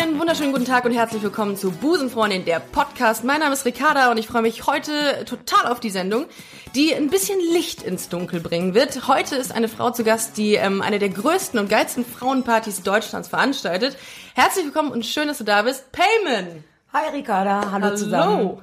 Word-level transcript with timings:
Einen 0.00 0.20
wunderschönen 0.20 0.52
guten 0.52 0.64
Tag 0.64 0.84
und 0.84 0.92
herzlich 0.92 1.22
willkommen 1.24 1.56
zu 1.56 1.72
Busenfreundin, 1.72 2.44
der 2.44 2.60
Podcast. 2.60 3.24
Mein 3.24 3.40
Name 3.40 3.54
ist 3.54 3.64
Ricarda 3.64 4.12
und 4.12 4.18
ich 4.18 4.28
freue 4.28 4.42
mich 4.42 4.64
heute 4.66 5.24
total 5.24 5.66
auf 5.72 5.80
die 5.80 5.90
Sendung, 5.90 6.26
die 6.76 6.94
ein 6.94 7.10
bisschen 7.10 7.40
Licht 7.52 7.82
ins 7.82 8.08
Dunkel 8.08 8.38
bringen 8.38 8.74
wird. 8.74 9.08
Heute 9.08 9.34
ist 9.34 9.50
eine 9.50 9.66
Frau 9.66 9.90
zu 9.90 10.04
Gast, 10.04 10.36
die 10.36 10.54
ähm, 10.54 10.82
eine 10.82 11.00
der 11.00 11.08
größten 11.08 11.58
und 11.58 11.68
geilsten 11.68 12.04
Frauenpartys 12.04 12.82
Deutschlands 12.84 13.26
veranstaltet. 13.28 13.96
Herzlich 14.34 14.66
willkommen 14.66 14.92
und 14.92 15.04
schön, 15.04 15.26
dass 15.26 15.38
du 15.38 15.44
da 15.44 15.62
bist. 15.62 15.90
Payman! 15.90 16.62
Hi 16.92 17.10
Ricarda, 17.12 17.72
hallo, 17.72 17.86
hallo. 17.86 17.96
zusammen. 17.96 18.62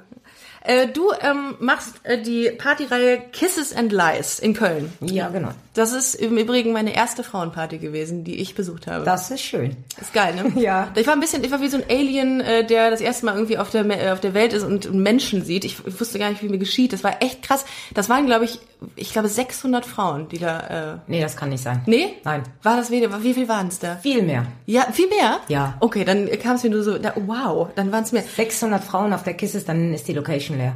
Äh, 0.65 0.87
du 0.87 1.11
ähm, 1.21 1.55
machst 1.59 1.95
äh, 2.03 2.21
die 2.21 2.51
Partyreihe 2.51 3.21
Kisses 3.31 3.75
and 3.75 3.91
Lies 3.91 4.39
in 4.39 4.53
Köln. 4.53 4.93
Ja, 5.01 5.29
genau. 5.29 5.49
Das 5.75 5.91
ist 5.91 6.15
im 6.15 6.37
Übrigen 6.37 6.71
meine 6.71 6.95
erste 6.95 7.21
Frauenparty 7.21 7.79
gewesen, 7.79 8.23
die 8.23 8.39
ich 8.39 8.55
besucht 8.55 8.87
habe. 8.87 9.03
Das 9.03 9.29
ist 9.29 9.41
schön. 9.41 9.75
Ist 9.99 10.13
geil, 10.13 10.33
ne? 10.33 10.53
ja. 10.61 10.87
Ich 10.95 11.05
war 11.05 11.13
ein 11.13 11.19
bisschen, 11.19 11.43
ich 11.43 11.51
war 11.51 11.59
wie 11.59 11.67
so 11.67 11.77
ein 11.77 11.83
Alien, 11.89 12.39
äh, 12.39 12.65
der 12.65 12.91
das 12.91 13.01
erste 13.01 13.25
Mal 13.25 13.35
irgendwie 13.35 13.57
auf 13.57 13.71
der 13.71 13.85
äh, 13.85 14.11
auf 14.11 14.21
der 14.21 14.33
Welt 14.33 14.53
ist 14.53 14.63
und 14.63 14.93
Menschen 14.93 15.43
sieht. 15.43 15.65
Ich, 15.65 15.85
ich 15.85 15.99
wusste 15.99 16.17
gar 16.17 16.29
nicht, 16.29 16.41
wie 16.41 16.47
mir 16.47 16.57
geschieht. 16.57 16.93
Das 16.93 17.03
war 17.03 17.21
echt 17.21 17.43
krass. 17.43 17.65
Das 17.93 18.07
waren, 18.07 18.25
glaube 18.25 18.45
ich, 18.45 18.59
ich 18.95 19.11
glaube 19.11 19.27
600 19.27 19.85
Frauen, 19.85 20.29
die 20.29 20.39
da. 20.39 20.93
Äh 20.93 20.97
nee, 21.07 21.21
das 21.21 21.35
kann 21.35 21.49
nicht 21.49 21.63
sein. 21.63 21.81
Nee? 21.87 22.13
Nein. 22.23 22.43
War 22.63 22.77
das 22.77 22.89
weniger? 22.89 23.21
Wie 23.21 23.33
viel 23.33 23.49
waren 23.49 23.67
es 23.67 23.79
da? 23.79 23.97
Viel 23.97 24.23
mehr. 24.23 24.45
Ja, 24.65 24.87
viel 24.93 25.09
mehr? 25.09 25.39
Ja. 25.49 25.75
Okay, 25.81 26.05
dann 26.05 26.29
kam 26.41 26.55
es 26.55 26.63
mir 26.63 26.69
nur 26.69 26.83
so. 26.83 26.97
Da, 26.97 27.13
wow, 27.15 27.67
dann 27.75 27.91
waren 27.91 28.03
es 28.03 28.13
mehr. 28.13 28.23
600 28.23 28.81
Frauen 28.81 29.11
auf 29.11 29.23
der 29.23 29.33
Kisses, 29.33 29.65
dann 29.65 29.93
ist 29.93 30.07
die 30.07 30.13
Location 30.13 30.54
leer. 30.55 30.75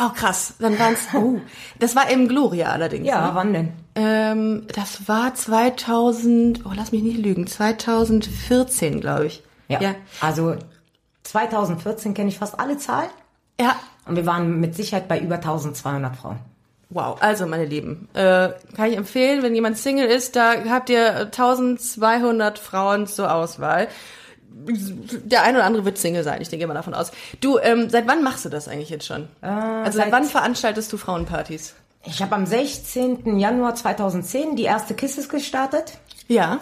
Oh 0.00 0.10
krass, 0.10 0.54
dann 0.60 0.78
waren's. 0.78 1.08
Oh, 1.14 1.40
das 1.78 1.96
war 1.96 2.08
im 2.08 2.28
Gloria 2.28 2.70
allerdings. 2.70 3.06
Ja, 3.06 3.28
ne? 3.28 3.34
wann 3.34 3.52
denn? 3.52 3.72
Ähm, 3.96 4.66
das 4.72 5.08
war 5.08 5.34
2000. 5.34 6.64
Oh, 6.64 6.70
lass 6.74 6.92
mich 6.92 7.02
nicht 7.02 7.18
lügen. 7.18 7.46
2014, 7.46 9.00
glaube 9.00 9.26
ich. 9.26 9.42
Ja. 9.66 9.80
ja. 9.80 9.94
Also 10.20 10.56
2014 11.24 12.14
kenne 12.14 12.28
ich 12.28 12.38
fast 12.38 12.58
alle 12.60 12.78
Zahlen. 12.78 13.10
Ja. 13.60 13.76
Und 14.06 14.16
wir 14.16 14.24
waren 14.24 14.60
mit 14.60 14.76
Sicherheit 14.76 15.08
bei 15.08 15.18
über 15.18 15.36
1200 15.36 16.16
Frauen. 16.16 16.38
Wow, 16.90 17.18
also 17.20 17.46
meine 17.46 17.66
Lieben, 17.66 18.08
äh, 18.14 18.48
kann 18.74 18.90
ich 18.90 18.96
empfehlen, 18.96 19.42
wenn 19.42 19.54
jemand 19.54 19.76
Single 19.76 20.06
ist, 20.06 20.36
da 20.36 20.54
habt 20.70 20.88
ihr 20.88 21.30
1200 21.30 22.58
Frauen 22.58 23.06
zur 23.06 23.30
Auswahl 23.30 23.88
der 25.24 25.42
eine 25.42 25.58
oder 25.58 25.66
andere 25.66 25.84
wird 25.84 25.98
Single 25.98 26.24
sein, 26.24 26.40
ich 26.42 26.48
denke 26.48 26.66
mal 26.66 26.74
davon 26.74 26.94
aus. 26.94 27.12
Du, 27.40 27.58
ähm, 27.58 27.88
seit 27.90 28.06
wann 28.06 28.22
machst 28.22 28.44
du 28.44 28.48
das 28.48 28.68
eigentlich 28.68 28.90
jetzt 28.90 29.06
schon? 29.06 29.28
Äh, 29.42 29.46
also 29.46 29.98
seit, 29.98 30.06
seit 30.06 30.12
wann 30.12 30.24
veranstaltest 30.24 30.92
du 30.92 30.96
Frauenpartys? 30.96 31.74
Ich 32.04 32.22
habe 32.22 32.34
am 32.34 32.46
16. 32.46 33.38
Januar 33.38 33.74
2010 33.74 34.56
die 34.56 34.64
erste 34.64 34.94
Kisses 34.94 35.28
gestartet. 35.28 35.98
Ja. 36.28 36.60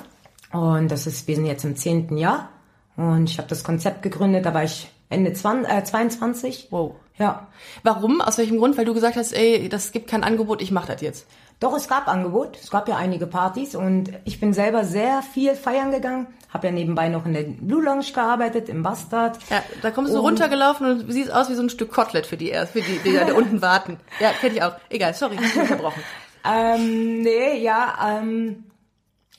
Und 0.53 0.91
das 0.91 1.07
ist, 1.07 1.29
wir 1.29 1.37
sind 1.37 1.47
jetzt 1.47 1.65
im 1.65 1.77
zehnten 1.77 2.17
Jahr. 2.17 2.51
Und 2.97 3.29
ich 3.29 3.39
habe 3.39 3.49
das 3.49 3.63
Konzept 3.63 4.03
gegründet, 4.03 4.47
da 4.47 4.55
war 4.55 4.65
ich 4.65 4.89
Ende 5.09 5.33
20, 5.33 5.71
äh, 5.71 5.85
22. 5.85 6.69
Wow. 6.71 6.95
Ja. 7.19 7.49
Warum? 7.83 8.21
Aus 8.21 8.39
welchem 8.39 8.59
Grund? 8.59 8.77
Weil 8.77 8.85
du 8.85 8.95
gesagt 8.95 9.17
hast, 9.17 9.33
ey, 9.33 9.69
das 9.69 9.93
gibt 9.93 10.09
kein 10.09 10.25
Angebot, 10.25 10.63
ich 10.63 10.71
mache 10.71 10.93
das 10.93 11.01
jetzt. 11.01 11.27
Doch, 11.59 11.75
es 11.75 11.89
gab 11.89 12.07
Angebot. 12.07 12.59
Es 12.63 12.71
gab 12.71 12.87
ja 12.87 12.97
einige 12.97 13.27
Partys 13.27 13.75
und 13.75 14.13
ich 14.25 14.41
bin 14.41 14.53
selber 14.53 14.85
sehr 14.85 15.23
viel 15.23 15.55
feiern 15.55 15.91
gegangen. 15.91 16.27
Habe 16.51 16.67
ja 16.67 16.73
nebenbei 16.73 17.09
noch 17.09 17.25
in 17.25 17.33
der 17.33 17.45
Blue 17.45 17.83
Lounge 17.83 18.13
gearbeitet, 18.15 18.69
im 18.69 18.83
Bastard. 18.83 19.39
Ja, 19.49 19.63
da 19.81 19.91
kommst 19.91 20.13
du 20.13 20.19
und 20.19 20.25
runtergelaufen 20.25 20.87
und 20.87 21.13
siehst 21.13 21.33
aus 21.33 21.49
wie 21.49 21.55
so 21.55 21.63
ein 21.63 21.71
Stück 21.71 21.93
Kotelett 21.93 22.27
für 22.27 22.37
die 22.37 22.51
erst, 22.51 22.73
für 22.73 22.83
die, 22.83 22.99
die 22.99 23.15
da 23.15 23.33
unten 23.35 23.63
warten. 23.63 23.99
Ja, 24.21 24.33
kenn 24.33 24.53
ich 24.53 24.63
auch. 24.63 24.75
Egal, 24.91 25.15
sorry, 25.15 25.37
ich 25.41 25.53
bin 25.53 25.63
unterbrochen. 25.63 26.03
ähm, 26.45 27.23
nee, 27.23 27.59
ja, 27.59 28.19
ähm, 28.21 28.65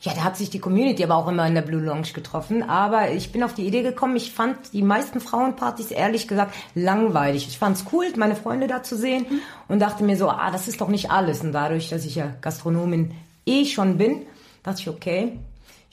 ja, 0.08 0.14
da 0.14 0.24
hat 0.24 0.38
sich 0.38 0.50
die 0.50 0.60
Community 0.60 1.04
aber 1.04 1.16
auch 1.16 1.28
immer 1.28 1.46
in 1.46 1.54
der 1.54 1.62
Blue 1.62 1.82
Lounge 1.82 2.14
getroffen. 2.14 2.64
Aber 2.64 3.12
ich 3.12 3.34
bin 3.34 3.44
auf 3.44 3.54
die 3.54 3.68
Idee 3.68 3.84
gekommen, 3.84 4.16
ich 4.16 4.32
fand 4.32 4.72
die 4.72 4.82
meisten 4.82 5.20
Frauenpartys 5.20 5.92
ehrlich 5.92 6.30
gesagt 6.30 6.56
langweilig. 6.76 7.48
Ich 7.48 7.58
fand's 7.58 7.86
cool, 7.92 8.06
meine 8.16 8.38
Freunde 8.38 8.68
da 8.68 8.84
zu 8.84 8.96
sehen 8.96 9.26
mhm. 9.30 9.40
und 9.68 9.80
dachte 9.80 10.06
mir 10.06 10.16
so, 10.16 10.30
ah, 10.30 10.50
das 10.50 10.70
ist 10.70 10.80
doch 10.80 10.88
nicht 10.88 11.12
alles. 11.12 11.42
Und 11.42 11.52
dadurch, 11.52 11.90
dass 11.90 12.06
ich 12.06 12.16
ja 12.16 12.34
Gastronomin 12.40 13.12
eh 13.46 13.66
schon 13.66 13.98
bin, 13.98 14.22
dachte 14.64 14.82
ich, 14.82 14.90
okay, 14.90 15.38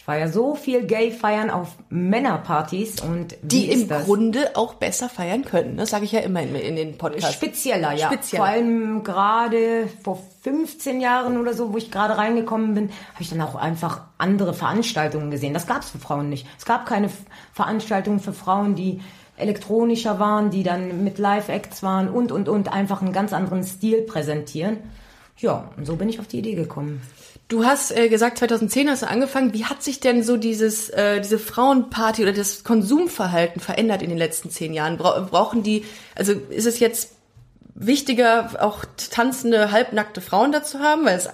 ich 0.04 0.08
war 0.08 0.18
ja 0.18 0.28
so 0.28 0.54
viel 0.54 0.84
gay 0.84 1.10
feiern 1.10 1.48
auf 1.48 1.76
Männerpartys 1.88 3.00
und 3.00 3.36
die 3.40 3.70
im 3.70 3.88
das? 3.88 4.04
Grunde 4.04 4.50
auch 4.54 4.74
besser 4.74 5.08
feiern 5.08 5.46
können. 5.46 5.78
Das 5.78 5.88
sage 5.88 6.04
ich 6.04 6.12
ja 6.12 6.20
immer 6.20 6.42
in, 6.42 6.54
in 6.54 6.76
den 6.76 6.98
Podcasts. 6.98 7.32
Spezieller, 7.32 7.94
ja. 7.94 8.08
Spezieller. 8.08 8.42
Vor 8.42 8.52
allem 8.52 9.02
gerade 9.02 9.88
vor 10.02 10.22
15 10.42 11.00
Jahren 11.00 11.38
oder 11.38 11.54
so, 11.54 11.72
wo 11.72 11.78
ich 11.78 11.90
gerade 11.90 12.18
reingekommen 12.18 12.74
bin, 12.74 12.90
habe 13.14 13.22
ich 13.22 13.30
dann 13.30 13.40
auch 13.40 13.54
einfach 13.54 14.02
andere 14.18 14.52
Veranstaltungen 14.52 15.30
gesehen. 15.30 15.54
Das 15.54 15.66
gab 15.66 15.80
es 15.80 15.88
für 15.88 15.98
Frauen 15.98 16.28
nicht. 16.28 16.46
Es 16.58 16.66
gab 16.66 16.84
keine 16.84 17.08
Veranstaltungen 17.54 18.20
für 18.20 18.34
Frauen, 18.34 18.74
die 18.74 19.00
elektronischer 19.38 20.18
waren, 20.18 20.50
die 20.50 20.64
dann 20.64 21.02
mit 21.02 21.16
Live-Acts 21.16 21.82
waren 21.82 22.10
und 22.10 22.30
und 22.30 22.50
und 22.50 22.70
einfach 22.70 23.00
einen 23.00 23.14
ganz 23.14 23.32
anderen 23.32 23.64
Stil 23.64 24.02
präsentieren. 24.02 24.80
Ja, 25.38 25.70
und 25.78 25.86
so 25.86 25.96
bin 25.96 26.10
ich 26.10 26.20
auf 26.20 26.26
die 26.26 26.40
Idee 26.40 26.56
gekommen. 26.56 27.00
Du 27.48 27.64
hast 27.64 27.94
äh, 27.94 28.08
gesagt, 28.08 28.38
2010 28.38 28.88
hast 28.88 29.02
du 29.02 29.08
angefangen. 29.08 29.52
Wie 29.52 29.66
hat 29.66 29.82
sich 29.82 30.00
denn 30.00 30.22
so 30.22 30.36
dieses, 30.36 30.88
äh, 30.90 31.20
diese 31.20 31.38
Frauenparty 31.38 32.22
oder 32.22 32.32
das 32.32 32.64
Konsumverhalten 32.64 33.60
verändert 33.60 34.02
in 34.02 34.08
den 34.08 34.18
letzten 34.18 34.50
zehn 34.50 34.72
Jahren? 34.72 34.96
Bra 34.96 35.20
brauchen 35.20 35.62
die, 35.62 35.84
also 36.14 36.32
ist 36.32 36.66
es 36.66 36.80
jetzt 36.80 37.12
wichtiger, 37.74 38.50
auch 38.60 38.84
tanzende, 39.10 39.72
halbnackte 39.72 40.20
Frauen 40.20 40.52
dazu 40.52 40.78
haben, 40.78 41.04
weil 41.04 41.16
es 41.16 41.28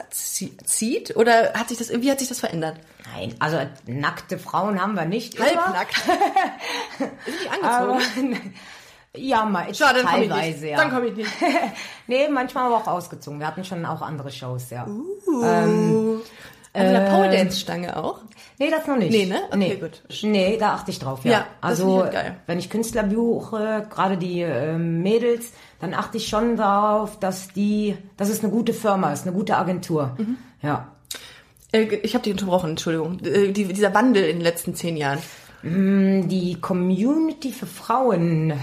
zieht? 0.65 1.17
Oder 1.17 1.53
hat 1.55 1.69
sich 1.69 1.79
das, 1.79 1.91
wie 1.91 2.11
hat 2.11 2.19
sich 2.19 2.29
das 2.29 2.41
verändert? 2.41 2.79
Nein, 3.15 3.35
also 3.39 3.59
nackte 3.87 4.39
Frauen 4.39 4.81
haben 4.81 4.95
wir 4.95 5.05
nicht. 5.05 5.39
Halbnackt. 5.39 5.95
Sind 6.99 7.11
die 7.45 7.49
angezogen? 7.49 8.35
Aber, 8.35 8.41
ja, 9.17 9.45
mal 9.45 9.75
Schade, 9.75 10.03
dann 10.03 10.13
teilweise, 10.13 10.69
ja. 10.69 10.77
Dann 10.77 10.91
komme 10.91 11.09
ich 11.09 11.17
nicht. 11.17 11.31
nee, 12.07 12.29
manchmal 12.29 12.67
aber 12.67 12.77
auch 12.77 12.87
ausgezogen. 12.87 13.41
Wir 13.41 13.47
hatten 13.47 13.65
schon 13.65 13.85
auch 13.85 14.03
andere 14.03 14.31
Shows, 14.31 14.71
ja. 14.71 14.87
Uh. 14.87 15.43
Ähm, 15.43 16.21
also 16.73 16.97
eine 16.97 17.11
Pole 17.11 17.31
Dance 17.31 17.59
Stange 17.59 17.97
auch? 17.97 18.21
Nee, 18.59 18.71
das 18.71 18.87
noch 18.87 18.97
nicht. 18.97 19.11
Nee, 19.11 19.27
ne? 19.27 19.41
Okay, 19.49 19.57
nee. 19.59 19.77
gut. 19.77 20.03
Nee, 20.23 20.57
da 20.59 20.75
achte 20.75 20.93
ich 20.93 21.01
drauf, 21.01 21.25
ja. 21.25 21.33
ja 21.33 21.47
also, 21.61 22.05
ich 22.05 22.17
wenn 22.47 22.59
ich 22.59 22.71
Künstler 22.71 23.03
buche, 23.03 23.87
gerade 23.91 24.17
die 24.17 24.43
äh, 24.43 24.79
Mädels, 24.79 25.53
dann 25.81 25.95
achte 25.95 26.19
ich 26.19 26.29
schon 26.29 26.57
darauf, 26.57 27.19
dass 27.19 27.49
die, 27.49 27.97
dass 28.17 28.29
es 28.29 28.45
eine 28.45 28.53
gute 28.53 28.73
Firma 28.73 29.13
ist, 29.13 29.27
eine 29.27 29.35
gute 29.35 29.57
Agentur. 29.57 30.15
Mhm. 30.19 30.37
Ja. 30.63 30.93
Äh, 31.73 31.97
ich 32.03 32.15
habe 32.15 32.23
dich 32.23 32.33
unterbrochen, 32.33 32.71
Entschuldigung. 32.71 33.19
Äh, 33.25 33.51
die, 33.51 33.65
dieser 33.65 33.93
Wandel 33.93 34.25
in 34.25 34.37
den 34.37 34.43
letzten 34.43 34.77
zehn 34.77 34.97
Jahren. 34.97 35.19
Mm, 35.63 36.29
die 36.29 36.59
Community 36.61 37.53
für 37.53 37.67
Frauen, 37.67 38.55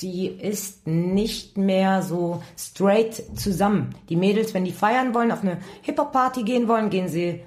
die 0.00 0.26
ist 0.26 0.86
nicht 0.86 1.56
mehr 1.56 2.02
so 2.02 2.42
straight 2.58 3.22
zusammen. 3.38 3.94
Die 4.08 4.16
Mädels, 4.16 4.52
wenn 4.52 4.64
die 4.64 4.72
feiern 4.72 5.14
wollen, 5.14 5.30
auf 5.30 5.42
eine 5.42 5.58
Hip-Hop-Party 5.82 6.42
gehen 6.42 6.66
wollen, 6.66 6.90
gehen 6.90 7.08
sie 7.08 7.42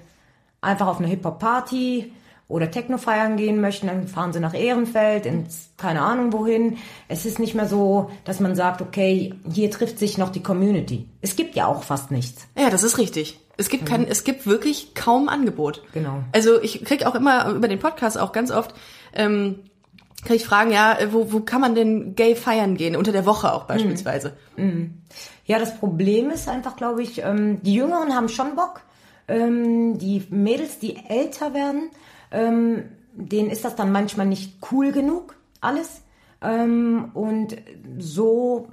einfach 0.62 0.86
auf 0.86 0.98
eine 0.98 1.08
Hip-Hop-Party 1.08 2.12
oder 2.48 2.70
Techno 2.70 2.98
feiern 2.98 3.36
gehen 3.36 3.60
möchten, 3.60 3.86
dann 3.86 4.08
fahren 4.08 4.32
sie 4.32 4.40
nach 4.40 4.54
Ehrenfeld, 4.54 5.24
ins 5.24 5.70
keine 5.76 6.02
Ahnung 6.02 6.32
wohin. 6.32 6.78
Es 7.06 7.24
ist 7.24 7.38
nicht 7.38 7.54
mehr 7.54 7.68
so, 7.68 8.10
dass 8.24 8.40
man 8.40 8.56
sagt, 8.56 8.82
okay, 8.82 9.34
hier 9.52 9.70
trifft 9.70 9.98
sich 9.98 10.18
noch 10.18 10.30
die 10.30 10.42
Community. 10.42 11.06
Es 11.20 11.36
gibt 11.36 11.54
ja 11.54 11.66
auch 11.66 11.84
fast 11.84 12.10
nichts. 12.10 12.48
Ja, 12.58 12.70
das 12.70 12.82
ist 12.82 12.98
richtig. 12.98 13.38
Es 13.60 13.68
gibt 13.68 13.86
kein, 13.86 14.02
mhm. 14.02 14.06
es 14.08 14.24
gibt 14.24 14.46
wirklich 14.46 14.94
kaum 14.94 15.28
Angebot. 15.28 15.82
Genau. 15.92 16.24
Also 16.32 16.60
ich 16.60 16.84
krieg 16.84 17.06
auch 17.06 17.14
immer 17.14 17.50
über 17.50 17.68
den 17.68 17.78
Podcast 17.78 18.18
auch 18.18 18.32
ganz 18.32 18.50
oft 18.50 18.74
ähm, 19.12 19.60
krieg 20.24 20.36
ich 20.36 20.44
Fragen, 20.44 20.70
ja, 20.70 20.98
wo, 21.10 21.32
wo 21.32 21.40
kann 21.40 21.60
man 21.60 21.74
denn 21.74 22.14
gay 22.14 22.34
feiern 22.36 22.76
gehen? 22.76 22.96
Unter 22.96 23.12
der 23.12 23.26
Woche 23.26 23.52
auch 23.52 23.64
beispielsweise. 23.64 24.36
Mhm. 24.56 25.02
Ja, 25.46 25.58
das 25.58 25.78
Problem 25.78 26.30
ist 26.30 26.48
einfach, 26.48 26.76
glaube 26.76 27.02
ich, 27.02 27.22
ähm, 27.22 27.62
die 27.62 27.74
Jüngeren 27.74 28.14
haben 28.14 28.28
schon 28.28 28.54
Bock. 28.54 28.82
Ähm, 29.28 29.98
die 29.98 30.26
Mädels, 30.30 30.78
die 30.78 30.96
älter 31.08 31.54
werden, 31.54 31.90
ähm, 32.30 32.84
denen 33.14 33.50
ist 33.50 33.64
das 33.64 33.76
dann 33.76 33.92
manchmal 33.92 34.26
nicht 34.26 34.58
cool 34.70 34.92
genug, 34.92 35.36
alles. 35.60 36.02
Ähm, 36.42 37.10
und 37.14 37.56
so 37.98 38.68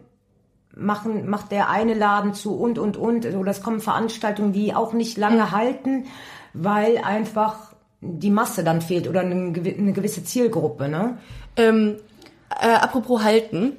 machen, 0.77 1.29
macht 1.29 1.51
der 1.51 1.69
eine 1.69 1.94
Laden 1.94 2.33
zu 2.33 2.56
und, 2.56 2.79
und, 2.79 2.97
und. 2.97 3.25
Oder 3.25 3.51
es 3.51 3.62
kommen 3.62 3.79
Veranstaltungen, 3.79 4.53
die 4.53 4.74
auch 4.74 4.94
nicht 4.94 5.18
lange 5.18 5.44
mhm. 5.44 5.51
halten, 5.51 6.06
weil 6.53 6.97
einfach 6.97 7.74
die 8.01 8.29
Masse 8.29 8.63
dann 8.63 8.81
fehlt 8.81 9.07
oder 9.07 9.21
eine, 9.21 9.33
eine 9.33 9.94
gewisse 9.94 10.24
Zielgruppe, 10.24 10.88
ne? 10.88 11.18
Ähm, 11.56 11.97
äh, 12.62 12.68
apropos 12.68 13.24
halten, 13.24 13.74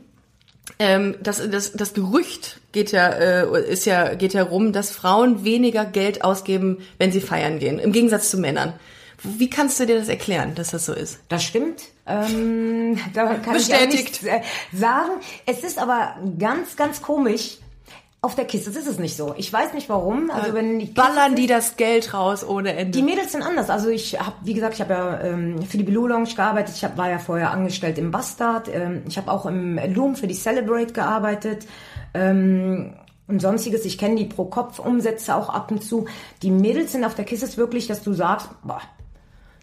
ähm, 0.79 1.17
das, 1.23 1.43
das, 1.51 1.73
das 1.73 1.95
Gerücht 1.95 2.61
geht 2.73 2.93
ja, 2.93 3.09
äh, 3.09 3.71
ist 3.71 3.87
ja, 3.87 4.15
geht 4.15 4.35
ja 4.35 4.43
rum, 4.43 4.73
dass 4.73 4.91
Frauen 4.91 5.45
weniger 5.45 5.85
Geld 5.85 6.25
ausgeben, 6.25 6.79
wenn 6.99 7.13
sie 7.13 7.21
feiern 7.21 7.59
gehen, 7.59 7.79
im 7.79 7.93
Gegensatz 7.93 8.31
zu 8.31 8.39
Männern. 8.39 8.75
Wie 9.23 9.51
kannst 9.51 9.81
du 9.81 9.87
dir 9.87 9.99
das 9.99 10.09
erklären, 10.09 10.55
dass 10.55 10.71
das 10.71 10.87
so 10.87 10.93
ist? 10.93 11.19
Das 11.29 11.43
stimmt. 11.43 11.83
Ähm, 12.07 12.99
da 13.15 13.35
kann 13.35 13.55
Bestätigt. 13.55 14.23
ich 14.23 14.31
auch 14.31 14.41
nichts 14.41 14.47
äh, 14.73 14.77
sagen. 14.77 15.13
Es 15.47 15.65
ist 15.65 15.79
aber 15.79 16.17
ganz, 16.39 16.77
ganz 16.77 17.03
komisch. 17.03 17.59
Auf 18.21 18.35
der 18.35 18.47
Kiste 18.47 18.71
ist 18.71 18.89
es 18.89 18.99
nicht 18.99 19.17
so. 19.17 19.35
Ich 19.37 19.53
weiß 19.53 19.75
nicht 19.75 19.89
warum. 19.89 20.31
Also 20.31 20.53
wenn 20.53 20.81
die 20.81 20.87
Ballern 20.87 21.37
die 21.37 21.47
das 21.47 21.77
Geld 21.77 22.13
raus 22.15 22.45
ohne 22.45 22.73
Ende. 22.75 22.99
Die 22.99 23.03
Mädels 23.03 23.31
sind 23.31 23.43
anders. 23.43 23.71
Also 23.71 23.91
ich 23.91 24.19
habe, 24.19 24.35
wie 24.43 24.55
gesagt, 24.55 24.75
ich 24.75 24.81
habe 24.81 24.93
ja 24.93 25.21
ähm, 25.21 25.63
für 25.63 25.79
die 25.79 25.85
Blue 25.85 26.09
Lounge 26.09 26.35
gearbeitet. 26.35 26.75
Ich 26.75 26.85
hab, 26.85 26.97
war 26.97 27.09
ja 27.09 27.19
vorher 27.19 27.53
angestellt 27.53 27.97
im 27.97 28.11
Bastard. 28.11 28.69
Ähm, 28.73 29.03
ich 29.07 29.19
habe 29.19 29.31
auch 29.31 29.47
im 29.47 29.79
Loom 29.95 30.17
für 30.17 30.27
die 30.27 30.35
Celebrate 30.35 30.93
gearbeitet. 30.93 31.67
Ähm, 32.13 32.95
und 33.29 33.41
sonstiges. 33.41 33.85
Ich 33.85 33.99
kenne 33.99 34.17
die 34.17 34.25
Pro-Kopf-Umsätze 34.25 35.37
auch 35.37 35.51
ab 35.51 35.71
und 35.71 35.85
zu. 35.85 36.07
Die 36.43 36.51
Mädels 36.51 36.93
sind 36.93 37.05
auf 37.05 37.15
der 37.15 37.25
Kiste 37.25 37.57
wirklich, 37.57 37.87
dass 37.87 38.03
du 38.03 38.15
sagst, 38.15 38.49
boah, 38.65 38.81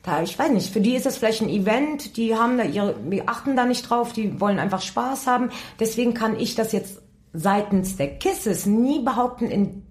da, 0.06 0.22
ich 0.22 0.38
weiß 0.38 0.52
nicht, 0.52 0.72
für 0.72 0.82
die 0.82 0.96
ist 0.96 1.06
das 1.06 1.18
vielleicht 1.18 1.42
ein 1.42 1.50
Event, 1.50 2.18
die 2.18 2.36
haben 2.36 2.58
da 2.58 2.64
ihre, 2.64 2.94
die 2.94 3.28
achten 3.28 3.56
da 3.56 3.66
nicht 3.66 3.90
drauf, 3.90 4.14
die 4.14 4.40
wollen 4.40 4.60
einfach 4.60 4.82
Spaß 4.82 5.26
haben. 5.26 5.50
Deswegen 5.80 6.14
kann 6.14 6.40
ich 6.40 6.56
das 6.56 6.72
jetzt 6.72 7.02
seitens 7.34 7.98
der 7.98 8.18
Kisses 8.18 8.66
nie 8.66 9.00
behaupten, 9.00 9.46
in, 9.46 9.84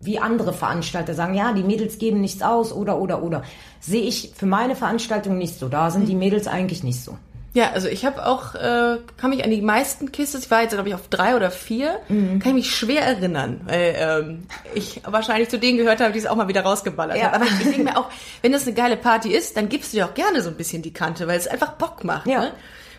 wie 0.00 0.18
andere 0.18 0.54
Veranstalter 0.54 1.14
sagen, 1.14 1.34
ja, 1.34 1.52
die 1.52 1.62
Mädels 1.62 1.98
geben 1.98 2.20
nichts 2.22 2.42
aus 2.42 2.72
oder, 2.72 2.98
oder, 2.98 3.22
oder. 3.22 3.42
Sehe 3.80 4.02
ich 4.02 4.32
für 4.34 4.46
meine 4.46 4.76
Veranstaltung 4.76 5.36
nicht 5.36 5.58
so. 5.58 5.68
Da 5.68 5.90
sind 5.90 6.08
die 6.08 6.14
Mädels 6.14 6.48
eigentlich 6.48 6.82
nicht 6.82 7.04
so. 7.04 7.16
Ja, 7.52 7.70
also 7.72 7.88
ich 7.88 8.04
habe 8.04 8.24
auch, 8.26 8.54
äh, 8.54 8.98
kann 9.16 9.30
mich 9.30 9.42
an 9.42 9.50
die 9.50 9.60
meisten 9.60 10.12
Kisses, 10.12 10.44
ich 10.44 10.50
war 10.52 10.62
jetzt 10.62 10.72
glaube 10.72 10.88
ich 10.88 10.94
auf 10.94 11.08
drei 11.08 11.34
oder 11.34 11.50
vier, 11.50 11.98
kann 12.08 12.40
ich 12.44 12.52
mich 12.52 12.70
schwer 12.74 13.02
erinnern, 13.02 13.60
weil 13.64 13.96
ähm, 13.98 14.42
ich 14.74 15.00
wahrscheinlich 15.04 15.48
zu 15.48 15.58
denen 15.58 15.76
gehört 15.76 16.00
habe, 16.00 16.12
die 16.12 16.18
es 16.20 16.26
auch 16.26 16.36
mal 16.36 16.46
wieder 16.46 16.62
rausgeballert 16.62 17.16
Ja. 17.18 17.32
haben. 17.32 17.34
Aber 17.42 17.44
ich 17.46 17.58
denke 17.64 17.82
mir 17.82 17.96
auch, 17.98 18.08
wenn 18.42 18.52
das 18.52 18.66
eine 18.66 18.74
geile 18.74 18.96
Party 18.96 19.32
ist, 19.32 19.56
dann 19.56 19.68
gibst 19.68 19.92
du 19.92 19.96
dir 19.96 20.06
auch 20.06 20.14
gerne 20.14 20.42
so 20.42 20.48
ein 20.48 20.56
bisschen 20.56 20.82
die 20.82 20.92
Kante, 20.92 21.26
weil 21.26 21.38
es 21.38 21.48
einfach 21.48 21.72
Bock 21.72 22.04
macht. 22.04 22.26
Ja. 22.28 22.40
Ne? 22.40 22.52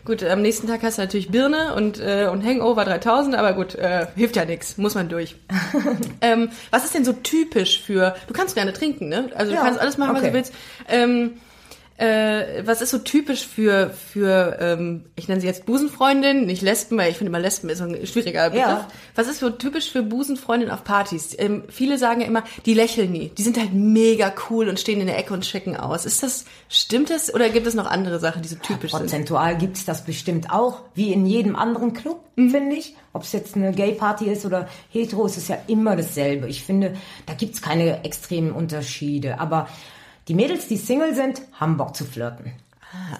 Gut, 0.03 0.23
am 0.23 0.41
nächsten 0.41 0.67
Tag 0.67 0.81
hast 0.83 0.97
du 0.97 1.03
natürlich 1.03 1.29
Birne 1.29 1.75
und, 1.75 1.99
äh, 1.99 2.27
und 2.29 2.43
Hangover 2.43 2.83
3000, 2.85 3.35
aber 3.35 3.53
gut, 3.53 3.75
äh, 3.75 4.07
hilft 4.15 4.35
ja 4.35 4.45
nichts, 4.45 4.77
muss 4.77 4.95
man 4.95 5.07
durch. 5.09 5.35
ähm, 6.21 6.49
was 6.71 6.83
ist 6.83 6.95
denn 6.95 7.05
so 7.05 7.13
typisch 7.13 7.81
für, 7.81 8.15
du 8.27 8.33
kannst 8.33 8.55
gerne 8.55 8.73
trinken, 8.73 9.09
ne? 9.09 9.29
Also 9.35 9.53
Ja, 9.53 9.59
du 9.59 9.63
kannst 9.65 9.79
alles 9.79 9.97
machen, 9.97 10.13
was 10.13 10.21
okay. 10.21 10.31
du 10.31 10.33
willst. 10.33 10.53
Ähm, 10.89 11.33
äh, 12.01 12.65
was 12.65 12.81
ist 12.81 12.89
so 12.89 12.97
typisch 12.97 13.45
für, 13.45 13.91
für 13.91 14.57
ähm, 14.59 15.05
ich 15.15 15.27
nenne 15.27 15.39
sie 15.39 15.45
jetzt 15.45 15.67
Busenfreundin, 15.67 16.47
nicht 16.47 16.63
Lesben, 16.63 16.97
weil 16.97 17.11
ich 17.11 17.17
finde 17.17 17.29
immer 17.29 17.39
Lesben 17.39 17.69
ist 17.69 17.77
so 17.77 17.83
ein 17.83 18.07
schwieriger 18.07 18.49
Begriff. 18.49 18.67
Ja. 18.67 18.87
Was 19.13 19.27
ist 19.27 19.39
so 19.39 19.51
typisch 19.51 19.91
für 19.91 20.01
Busenfreundinnen 20.01 20.73
auf 20.73 20.83
Partys? 20.83 21.35
Ähm, 21.37 21.63
viele 21.69 21.99
sagen 21.99 22.21
ja 22.21 22.27
immer, 22.27 22.43
die 22.65 22.73
lächeln 22.73 23.11
nie. 23.11 23.29
Die 23.37 23.43
sind 23.43 23.59
halt 23.59 23.73
mega 23.73 24.33
cool 24.49 24.67
und 24.67 24.79
stehen 24.79 24.99
in 24.99 25.05
der 25.05 25.19
Ecke 25.19 25.31
und 25.31 25.41
checken 25.41 25.77
aus. 25.77 26.07
Ist 26.07 26.23
das, 26.23 26.45
stimmt 26.69 27.11
das 27.11 27.31
oder 27.31 27.49
gibt 27.49 27.67
es 27.67 27.75
noch 27.75 27.85
andere 27.85 28.19
Sachen, 28.19 28.41
die 28.41 28.49
so 28.49 28.55
typisch 28.55 28.91
sind? 28.91 29.01
Prozentual 29.01 29.55
gibt's 29.59 29.85
das 29.85 30.03
bestimmt 30.03 30.49
auch, 30.49 30.81
wie 30.95 31.13
in 31.13 31.27
jedem 31.27 31.55
anderen 31.55 31.93
Club, 31.93 32.23
finde 32.35 32.77
ich. 32.77 32.95
Ob 33.13 33.21
es 33.21 33.31
jetzt 33.31 33.55
eine 33.55 33.73
Gay-Party 33.73 34.25
ist 34.25 34.43
oder 34.43 34.67
hetero, 34.89 35.27
ist 35.27 35.37
es 35.37 35.49
ja 35.49 35.59
immer 35.67 35.95
dasselbe. 35.95 36.47
Ich 36.47 36.63
finde, 36.63 36.95
da 37.27 37.35
gibt's 37.35 37.61
keine 37.61 38.03
extremen 38.03 38.53
Unterschiede. 38.53 39.39
Aber 39.39 39.67
die 40.27 40.33
Mädels, 40.33 40.67
die 40.67 40.77
Single 40.77 41.15
sind, 41.15 41.41
haben 41.53 41.77
Bock 41.77 41.95
zu 41.95 42.05
flirten. 42.05 42.53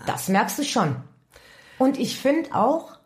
Das 0.06 0.27
merkst 0.27 0.59
du 0.59 0.63
schon. 0.63 0.95
Und 1.77 2.00
ich 2.00 2.19
finde 2.19 2.53
auch, 2.53 2.98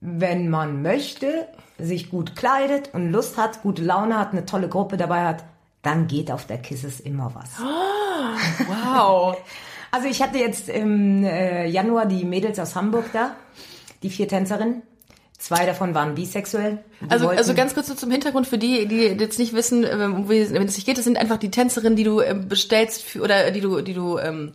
wenn 0.00 0.50
man 0.50 0.82
möchte, 0.82 1.48
sich 1.78 2.10
gut 2.10 2.36
kleidet 2.36 2.94
und 2.94 3.10
Lust 3.10 3.36
hat, 3.36 3.62
gute 3.62 3.82
Laune 3.82 4.18
hat, 4.18 4.32
eine 4.32 4.46
tolle 4.46 4.68
Gruppe 4.68 4.96
dabei 4.96 5.24
hat, 5.26 5.44
dann 5.82 6.06
geht 6.06 6.30
auf 6.30 6.46
der 6.46 6.58
Kisses 6.58 7.00
immer 7.00 7.34
was. 7.34 7.50
Wow. 8.66 9.36
Also 9.92 10.08
ich 10.08 10.20
hatte 10.20 10.36
jetzt 10.36 10.68
im 10.68 11.24
äh, 11.24 11.66
Januar 11.68 12.06
die 12.06 12.24
Mädels 12.24 12.58
aus 12.58 12.74
Hamburg 12.74 13.06
da, 13.12 13.36
die 14.02 14.10
vier 14.10 14.28
Tänzerinnen. 14.28 14.82
Zwei 15.38 15.66
davon 15.66 15.94
waren 15.94 16.14
bisexuell. 16.14 16.78
Also, 17.08 17.26
wollten- 17.26 17.38
also 17.38 17.54
ganz 17.54 17.74
kurz 17.74 17.88
so 17.88 17.94
zum 17.94 18.10
Hintergrund 18.10 18.46
für 18.46 18.58
die, 18.58 18.86
die 18.86 19.02
jetzt 19.02 19.38
nicht 19.38 19.52
wissen, 19.52 19.84
ähm, 19.84 20.14
um 20.14 20.30
es 20.30 20.50
nicht 20.50 20.86
geht, 20.86 20.96
das 20.98 21.04
sind 21.04 21.18
einfach 21.18 21.36
die 21.36 21.50
Tänzerinnen, 21.50 21.94
die 21.94 22.04
du 22.04 22.20
ähm, 22.20 22.48
bestellst 22.48 23.02
für, 23.02 23.20
oder 23.22 23.50
die 23.50 23.60
du, 23.60 23.80
die 23.82 23.92
du 23.94 24.18
ähm, 24.18 24.52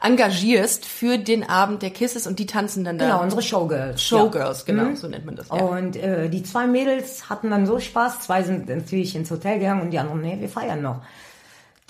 engagierst 0.00 0.84
für 0.84 1.18
den 1.18 1.48
Abend 1.48 1.82
der 1.82 1.90
Kisses 1.90 2.26
und 2.26 2.38
die 2.38 2.46
tanzen 2.46 2.84
dann 2.84 2.98
da. 2.98 3.06
genau 3.06 3.22
unsere 3.22 3.42
Showgirls. 3.42 4.02
Showgirls, 4.02 4.60
ja. 4.60 4.64
genau, 4.74 4.90
Mhm. 4.90 4.96
so 4.96 5.08
nennt 5.08 5.24
man 5.26 5.36
das. 5.36 5.48
Ja. 5.48 5.54
Und 5.56 5.96
äh, 5.96 6.28
die 6.28 6.42
zwei 6.42 6.66
Mädels 6.66 7.28
hatten 7.30 7.50
dann 7.50 7.66
so 7.66 7.78
Spaß. 7.78 8.20
Zwei 8.20 8.42
sind 8.42 8.68
natürlich 8.68 9.14
ins 9.16 9.30
Hotel 9.30 9.58
gegangen 9.58 9.82
und 9.82 9.90
die 9.90 9.98
anderen, 9.98 10.20
nee, 10.22 10.36
wir 10.38 10.48
feiern 10.48 10.82
noch. 10.82 11.02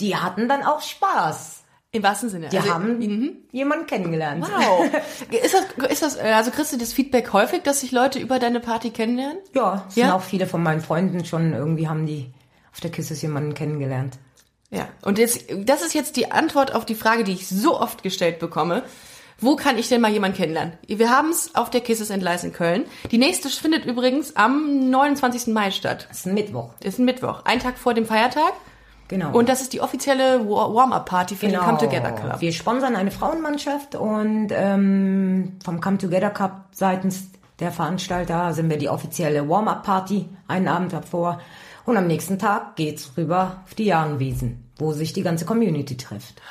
Die 0.01 0.15
hatten 0.17 0.49
dann 0.49 0.63
auch 0.63 0.83
Spaß. 0.83 1.63
Im 1.97 2.03
wahrsten 2.03 2.29
Sinne. 2.29 2.49
Die 2.49 2.59
Also, 2.59 2.73
haben 2.75 3.39
jemanden 3.53 3.87
kennengelernt. 3.87 4.45
Wow. 4.49 4.87
ist 5.43 5.55
das, 5.55 5.91
ist 5.91 6.03
das, 6.03 6.17
äh, 6.17 6.33
also 6.35 6.51
kriegst 6.51 6.73
du 6.73 6.77
das 6.77 6.93
Feedback 6.93 7.33
häufig, 7.33 7.63
dass 7.63 7.81
sich 7.81 7.93
Leute 7.93 8.19
über 8.19 8.39
deine 8.39 8.61
Party 8.61 8.91
kennenlernen? 8.91 9.39
Ja, 9.55 9.85
es 9.89 9.97
Ja? 9.97 10.07
sind 10.07 10.15
auch 10.15 10.23
viele 10.23 10.47
von 10.47 10.63
meinen 10.63 10.81
Freunden 10.81 11.25
schon 11.25 11.53
irgendwie 11.55 11.89
haben 11.89 12.07
die 12.07 12.31
auf 12.73 12.81
der 12.81 12.91
Kisses 12.91 13.23
jemanden 13.23 13.55
kennengelernt. 13.55 14.19
Ja. 14.71 14.89
Und 15.03 15.19
jetzt, 15.19 15.45
das 15.65 15.83
ist 15.83 15.95
jetzt 15.95 16.17
die 16.17 16.31
Antwort 16.33 16.75
auf 16.75 16.85
die 16.85 16.95
Frage, 16.97 17.25
die 17.25 17.33
ich 17.33 17.49
so 17.49 17.81
oft 17.81 18.03
gestellt 18.03 18.39
bekomme. 18.39 18.83
Wo 19.39 19.55
kann 19.55 19.77
ich 19.79 19.89
denn 19.89 20.01
mal 20.01 20.11
jemanden 20.11 20.37
kennenlernen? 20.37 20.75
Wir 20.87 21.11
haben 21.11 21.29
es 21.31 21.55
auf 21.55 21.69
der 21.71 21.83
Kisses 21.83 22.11
in 22.11 22.21
Leis 22.21 22.43
in 22.43 22.53
Köln. 22.53 22.85
Die 23.11 23.19
nächste 23.19 23.49
findet 23.51 23.85
übrigens 23.85 24.35
am 24.35 24.89
29. 24.91 25.49
Mai 25.55 25.71
statt. 25.71 26.07
Das 26.09 26.19
ist 26.21 26.27
ein 26.27 26.35
Mittwoch. 26.35 26.71
Ist 26.83 26.99
ein 26.99 27.05
Mittwoch, 27.05 27.43
ein 27.45 27.61
Tag 27.61 27.79
vor 27.79 27.93
dem 27.95 28.07
Feiertag. 28.07 28.53
Genau. 29.09 29.31
Und 29.33 29.49
das 29.49 29.61
ist 29.61 29.73
die 29.73 29.81
offizielle 29.81 30.49
Wa- 30.49 30.75
Warm-Up-Party 30.75 31.37
für 31.37 31.47
den 31.47 31.61
Come 31.61 31.79
Together 31.79 32.13
Club. 32.13 32.41
Wir 32.41 32.53
sponsern 32.53 32.97
eine 32.97 33.11
Frauenmannschaft 33.13 33.95
und 33.95 34.49
ähm, 34.51 35.59
vom 35.65 35.81
Come 35.81 35.99
Together 35.99 36.31
Cup 36.31 36.67
seitens 36.73 37.29
der 37.61 37.71
Veranstalter 37.73 38.53
sind 38.53 38.69
wir 38.69 38.77
die 38.79 38.89
offizielle 38.89 39.49
Warm-Up-Party 39.49 40.29
einen 40.49 40.69
Abend 40.69 40.93
davor. 40.93 41.41
Und 41.85 41.97
am 41.97 42.07
nächsten 42.09 42.39
Tag 42.39 42.75
geht's 42.77 43.13
rüber 43.17 43.63
auf 43.65 43.75
die 43.75 43.85
Jahnwiesen, 43.85 44.69
wo 44.77 44.93
sich 44.93 45.13
die 45.13 45.23
ganze 45.23 45.45
Community 45.45 45.97
trifft. 45.97 46.43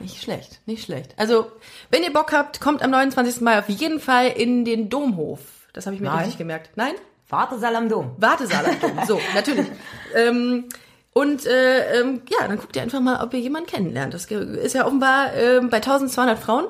Nicht 0.00 0.22
schlecht, 0.22 0.60
nicht 0.64 0.84
schlecht. 0.84 1.14
Also, 1.18 1.46
wenn 1.90 2.02
ihr 2.02 2.12
Bock 2.12 2.32
habt, 2.32 2.60
kommt 2.60 2.82
am 2.82 2.90
29. 2.90 3.42
Mai 3.42 3.58
auf 3.58 3.68
jeden 3.68 4.00
Fall 4.00 4.28
in 4.28 4.64
den 4.64 4.88
Domhof. 4.88 5.40
Das 5.74 5.84
habe 5.86 5.94
ich 5.94 6.00
mir 6.00 6.08
Nein. 6.08 6.18
richtig 6.20 6.38
gemerkt. 6.38 6.70
Nein? 6.76 6.94
Wartesaal 7.28 7.76
am 7.76 7.88
Dom. 7.90 8.12
Wartesaal 8.16 8.64
am 8.64 8.80
Dom. 8.80 9.06
So, 9.06 9.20
natürlich. 9.34 9.66
ähm, 10.16 10.64
und 11.12 11.46
äh, 11.46 12.00
ähm, 12.00 12.22
ja, 12.30 12.46
dann 12.46 12.58
guckt 12.58 12.76
ihr 12.76 12.82
einfach 12.82 13.00
mal, 13.00 13.22
ob 13.22 13.34
ihr 13.34 13.40
jemanden 13.40 13.68
kennenlernt. 13.68 14.14
Das 14.14 14.26
ist 14.26 14.74
ja 14.74 14.86
offenbar 14.86 15.34
ähm, 15.34 15.70
bei 15.70 15.78
1200 15.78 16.38
Frauen. 16.38 16.66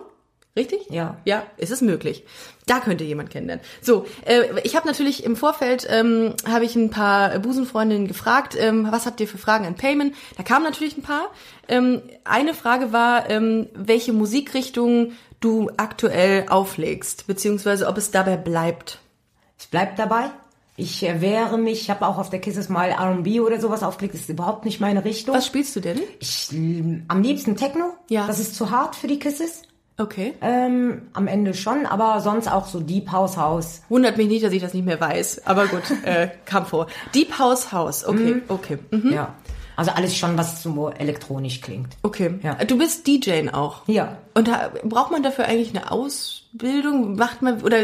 Richtig? 0.56 0.90
Ja. 0.90 1.18
Ja, 1.24 1.44
ist 1.56 1.70
es 1.70 1.82
möglich. 1.82 2.24
Da 2.66 2.80
könnt 2.80 3.00
ihr 3.00 3.06
jemanden 3.06 3.30
kennenlernen. 3.30 3.64
So, 3.80 4.06
äh, 4.26 4.60
ich 4.64 4.74
habe 4.74 4.88
natürlich 4.88 5.22
im 5.22 5.36
Vorfeld 5.36 5.86
ähm, 5.88 6.34
habe 6.48 6.64
ich 6.64 6.74
ein 6.74 6.90
paar 6.90 7.38
Busenfreundinnen 7.38 8.08
gefragt, 8.08 8.56
ähm, 8.58 8.88
was 8.90 9.06
habt 9.06 9.20
ihr 9.20 9.28
für 9.28 9.38
Fragen 9.38 9.66
an 9.66 9.76
Payment? 9.76 10.16
Da 10.36 10.42
kamen 10.42 10.64
natürlich 10.64 10.96
ein 10.96 11.02
paar. 11.02 11.30
Ähm, 11.68 12.02
eine 12.24 12.54
Frage 12.54 12.92
war, 12.92 13.30
ähm, 13.30 13.68
welche 13.72 14.12
Musikrichtung 14.12 15.12
du 15.38 15.70
aktuell 15.76 16.46
auflegst, 16.48 17.28
beziehungsweise 17.28 17.86
ob 17.86 17.96
es 17.96 18.10
dabei 18.10 18.36
bleibt. 18.36 18.98
Ich 19.60 19.68
bleib 19.68 19.94
dabei. 19.94 20.30
Ich 20.78 21.02
äh, 21.02 21.20
wehre 21.20 21.58
mich. 21.58 21.82
Ich 21.82 21.90
habe 21.90 22.06
auch 22.06 22.18
auf 22.18 22.30
der 22.30 22.40
Kisses 22.40 22.68
mal 22.68 22.90
R&B 22.90 23.40
oder 23.40 23.60
sowas 23.60 23.82
aufgelegt. 23.82 24.14
Das 24.14 24.22
ist 24.22 24.28
überhaupt 24.28 24.64
nicht 24.64 24.80
meine 24.80 25.04
Richtung. 25.04 25.34
Was 25.34 25.44
spielst 25.44 25.74
du 25.74 25.80
denn? 25.80 25.98
Ich, 26.20 26.52
äh, 26.52 27.02
am 27.08 27.20
liebsten 27.20 27.56
Techno. 27.56 27.94
Ja. 28.08 28.28
Das 28.28 28.38
ist 28.38 28.54
zu 28.54 28.70
hart 28.70 28.94
für 28.94 29.08
die 29.08 29.18
Kisses. 29.18 29.62
Okay. 29.98 30.34
Ähm, 30.40 31.08
am 31.14 31.26
Ende 31.26 31.54
schon, 31.54 31.84
aber 31.84 32.20
sonst 32.20 32.46
auch 32.46 32.68
so 32.68 32.78
Deep 32.78 33.10
House 33.10 33.36
House. 33.36 33.82
Wundert 33.88 34.16
mich 34.16 34.28
nicht, 34.28 34.44
dass 34.44 34.52
ich 34.52 34.62
das 34.62 34.72
nicht 34.72 34.86
mehr 34.86 35.00
weiß. 35.00 35.46
Aber 35.46 35.66
gut, 35.66 35.82
äh, 36.04 36.28
kam 36.44 36.64
vor. 36.64 36.86
Deep 37.12 37.36
House 37.40 37.72
House. 37.72 38.06
Okay, 38.06 38.40
okay. 38.46 38.78
Mhm. 38.92 39.12
Ja. 39.12 39.34
Also 39.74 39.90
alles 39.90 40.16
schon, 40.16 40.38
was 40.38 40.62
so 40.62 40.90
elektronisch 40.90 41.60
klingt. 41.60 41.96
Okay. 42.04 42.38
Ja. 42.42 42.54
Du 42.54 42.78
bist 42.78 43.04
DJ 43.08 43.48
auch. 43.52 43.82
Ja. 43.88 44.18
Und 44.34 44.46
da 44.46 44.70
braucht 44.84 45.10
man 45.10 45.24
dafür 45.24 45.46
eigentlich 45.46 45.76
eine 45.76 45.90
Ausbildung? 46.54 47.16
Macht 47.16 47.42
man 47.42 47.60
oder 47.62 47.78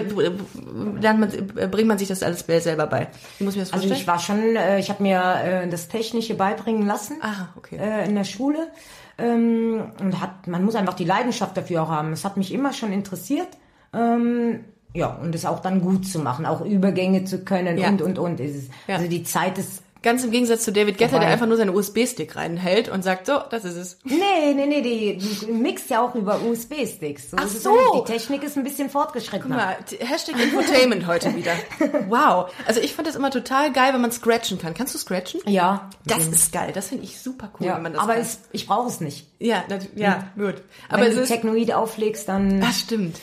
lernt 1.00 1.20
man, 1.20 1.70
bringt 1.70 1.88
man 1.88 1.98
sich 1.98 2.08
das 2.08 2.22
alles 2.22 2.40
selber 2.40 2.86
bei? 2.86 3.08
Wie 3.38 3.44
muss 3.44 3.54
mir 3.54 3.62
das 3.62 3.72
Also 3.72 3.86
vorstellen? 3.88 4.00
ich 4.00 4.06
war 4.06 4.18
schon, 4.18 4.56
äh, 4.56 4.78
ich 4.78 4.90
habe 4.90 5.02
mir 5.02 5.20
äh, 5.44 5.68
das 5.68 5.88
Technische 5.88 6.34
beibringen 6.34 6.86
lassen 6.86 7.16
Ah, 7.20 7.48
okay. 7.56 7.76
äh, 7.76 8.08
in 8.08 8.14
der 8.14 8.24
Schule. 8.24 8.68
Ähm, 9.16 9.92
und 10.00 10.20
hat, 10.20 10.46
man 10.48 10.64
muss 10.64 10.74
einfach 10.74 10.94
die 10.94 11.04
Leidenschaft 11.04 11.56
dafür 11.56 11.84
auch 11.84 11.88
haben. 11.88 12.12
Es 12.12 12.24
hat 12.24 12.36
mich 12.36 12.52
immer 12.52 12.72
schon 12.72 12.92
interessiert. 12.92 13.48
Ähm, 13.92 14.64
ja, 14.92 15.08
und 15.08 15.34
es 15.34 15.44
auch 15.44 15.60
dann 15.60 15.80
gut 15.80 16.06
zu 16.06 16.18
machen, 16.18 16.46
auch 16.46 16.64
Übergänge 16.64 17.24
zu 17.24 17.44
können 17.44 17.78
Ja. 17.78 17.88
und, 17.88 18.02
und, 18.02 18.18
und. 18.18 18.40
Es 18.40 18.56
ist, 18.56 18.70
Ja. 18.88 18.96
Also 18.96 19.08
die 19.08 19.22
Zeit 19.22 19.58
ist 19.58 19.83
Ganz 20.04 20.22
im 20.22 20.30
Gegensatz 20.30 20.62
zu 20.62 20.72
David 20.72 21.00
Wobei- 21.00 21.18
der 21.18 21.28
einfach 21.28 21.46
nur 21.46 21.56
seinen 21.56 21.74
USB-Stick 21.74 22.36
reinhält 22.36 22.88
und 22.88 23.02
sagt, 23.02 23.26
so, 23.26 23.38
das 23.50 23.64
ist 23.64 23.74
es. 23.76 23.98
Nee, 24.04 24.54
nee, 24.54 24.66
nee, 24.66 24.82
die, 24.82 25.16
die 25.18 25.46
mixt 25.50 25.90
ja 25.90 26.00
auch 26.00 26.14
über 26.14 26.40
USB-Sticks. 26.42 27.30
So 27.30 27.36
Ach 27.40 27.48
so. 27.48 27.70
nicht. 27.94 28.06
Die 28.08 28.12
Technik 28.12 28.42
ist 28.44 28.56
ein 28.56 28.62
bisschen 28.62 28.88
fortgeschrittener. 28.90 29.76
Guck 29.88 29.98
mal, 30.00 30.06
Hashtag 30.06 30.36
Infotainment 30.40 31.06
heute 31.08 31.34
wieder. 31.34 31.52
Wow. 32.08 32.52
Also 32.66 32.80
ich 32.80 32.94
fand 32.94 33.08
das 33.08 33.16
immer 33.16 33.30
total 33.30 33.72
geil, 33.72 33.94
wenn 33.94 34.00
man 34.02 34.12
scratchen 34.12 34.58
kann. 34.58 34.74
Kannst 34.74 34.94
du 34.94 34.98
scratchen? 34.98 35.40
Ja. 35.46 35.88
Das 36.06 36.26
ist 36.26 36.52
geil. 36.52 36.70
Das 36.74 36.88
finde 36.88 37.04
ich 37.04 37.18
super 37.18 37.50
cool, 37.58 37.66
ja, 37.66 37.76
wenn 37.76 37.82
man 37.82 37.92
das 37.94 38.02
aber 38.02 38.12
kann. 38.12 38.22
es, 38.22 38.40
ich 38.52 38.66
brauche 38.66 38.88
es 38.88 39.00
nicht. 39.00 39.26
ja, 39.38 39.64
nat- 39.68 39.88
ja, 39.96 40.28
gut. 40.36 40.56
Aber 40.90 41.02
Wenn 41.02 41.16
du 41.16 41.24
Technoid 41.24 41.72
auflegst, 41.72 42.28
dann 42.28 42.60
das 42.60 42.78
stimmt. 42.80 43.16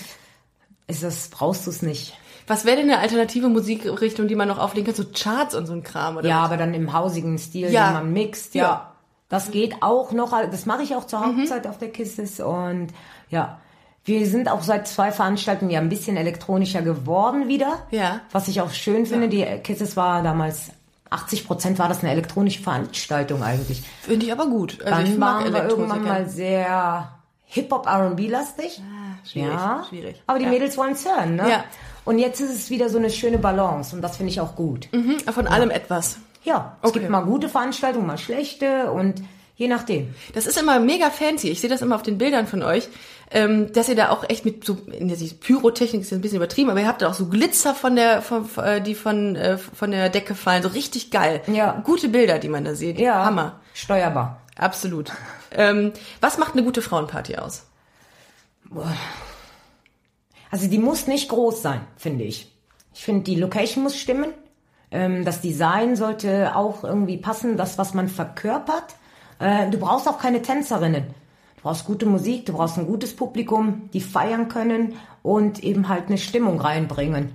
ist 0.88 1.04
das, 1.04 1.30
brauchst 1.30 1.68
du 1.68 1.70
es 1.70 1.82
nicht. 1.84 2.18
Was 2.52 2.66
wäre 2.66 2.76
denn 2.76 2.90
eine 2.90 3.00
alternative 3.00 3.48
Musikrichtung, 3.48 4.28
die 4.28 4.36
man 4.36 4.50
noch 4.50 4.60
auflegen 4.60 4.94
kann? 4.94 4.96
So 5.06 5.10
Charts 5.14 5.56
und 5.56 5.68
so 5.68 5.74
ein 5.74 5.84
Kram, 5.84 6.18
oder? 6.18 6.28
Ja, 6.28 6.40
was? 6.40 6.46
aber 6.48 6.58
dann 6.58 6.74
im 6.74 6.92
hausigen 6.92 7.38
Stil, 7.38 7.72
Ja. 7.72 7.88
den 7.88 7.94
man 7.94 8.12
mixt, 8.12 8.56
ja. 8.56 8.64
Ja. 8.64 8.92
Das 9.30 9.52
geht 9.52 9.76
auch 9.82 10.12
noch, 10.12 10.32
das 10.52 10.66
mache 10.66 10.84
ich 10.84 10.94
auch 10.94 11.08
zur 11.08 11.26
Hauptzeit 11.26 11.66
auf 11.66 11.78
der 11.78 11.90
Kisses 11.90 12.42
und 12.42 12.88
ja. 13.30 13.58
Wir 14.04 14.26
sind 14.28 14.50
auch 14.50 14.64
seit 14.64 14.86
zwei 14.90 15.14
Veranstaltungen 15.14 15.72
ja 15.72 15.80
ein 15.80 15.88
bisschen 15.88 16.18
elektronischer 16.18 16.82
geworden 16.82 17.48
wieder. 17.48 17.78
Ja. 17.92 18.20
Was 18.34 18.50
ich 18.50 18.60
auch 18.60 18.72
schön 18.72 19.06
finde, 19.06 19.30
die 19.30 19.46
Kisses 19.64 19.96
war 19.96 20.22
damals 20.22 20.72
80 21.10 21.48
Prozent 21.48 21.80
war 21.80 21.88
das 21.88 22.02
eine 22.02 22.12
elektronische 22.12 22.62
Veranstaltung 22.62 23.44
eigentlich. 23.44 23.82
Finde 24.02 24.26
ich 24.26 24.32
aber 24.34 24.48
gut. 24.48 24.80
Also 24.82 24.90
Dann 24.90 25.06
ich 25.06 25.18
mag 25.18 25.44
waren 25.46 25.54
wir 25.54 25.70
irgendwann 25.70 26.04
mal 26.04 26.28
sehr 26.28 27.12
Hip-Hop 27.46 27.86
R&B 27.86 28.28
lastig. 28.28 28.82
Ah, 28.82 29.01
schwierig, 29.26 29.54
ja. 29.54 29.86
schwierig. 29.90 30.24
Aber 30.28 30.40
die 30.40 30.46
Ja. 30.46 30.52
Mädels 30.52 30.78
wollen 30.78 30.94
es 30.94 31.06
hören, 31.06 31.36
ne? 31.36 31.50
Ja. 31.50 31.64
Und 32.06 32.18
jetzt 32.20 32.40
ist 32.42 32.50
es 32.54 32.70
wieder 32.70 32.90
so 32.90 32.98
eine 32.98 33.10
schöne 33.12 33.38
Balance 33.38 33.96
und 33.96 34.02
das 34.02 34.18
finde 34.18 34.32
ich 34.32 34.40
auch 34.42 34.56
gut. 34.56 34.88
Mhm, 34.92 35.20
von 35.20 35.48
allem 35.48 35.70
etwas. 35.70 36.18
Ja, 36.44 36.78
es 36.82 36.90
Okay. 36.90 37.00
gibt 37.00 37.12
mal 37.12 37.22
gute 37.22 37.48
Veranstaltungen, 37.50 38.08
mal 38.08 38.18
schlechte 38.18 38.92
und 38.92 39.22
je 39.56 39.68
nachdem. 39.68 40.16
Das 40.34 40.48
ist 40.48 40.58
immer 40.60 40.80
mega 40.80 41.12
fancy. 41.12 41.50
Ich 41.50 41.62
sehe 41.62 41.70
das 41.70 41.82
immer 41.84 41.96
auf 41.96 42.02
den 42.02 42.18
Bildern 42.18 42.48
von 42.48 42.64
euch, 42.64 42.88
ähm, 43.30 43.72
dass 43.74 43.88
ihr 43.88 43.96
da 43.96 44.10
auch 44.10 44.28
echt 44.28 44.44
mit 44.44 44.66
so, 44.66 44.76
Pyrotechnik 44.76 46.02
ist 46.02 46.12
ein 46.12 46.22
bisschen 46.22 46.38
übertrieben, 46.38 46.72
aber 46.72 46.82
ihr 46.82 46.88
habt 46.88 47.04
da 47.04 47.10
auch 47.10 47.14
so 47.14 47.28
Glitzer 47.28 47.76
von 47.76 47.96
der, 47.96 48.24
von, 48.24 48.50
äh, 48.58 48.82
die 48.82 48.96
von, 48.96 49.36
äh, 49.36 49.58
von 49.60 49.92
der 49.92 50.10
Decke 50.10 50.34
fallen. 50.34 50.64
So 50.64 50.70
richtig 50.70 51.12
geil. 51.12 51.42
Ja. 51.48 51.80
Gute 51.84 52.10
Bilder, 52.10 52.40
die 52.40 52.50
man 52.50 52.66
da 52.66 52.74
sieht. 52.74 53.00
Ja, 53.00 53.24
Hammer. 53.24 53.60
Steuerbar. 53.76 54.42
Absolut. 54.58 55.12
ähm, 55.52 55.94
was 56.22 56.40
macht 56.40 56.54
eine 56.54 56.64
gute 56.64 56.82
Frauenparty 56.82 57.36
aus? 57.38 57.68
Also 60.52 60.68
die 60.68 60.78
muss 60.78 61.08
nicht 61.08 61.30
groß 61.30 61.62
sein, 61.62 61.82
finde 61.96 62.26
ich. 62.26 62.56
Ich 62.94 63.04
finde, 63.04 63.24
die 63.24 63.36
Location 63.36 63.84
muss 63.84 63.98
stimmen. 63.98 64.34
Ähm, 64.92 65.26
das 65.26 65.42
Design 65.42 65.96
sollte 65.96 66.56
auch 66.56 66.84
irgendwie 66.84 67.18
passen, 67.18 67.58
das, 67.58 67.78
was 67.78 67.94
man 67.94 68.10
verkörpert. 68.10 68.96
Äh, 69.40 69.70
du 69.70 69.80
brauchst 69.80 70.08
auch 70.08 70.20
keine 70.20 70.42
Tänzerinnen. 70.42 71.06
Du 71.56 71.62
brauchst 71.64 71.86
gute 71.86 72.06
Musik, 72.06 72.46
du 72.46 72.54
brauchst 72.54 72.78
ein 72.78 72.86
gutes 72.86 73.16
Publikum, 73.16 73.90
die 73.94 74.02
feiern 74.02 74.50
können 74.50 74.96
und 75.24 75.64
eben 75.64 75.88
halt 75.88 76.08
eine 76.08 76.18
Stimmung 76.18 76.60
reinbringen. 76.60 77.30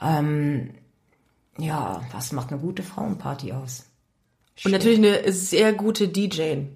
Ähm, 0.00 0.70
ja, 1.58 2.02
was 2.12 2.32
macht 2.32 2.50
eine 2.50 2.60
gute 2.60 2.82
Frauenparty 2.82 3.52
aus? 3.52 3.86
Und 4.64 4.72
natürlich 4.72 4.98
eine 4.98 5.32
sehr 5.32 5.72
gute 5.72 6.08
DJ. 6.08 6.66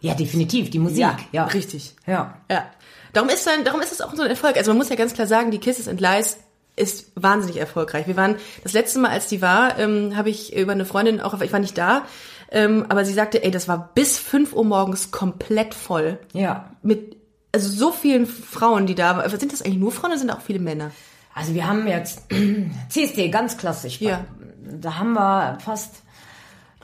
Ja, 0.00 0.14
definitiv, 0.14 0.70
die 0.70 0.78
Musik. 0.78 1.06
Ja, 1.32 1.44
richtig. 1.46 1.94
Ja. 2.06 2.38
Ja. 2.50 2.66
Darum 3.12 3.28
ist 3.30 3.46
dann, 3.46 3.64
darum 3.64 3.80
ist 3.80 3.92
es 3.92 4.00
auch 4.00 4.14
so 4.14 4.22
ein 4.22 4.30
Erfolg. 4.30 4.56
Also 4.56 4.70
man 4.70 4.78
muss 4.78 4.88
ja 4.90 4.96
ganz 4.96 5.14
klar 5.14 5.26
sagen, 5.26 5.50
die 5.50 5.58
Kisses 5.58 5.88
and 5.88 6.00
Lies 6.00 6.36
ist 6.76 7.10
wahnsinnig 7.14 7.56
erfolgreich. 7.56 8.06
Wir 8.06 8.16
waren 8.16 8.36
das 8.62 8.74
letzte 8.74 8.98
Mal, 8.98 9.10
als 9.10 9.28
die 9.28 9.40
war, 9.40 9.78
ähm, 9.78 10.16
habe 10.16 10.28
ich 10.28 10.54
über 10.54 10.72
eine 10.72 10.84
Freundin 10.84 11.20
auch, 11.22 11.40
ich 11.40 11.52
war 11.52 11.60
nicht 11.60 11.78
da, 11.78 12.02
ähm, 12.50 12.84
aber 12.90 13.04
sie 13.06 13.14
sagte, 13.14 13.42
ey, 13.42 13.50
das 13.50 13.66
war 13.68 13.90
bis 13.94 14.18
5 14.18 14.52
Uhr 14.52 14.64
morgens 14.64 15.10
komplett 15.10 15.72
voll 15.74 16.18
Ja. 16.34 16.70
mit 16.82 17.16
also 17.52 17.70
so 17.70 17.90
vielen 17.92 18.26
Frauen, 18.26 18.86
die 18.86 18.94
da 18.94 19.16
waren. 19.16 19.30
Sind 19.40 19.50
das 19.52 19.62
eigentlich 19.62 19.78
nur 19.78 19.90
Frauen 19.90 20.10
oder 20.10 20.18
sind 20.18 20.30
auch 20.30 20.42
viele 20.42 20.58
Männer? 20.58 20.90
Also 21.34 21.54
wir 21.54 21.66
haben 21.66 21.86
jetzt 21.86 22.24
CSD, 22.90 23.30
ganz 23.30 23.56
klassisch. 23.56 23.98
Ja. 24.02 24.26
Da 24.62 24.98
haben 24.98 25.14
wir 25.14 25.56
fast 25.64 25.94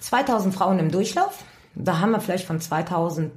2000 0.00 0.54
Frauen 0.54 0.78
im 0.78 0.90
Durchlauf. 0.90 1.45
Da 1.74 2.00
haben 2.00 2.12
wir 2.12 2.20
vielleicht 2.20 2.46
von 2.46 2.60
2000 2.60 3.32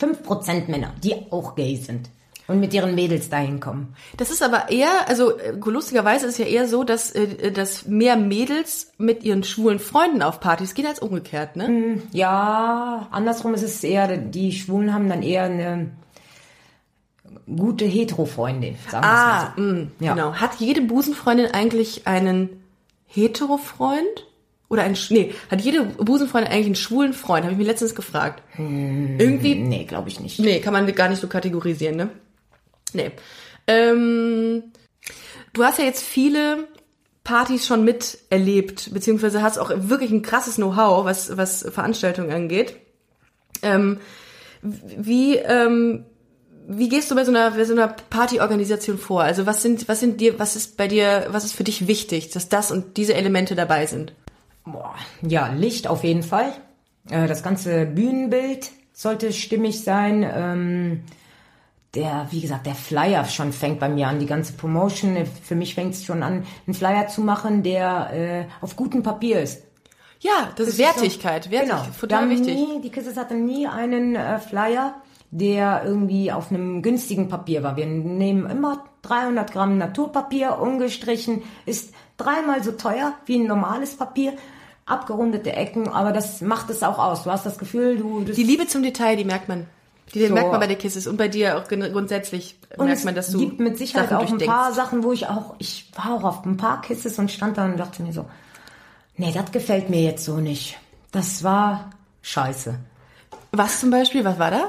5% 0.00 0.68
Männer, 0.70 0.92
die 1.04 1.14
auch 1.30 1.54
gay 1.54 1.76
sind 1.76 2.10
und 2.48 2.58
mit 2.60 2.74
ihren 2.74 2.94
Mädels 2.96 3.30
dahin 3.30 3.60
kommen. 3.60 3.94
Das 4.16 4.30
ist 4.30 4.42
aber 4.42 4.68
eher, 4.70 4.90
also 5.08 5.38
äh, 5.38 5.52
lustigerweise 5.64 6.26
ist 6.26 6.32
es 6.32 6.38
ja 6.38 6.46
eher 6.46 6.66
so, 6.68 6.82
dass, 6.82 7.12
äh, 7.12 7.52
dass 7.52 7.86
mehr 7.86 8.16
Mädels 8.16 8.92
mit 8.98 9.22
ihren 9.22 9.44
schwulen 9.44 9.78
Freunden 9.78 10.20
auf 10.20 10.40
Partys 10.40 10.74
gehen 10.74 10.86
als 10.86 10.98
umgekehrt, 10.98 11.54
ne? 11.56 12.02
Ja, 12.12 13.06
andersrum 13.12 13.54
ist 13.54 13.62
es 13.62 13.84
eher, 13.84 14.16
die 14.16 14.52
Schwulen 14.52 14.92
haben 14.92 15.08
dann 15.08 15.22
eher 15.22 15.44
eine 15.44 15.90
gute 17.46 17.84
Hetero-Freundin, 17.84 18.76
sagen 18.90 19.04
wir 19.04 19.10
Ah, 19.10 19.52
mal 19.56 19.62
mh, 19.62 19.86
so. 20.00 20.04
Ja. 20.04 20.14
genau. 20.14 20.34
Hat 20.34 20.56
jede 20.56 20.80
Busenfreundin 20.82 21.46
eigentlich 21.52 22.06
einen 22.06 22.62
Hetero-Freund? 23.06 24.26
Oder 24.74 24.84
Sch- 24.84 25.12
nee, 25.12 25.32
hat 25.50 25.60
jede 25.62 25.84
Busenfreundin 25.84 26.52
eigentlich 26.52 26.66
einen 26.66 26.74
schwulen 26.74 27.12
Freund? 27.14 27.44
Habe 27.44 27.52
ich 27.52 27.58
mir 27.58 27.64
letztens 27.64 27.94
gefragt. 27.94 28.42
Irgendwie, 28.58 29.54
Nee, 29.54 29.84
glaube 29.84 30.08
ich 30.10 30.20
nicht. 30.20 30.38
nee, 30.40 30.60
kann 30.60 30.72
man 30.72 30.92
gar 30.94 31.08
nicht 31.08 31.20
so 31.20 31.28
kategorisieren, 31.28 31.96
ne? 31.96 32.08
Nee. 32.92 33.10
Ähm, 33.66 34.64
du 35.52 35.64
hast 35.64 35.78
ja 35.78 35.84
jetzt 35.84 36.02
viele 36.02 36.68
Partys 37.24 37.66
schon 37.66 37.84
miterlebt, 37.84 38.92
beziehungsweise 38.92 39.40
hast 39.42 39.58
auch 39.58 39.70
wirklich 39.74 40.10
ein 40.10 40.20
krasses 40.22 40.56
Know-how, 40.56 41.04
was, 41.06 41.36
was 41.36 41.62
Veranstaltungen 41.72 42.30
angeht. 42.30 42.76
Ähm, 43.62 43.98
wie, 44.62 45.36
ähm, 45.36 46.04
wie 46.66 46.88
gehst 46.88 47.10
du 47.10 47.14
bei 47.14 47.24
so 47.24 47.30
einer, 47.30 47.50
bei 47.52 47.64
so 47.64 47.72
einer 47.72 47.88
Partyorganisation 47.88 48.98
vor? 48.98 49.22
Also 49.22 49.46
was 49.46 49.62
sind, 49.62 49.88
was 49.88 50.00
sind 50.00 50.20
dir, 50.20 50.38
was 50.38 50.56
ist 50.56 50.76
bei 50.76 50.88
dir, 50.88 51.26
was 51.30 51.44
ist 51.44 51.54
für 51.54 51.64
dich 51.64 51.86
wichtig, 51.86 52.30
dass 52.30 52.48
das 52.48 52.70
und 52.70 52.96
diese 52.96 53.14
Elemente 53.14 53.54
dabei 53.54 53.86
sind? 53.86 54.12
Boah, 54.64 54.94
ja, 55.22 55.48
Licht 55.48 55.86
auf 55.86 56.04
jeden 56.04 56.22
Fall. 56.22 56.52
Äh, 57.10 57.26
Das 57.26 57.42
ganze 57.42 57.86
Bühnenbild 57.86 58.70
sollte 58.92 59.32
stimmig 59.32 59.82
sein. 59.82 60.22
Ähm, 60.28 61.02
Der, 61.94 62.26
wie 62.32 62.40
gesagt, 62.40 62.66
der 62.66 62.74
Flyer 62.74 63.24
schon 63.24 63.52
fängt 63.52 63.78
bei 63.78 63.88
mir 63.88 64.08
an, 64.08 64.18
die 64.18 64.26
ganze 64.26 64.54
Promotion. 64.54 65.16
Für 65.44 65.54
mich 65.54 65.76
fängt 65.76 65.94
es 65.94 66.04
schon 66.04 66.24
an, 66.24 66.44
einen 66.66 66.74
Flyer 66.74 67.06
zu 67.06 67.20
machen, 67.20 67.62
der 67.62 68.10
äh, 68.12 68.44
auf 68.60 68.74
gutem 68.74 69.04
Papier 69.04 69.40
ist. 69.40 69.62
Ja, 70.18 70.50
das, 70.56 70.66
ist 70.68 70.74
ist 70.74 70.78
Wertigkeit, 70.80 71.44
so- 71.44 71.50
Wertigkeit, 71.52 71.82
Genau. 71.84 71.98
total 72.00 72.30
wichtig. 72.30 72.54
Nie, 72.56 72.80
die 72.80 72.90
Kisses 72.90 73.16
hatte 73.16 73.34
nie 73.34 73.68
einen 73.68 74.16
äh, 74.16 74.40
Flyer, 74.40 74.94
der 75.30 75.82
irgendwie 75.84 76.32
auf 76.32 76.50
einem 76.50 76.82
günstigen 76.82 77.28
Papier 77.28 77.62
war. 77.62 77.76
Wir 77.76 77.86
nehmen 77.86 78.50
immer 78.50 78.82
300 79.02 79.52
Gramm 79.52 79.78
Naturpapier, 79.78 80.58
ungestrichen, 80.58 81.42
ist 81.64 81.94
dreimal 82.16 82.64
so 82.64 82.72
teuer 82.72 83.12
wie 83.26 83.36
ein 83.38 83.46
normales 83.46 83.96
Papier. 83.96 84.32
Abgerundete 84.86 85.52
Ecken, 85.52 85.88
aber 85.88 86.12
das 86.12 86.40
macht 86.40 86.68
es 86.70 86.82
auch 86.82 86.98
aus. 86.98 87.24
Du 87.24 87.30
hast 87.30 87.46
das 87.46 87.58
Gefühl, 87.58 87.96
du... 87.96 88.22
Das 88.24 88.36
Die 88.36 88.42
Liebe 88.42 88.66
zum 88.66 88.82
Detail, 88.82 89.16
die 89.16 89.24
merkt 89.24 89.48
man. 89.48 89.66
Die 90.12 90.26
So. 90.26 90.34
merkt 90.34 90.50
man 90.50 90.60
bei 90.60 90.66
der 90.66 90.76
Kisses 90.76 91.06
und 91.06 91.16
bei 91.16 91.28
dir 91.28 91.58
auch 91.58 91.68
grundsätzlich 91.68 92.58
Und 92.76 92.86
merkt 92.86 92.98
es 92.98 93.04
man, 93.04 93.14
dass 93.14 93.30
du 93.30 93.38
gibt 93.38 93.60
mit 93.60 93.78
Sicherheit 93.78 94.10
Sachen 94.10 94.26
auch 94.26 94.32
ein 94.32 94.46
paar 94.46 94.72
Sachen, 94.72 95.02
wo 95.02 95.12
ich 95.12 95.26
auch, 95.26 95.54
ich 95.58 95.90
war 95.96 96.14
auch 96.14 96.24
auf 96.24 96.44
ein 96.44 96.56
paar 96.58 96.82
Kisses 96.82 97.18
und 97.18 97.30
stand 97.30 97.56
da 97.56 97.64
und 97.64 97.78
dachte 97.78 98.02
mir 98.02 98.12
so, 98.12 98.26
nee, 99.16 99.32
das 99.32 99.50
gefällt 99.52 99.88
mir 99.88 100.02
jetzt 100.02 100.24
so 100.24 100.36
nicht. 100.36 100.78
Das 101.12 101.42
war 101.42 101.90
scheiße. 102.22 102.74
Was 103.52 103.80
zum 103.80 103.90
Beispiel? 103.90 104.24
Was 104.24 104.38
war 104.38 104.50
da? 104.50 104.68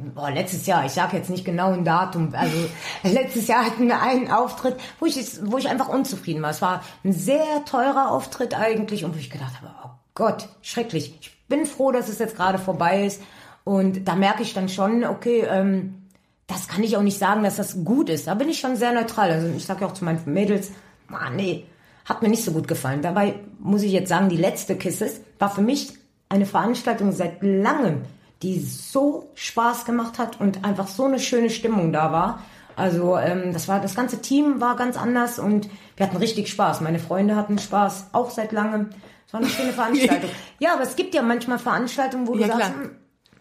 Boah, 0.00 0.30
letztes 0.30 0.66
Jahr, 0.66 0.86
ich 0.86 0.92
sage 0.92 1.16
jetzt 1.16 1.28
nicht 1.28 1.44
genau 1.44 1.72
ein 1.72 1.84
Datum, 1.84 2.32
also 2.32 2.56
letztes 3.02 3.48
Jahr 3.48 3.66
hatten 3.66 3.88
wir 3.88 4.00
einen 4.00 4.30
Auftritt, 4.30 4.76
wo 5.00 5.06
ich, 5.06 5.16
wo 5.42 5.58
ich 5.58 5.68
einfach 5.68 5.88
unzufrieden 5.88 6.40
war. 6.40 6.50
Es 6.50 6.62
war 6.62 6.84
ein 7.02 7.12
sehr 7.12 7.64
teurer 7.64 8.12
Auftritt 8.12 8.54
eigentlich 8.54 9.04
und 9.04 9.14
wo 9.14 9.18
ich 9.18 9.28
gedacht 9.28 9.60
habe, 9.60 9.74
oh 9.84 9.90
Gott, 10.14 10.48
schrecklich. 10.62 11.18
Ich 11.20 11.36
bin 11.48 11.66
froh, 11.66 11.90
dass 11.90 12.08
es 12.08 12.20
jetzt 12.20 12.36
gerade 12.36 12.58
vorbei 12.58 13.06
ist 13.06 13.20
und 13.64 14.06
da 14.06 14.14
merke 14.14 14.42
ich 14.42 14.54
dann 14.54 14.68
schon, 14.68 15.02
okay, 15.02 15.44
ähm, 15.50 16.06
das 16.46 16.68
kann 16.68 16.84
ich 16.84 16.96
auch 16.96 17.02
nicht 17.02 17.18
sagen, 17.18 17.42
dass 17.42 17.56
das 17.56 17.84
gut 17.84 18.08
ist. 18.08 18.28
Da 18.28 18.34
bin 18.34 18.48
ich 18.48 18.60
schon 18.60 18.76
sehr 18.76 18.92
neutral. 18.92 19.32
Also 19.32 19.48
ich 19.48 19.66
sage 19.66 19.80
ja 19.80 19.88
auch 19.88 19.94
zu 19.94 20.04
meinen 20.04 20.22
Mädels, 20.26 20.70
ah, 21.10 21.28
nee, 21.28 21.66
hat 22.04 22.22
mir 22.22 22.28
nicht 22.28 22.44
so 22.44 22.52
gut 22.52 22.68
gefallen. 22.68 23.02
Dabei 23.02 23.34
muss 23.58 23.82
ich 23.82 23.92
jetzt 23.92 24.08
sagen, 24.08 24.28
die 24.28 24.36
letzte 24.36 24.76
Kisses 24.76 25.20
war 25.40 25.50
für 25.50 25.60
mich 25.60 25.92
eine 26.28 26.46
Veranstaltung 26.46 27.12
seit 27.12 27.42
langem, 27.42 28.02
die 28.42 28.60
so 28.60 29.30
Spaß 29.34 29.84
gemacht 29.84 30.18
hat 30.18 30.40
und 30.40 30.64
einfach 30.64 30.88
so 30.88 31.04
eine 31.04 31.18
schöne 31.18 31.50
Stimmung 31.50 31.92
da 31.92 32.12
war. 32.12 32.42
Also 32.76 33.16
ähm, 33.18 33.52
das 33.52 33.66
war 33.66 33.80
das 33.80 33.96
ganze 33.96 34.20
Team 34.20 34.60
war 34.60 34.76
ganz 34.76 34.96
anders 34.96 35.38
und 35.40 35.68
wir 35.96 36.06
hatten 36.06 36.16
richtig 36.16 36.48
Spaß. 36.48 36.80
Meine 36.80 37.00
Freunde 37.00 37.34
hatten 37.34 37.58
Spaß, 37.58 38.10
auch 38.12 38.30
seit 38.30 38.52
langem. 38.52 38.90
Es 39.26 39.32
war 39.32 39.40
eine 39.40 39.48
schöne 39.50 39.72
Veranstaltung. 39.74 40.30
ja, 40.60 40.74
aber 40.74 40.82
es 40.84 40.94
gibt 40.94 41.14
ja 41.14 41.22
manchmal 41.22 41.58
Veranstaltungen, 41.58 42.28
wo 42.28 42.34
du 42.34 42.40
Ja, 42.40 42.46
sagst, 42.46 42.72
klar. 42.72 42.90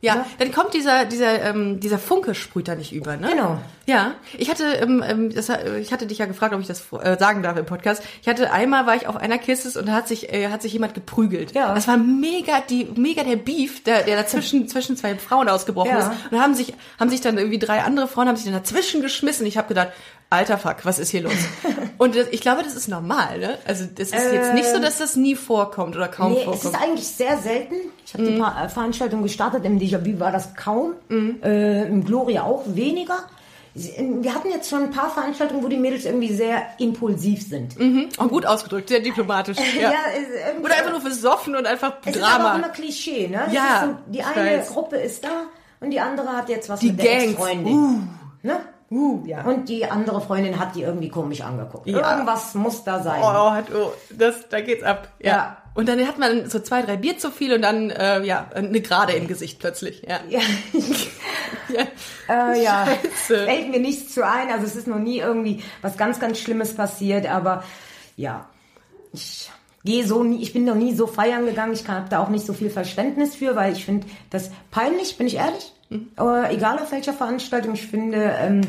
Ja, 0.07 0.15
Ne? 0.15 0.25
dann 0.39 0.51
kommt 0.51 0.73
dieser 0.73 1.05
dieser 1.05 1.41
ähm, 1.43 1.79
dieser 1.79 1.99
Funke 1.99 2.33
sprüht 2.35 2.67
da 2.67 2.75
nicht 2.75 2.93
über, 2.93 3.17
ne? 3.17 3.27
Genau. 3.29 3.59
Ja, 3.85 4.15
ich 4.37 4.49
hatte 4.49 4.65
ähm, 4.65 5.01
ähm, 5.07 5.33
das, 5.33 5.47
äh, 5.49 5.79
ich 5.79 5.93
hatte 5.93 6.07
dich 6.07 6.17
ja 6.17 6.25
gefragt, 6.25 6.53
ob 6.53 6.59
ich 6.59 6.67
das 6.67 6.83
äh, 7.01 7.17
sagen 7.17 7.41
darf 7.43 7.55
im 7.57 7.65
Podcast. 7.65 8.03
Ich 8.21 8.27
hatte 8.27 8.51
einmal 8.51 8.85
war 8.85 8.95
ich 8.95 9.07
auf 9.07 9.15
einer 9.15 9.37
Kisses 9.37 9.77
und 9.77 9.87
da 9.87 9.93
hat 9.93 10.07
sich 10.07 10.33
äh, 10.33 10.49
hat 10.49 10.61
sich 10.61 10.73
jemand 10.73 10.93
geprügelt. 10.93 11.53
Ja. 11.53 11.73
Das 11.73 11.87
war 11.87 11.97
mega 11.97 12.61
die 12.69 12.85
mega 12.95 13.23
der 13.23 13.37
Beef, 13.37 13.83
der 13.83 14.03
der 14.03 14.17
dazwischen 14.17 14.67
zwischen 14.69 14.97
zwei 14.97 15.15
Frauen 15.15 15.47
ausgebrochen 15.49 15.91
Ja. 15.91 15.99
ist 15.99 16.07
und 16.07 16.31
da 16.37 16.39
haben 16.41 16.53
sich 16.55 16.73
haben 16.99 17.09
sich 17.09 17.21
dann 17.21 17.37
irgendwie 17.37 17.59
drei 17.59 17.81
andere 17.83 18.07
Frauen 18.07 18.27
haben 18.27 18.35
sich 18.35 18.45
dann 18.45 18.53
dazwischen 18.55 19.01
geschmissen. 19.01 19.45
Ich 19.45 19.57
habe 19.57 19.67
gedacht, 19.69 19.89
alter 20.29 20.57
Fuck, 20.57 20.77
was 20.83 20.99
ist 20.99 21.09
hier 21.09 21.21
los? 21.21 21.33
und 21.97 22.15
das, 22.15 22.27
ich 22.31 22.41
glaube, 22.41 22.63
das 22.63 22.75
ist 22.75 22.87
normal, 22.87 23.39
ne? 23.39 23.57
Also 23.65 23.85
das 23.85 24.09
ist 24.09 24.31
jetzt 24.33 24.53
nicht 24.53 24.67
so, 24.69 24.79
dass 24.79 24.97
das 24.97 25.15
nie 25.15 25.35
vorkommt 25.35 25.95
oder 25.95 26.07
kaum 26.07 26.31
Nee, 26.33 26.39
es 26.39 26.43
vorkommt. 26.45 26.63
ist 26.75 26.81
eigentlich 26.81 27.07
sehr 27.07 27.37
selten. 27.37 27.75
Ich 28.05 28.13
habe 28.13 28.23
Mhm. 28.23 28.27
die 28.27 28.37
Ver- 28.37 28.55
äh, 28.65 28.69
Veranstaltung 28.69 29.23
gestartet. 29.23 29.63
Im 29.65 29.79
Déjà-vu 29.79 30.19
war 30.19 30.31
das 30.31 30.53
kaum. 30.55 30.93
Mhm. 31.09 31.39
Äh, 31.43 31.83
Im 31.87 32.03
Gloria 32.03 32.43
auch 32.43 32.63
weniger. 32.67 33.19
Sie- 33.75 33.93
Wir 34.21 34.33
hatten 34.33 34.49
jetzt 34.49 34.69
schon 34.69 34.83
ein 34.83 34.91
paar 34.91 35.11
Veranstaltungen, 35.11 35.63
wo 35.63 35.67
die 35.67 35.77
Mädels 35.77 36.03
irgendwie 36.05 36.33
sehr 36.33 36.63
impulsiv 36.79 37.47
sind. 37.47 37.77
Mhm. 37.79 38.09
Oh, 38.17 38.25
gut 38.27 38.45
ausgedrückt, 38.45 38.89
sehr 38.89 38.99
diplomatisch. 39.01 39.57
Ja. 39.79 39.91
Ja, 39.91 39.97
Oder 40.63 40.75
einfach 40.75 40.91
nur 40.91 41.01
besoffen 41.01 41.55
und 41.55 41.67
einfach 41.67 41.93
Es 42.05 42.15
ist 42.15 42.23
aber 42.23 42.33
auch 42.33 42.37
Drama. 42.39 42.55
immer 42.55 42.69
Klischee, 42.69 43.27
ne? 43.27 43.43
Es 43.47 43.53
Ja, 43.53 43.83
so, 43.85 44.11
die 44.11 44.23
eine. 44.23 44.63
Gruppe 44.63 44.97
ist 44.97 45.23
da 45.23 45.43
und 45.79 45.91
die 45.91 45.99
andere 45.99 46.29
hat 46.35 46.49
jetzt 46.49 46.67
was 46.69 46.79
Die 46.79 46.87
mit 46.91 47.03
der 47.03 47.11
Gangs. 47.17 47.23
Ex-Freundin. 47.33 48.09
Ne? 48.41 48.59
Ja. 48.89 49.43
Und 49.43 49.67
die 49.67 49.85
andere 49.85 50.21
Freundin 50.21 50.59
hat 50.59 50.75
die 50.75 50.81
irgendwie 50.81 51.09
komisch 51.09 51.41
angeguckt. 51.41 51.87
Ja. 51.87 52.11
Irgendwas 52.11 52.53
muss 52.53 52.83
da 52.83 53.03
sein. 53.03 53.21
Oh, 53.21 53.51
hat, 53.51 53.65
oh, 53.73 53.91
das, 54.17 54.47
da 54.49 54.61
geht's 54.61 54.83
ab. 54.83 55.09
Ja. 55.19 55.31
Ja. 55.31 55.57
Und 55.73 55.89
dann 55.89 55.99
hat 56.07 56.17
man 56.17 56.49
so 56.49 56.59
zwei, 56.59 56.81
drei 56.81 56.95
Bier 56.95 57.17
zu 57.17 57.29
viel 57.29 57.53
und 57.53 57.61
dann, 57.61 57.89
äh, 57.89 58.23
ja, 58.23 58.49
eine 58.55 58.81
Gerade 58.81 59.13
im 59.13 59.27
Gesicht 59.27 59.59
plötzlich. 59.59 60.03
Ja. 60.07 60.19
Ja. 60.29 60.39
ja. 61.69 62.53
Äh, 62.53 62.63
ja, 62.63 62.85
Scheiße. 62.85 63.45
fällt 63.45 63.69
mir 63.69 63.79
nichts 63.79 64.13
zu 64.13 64.25
ein. 64.25 64.49
Also 64.49 64.65
es 64.65 64.75
ist 64.75 64.87
noch 64.87 64.99
nie 64.99 65.19
irgendwie 65.19 65.61
was 65.81 65.97
ganz, 65.97 66.19
ganz 66.19 66.39
Schlimmes 66.39 66.73
passiert. 66.73 67.29
Aber 67.29 67.63
ja, 68.15 68.49
ich 69.11 69.51
gehe 69.83 70.07
so 70.07 70.23
nie, 70.23 70.41
ich 70.41 70.53
bin 70.53 70.65
noch 70.65 70.75
nie 70.75 70.95
so 70.95 71.07
feiern 71.07 71.45
gegangen. 71.45 71.73
Ich 71.73 71.87
habe 71.87 72.09
da 72.09 72.19
auch 72.19 72.29
nicht 72.29 72.45
so 72.45 72.53
viel 72.53 72.69
Verständnis 72.69 73.35
für, 73.35 73.55
weil 73.55 73.73
ich 73.73 73.85
finde 73.85 74.07
das 74.29 74.49
peinlich, 74.71 75.17
bin 75.17 75.27
ich 75.27 75.35
ehrlich. 75.35 75.73
Mhm. 75.89 76.07
Äh, 76.19 76.55
egal 76.55 76.79
auf 76.79 76.91
welcher 76.91 77.13
Veranstaltung. 77.13 77.73
Ich 77.73 77.87
finde 77.87 78.17
ähm, 78.39 78.61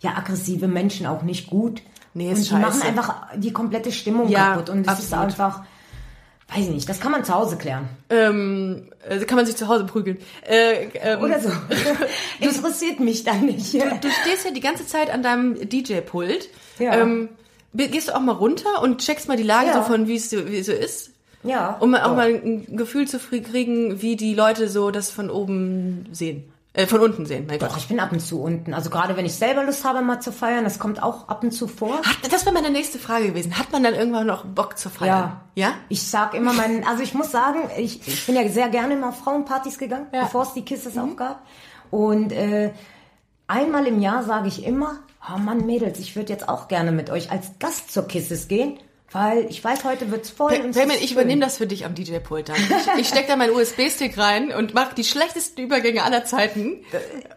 ja 0.00 0.16
aggressive 0.16 0.68
Menschen 0.68 1.06
auch 1.06 1.22
nicht 1.22 1.48
gut. 1.48 1.82
Nee, 2.14 2.28
Und 2.30 2.38
ist 2.38 2.50
die 2.50 2.54
machen 2.54 2.82
einfach 2.82 3.26
die 3.36 3.52
komplette 3.52 3.92
Stimmung 3.92 4.28
Ja, 4.28 4.52
kaputt. 4.54 4.70
Und 4.70 4.86
das 4.86 5.00
ist 5.00 5.12
einfach, 5.12 5.62
weiß 6.48 6.64
ich 6.64 6.70
nicht, 6.70 6.88
das 6.88 6.98
kann 6.98 7.12
man 7.12 7.24
zu 7.24 7.34
Hause 7.34 7.56
klären. 7.58 7.88
Ähm, 8.08 8.88
also 9.06 9.26
kann 9.26 9.36
man 9.36 9.44
sich 9.44 9.56
zu 9.56 9.68
Hause 9.68 9.84
prügeln. 9.84 10.16
Äh, 10.48 10.88
ähm, 10.94 11.20
Oder 11.20 11.40
so. 11.40 11.50
Interessiert 12.40 13.00
mich 13.00 13.24
dann 13.24 13.44
nicht. 13.44 13.74
Du 13.74 14.08
stehst 14.22 14.46
ja 14.46 14.50
die 14.50 14.60
ganze 14.60 14.86
Zeit 14.86 15.10
an 15.10 15.22
deinem 15.22 15.68
DJ-Pult. 15.68 16.48
Ja. 16.78 16.94
Ähm, 16.94 17.28
gehst 17.74 18.08
du 18.08 18.16
auch 18.16 18.20
mal 18.20 18.32
runter 18.32 18.80
und 18.82 19.02
checkst 19.02 19.28
mal 19.28 19.36
die 19.36 19.42
Lage 19.42 19.66
Ja. 19.68 19.74
so 19.74 19.82
von, 19.82 20.08
wie 20.08 20.16
es 20.16 20.30
so 20.30 20.38
ist? 20.38 21.10
Ja. 21.46 21.76
Um 21.80 21.94
auch 21.94 22.04
doch. 22.08 22.16
mal 22.16 22.28
ein 22.34 22.76
Gefühl 22.76 23.06
zu 23.08 23.18
kriegen, 23.18 24.02
wie 24.02 24.16
die 24.16 24.34
Leute 24.34 24.68
so 24.68 24.90
das 24.90 25.10
von 25.10 25.30
oben 25.30 26.08
sehen. 26.12 26.52
Äh, 26.72 26.86
von 26.86 27.00
unten 27.00 27.24
sehen, 27.24 27.46
mein 27.48 27.58
Doch, 27.58 27.68
Gott. 27.68 27.78
ich 27.78 27.88
bin 27.88 27.98
ab 28.00 28.12
und 28.12 28.20
zu 28.20 28.42
unten. 28.42 28.74
Also 28.74 28.90
gerade 28.90 29.16
wenn 29.16 29.24
ich 29.24 29.34
selber 29.34 29.64
Lust 29.64 29.82
habe, 29.84 30.02
mal 30.02 30.20
zu 30.20 30.30
feiern, 30.30 30.62
das 30.64 30.78
kommt 30.78 31.02
auch 31.02 31.26
ab 31.26 31.42
und 31.42 31.52
zu 31.52 31.68
vor. 31.68 31.96
Hat, 32.02 32.18
das 32.30 32.44
wäre 32.44 32.52
meine 32.54 32.68
nächste 32.68 32.98
Frage 32.98 33.28
gewesen. 33.28 33.58
Hat 33.58 33.72
man 33.72 33.82
dann 33.82 33.94
irgendwann 33.94 34.26
noch 34.26 34.44
Bock 34.44 34.76
zu 34.76 34.90
feiern? 34.90 35.40
Ja? 35.54 35.72
Ich 35.88 36.02
sag 36.06 36.34
immer 36.34 36.52
meinen, 36.52 36.84
also 36.86 37.02
ich 37.02 37.14
muss 37.14 37.30
sagen, 37.30 37.60
ich, 37.78 38.06
ich 38.06 38.26
bin 38.26 38.34
ja 38.36 38.46
sehr 38.50 38.68
gerne 38.68 38.92
immer 38.92 39.08
auf 39.08 39.18
Frauenpartys 39.20 39.78
gegangen, 39.78 40.08
Ja. 40.12 40.20
Mhm. 40.20 40.24
bevor 40.24 40.42
es 40.42 40.52
die 40.52 40.66
Kisses 40.66 40.98
auch 40.98 41.16
gab. 41.16 41.40
Und 41.90 42.32
äh, 42.32 42.72
einmal 43.46 43.86
im 43.86 44.02
Jahr 44.02 44.22
sage 44.22 44.48
ich 44.48 44.62
immer, 44.66 44.98
oh 45.34 45.38
Mann, 45.38 45.64
Mädels, 45.64 45.98
ich 45.98 46.14
würde 46.14 46.30
jetzt 46.32 46.46
auch 46.46 46.68
gerne 46.68 46.92
mit 46.92 47.08
euch 47.08 47.30
als 47.30 47.52
Gast 47.58 47.90
zur 47.90 48.06
Kisses 48.06 48.48
gehen, 48.48 48.78
weil 49.16 49.46
ich 49.48 49.64
weiß, 49.64 49.84
heute 49.84 50.10
wird's 50.10 50.28
voll. 50.28 50.52
und 50.52 50.70
es 50.70 50.76
Payment, 50.76 51.02
ich 51.02 51.12
übernehme 51.12 51.40
das 51.40 51.56
für 51.56 51.66
dich 51.66 51.86
am 51.86 51.94
DJ-Pult 51.94 52.50
dann. 52.50 52.56
Ich, 52.56 53.00
ich 53.00 53.08
steck 53.08 53.26
da 53.26 53.36
meinen 53.36 53.54
USB-Stick 53.54 54.18
rein 54.18 54.52
und 54.52 54.74
mache 54.74 54.94
die 54.94 55.04
schlechtesten 55.04 55.62
Übergänge 55.62 56.02
aller 56.02 56.26
Zeiten. 56.26 56.84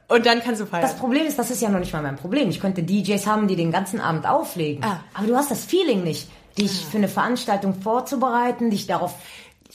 Und 0.09 0.25
dann 0.25 0.41
kannst 0.41 0.59
du 0.59 0.65
feiern. 0.65 0.81
Das 0.81 0.97
Problem 0.97 1.25
ist, 1.25 1.39
das 1.39 1.49
ist 1.51 1.61
ja 1.61 1.69
noch 1.69 1.79
nicht 1.79 1.93
mal 1.93 2.01
mein 2.01 2.17
Problem. 2.17 2.49
Ich 2.49 2.59
könnte 2.59 2.83
DJs 2.83 3.25
haben, 3.25 3.47
die 3.47 3.55
den 3.55 3.71
ganzen 3.71 4.01
Abend 4.01 4.27
auflegen. 4.27 4.83
Ah. 4.83 4.99
Aber 5.13 5.27
du 5.27 5.37
hast 5.37 5.51
das 5.51 5.63
Feeling 5.63 6.03
nicht, 6.03 6.27
dich 6.57 6.85
für 6.85 6.97
eine 6.97 7.07
Veranstaltung 7.07 7.81
vorzubereiten, 7.81 8.71
dich 8.71 8.85
darauf 8.85 9.15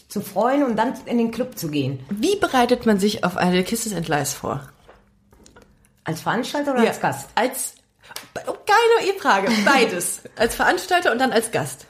zu 0.08 0.20
freuen 0.20 0.62
und 0.62 0.76
dann 0.76 0.92
in 1.06 1.16
den 1.16 1.30
Club 1.30 1.56
zu 1.56 1.68
gehen. 1.68 2.00
Wie 2.11 2.37
bereitet 2.37 2.84
man 2.84 2.99
sich 2.99 3.25
auf 3.25 3.38
eine 3.38 3.64
Kisses 3.64 3.94
and 3.94 4.08
Lies 4.08 4.34
vor? 4.34 4.68
Als 6.04 6.20
Veranstalter 6.20 6.75
oder 6.75 6.87
als 6.87 7.00
Gast? 7.00 7.30
Als, 7.34 7.76
oh, 8.46 8.52
geile 8.66 8.75
Frage. 9.25 9.50
Beides. 9.64 10.20
als 10.37 10.54
Veranstalter 10.54 11.10
und 11.10 11.19
dann 11.19 11.32
als 11.32 11.50
Gast. 11.50 11.86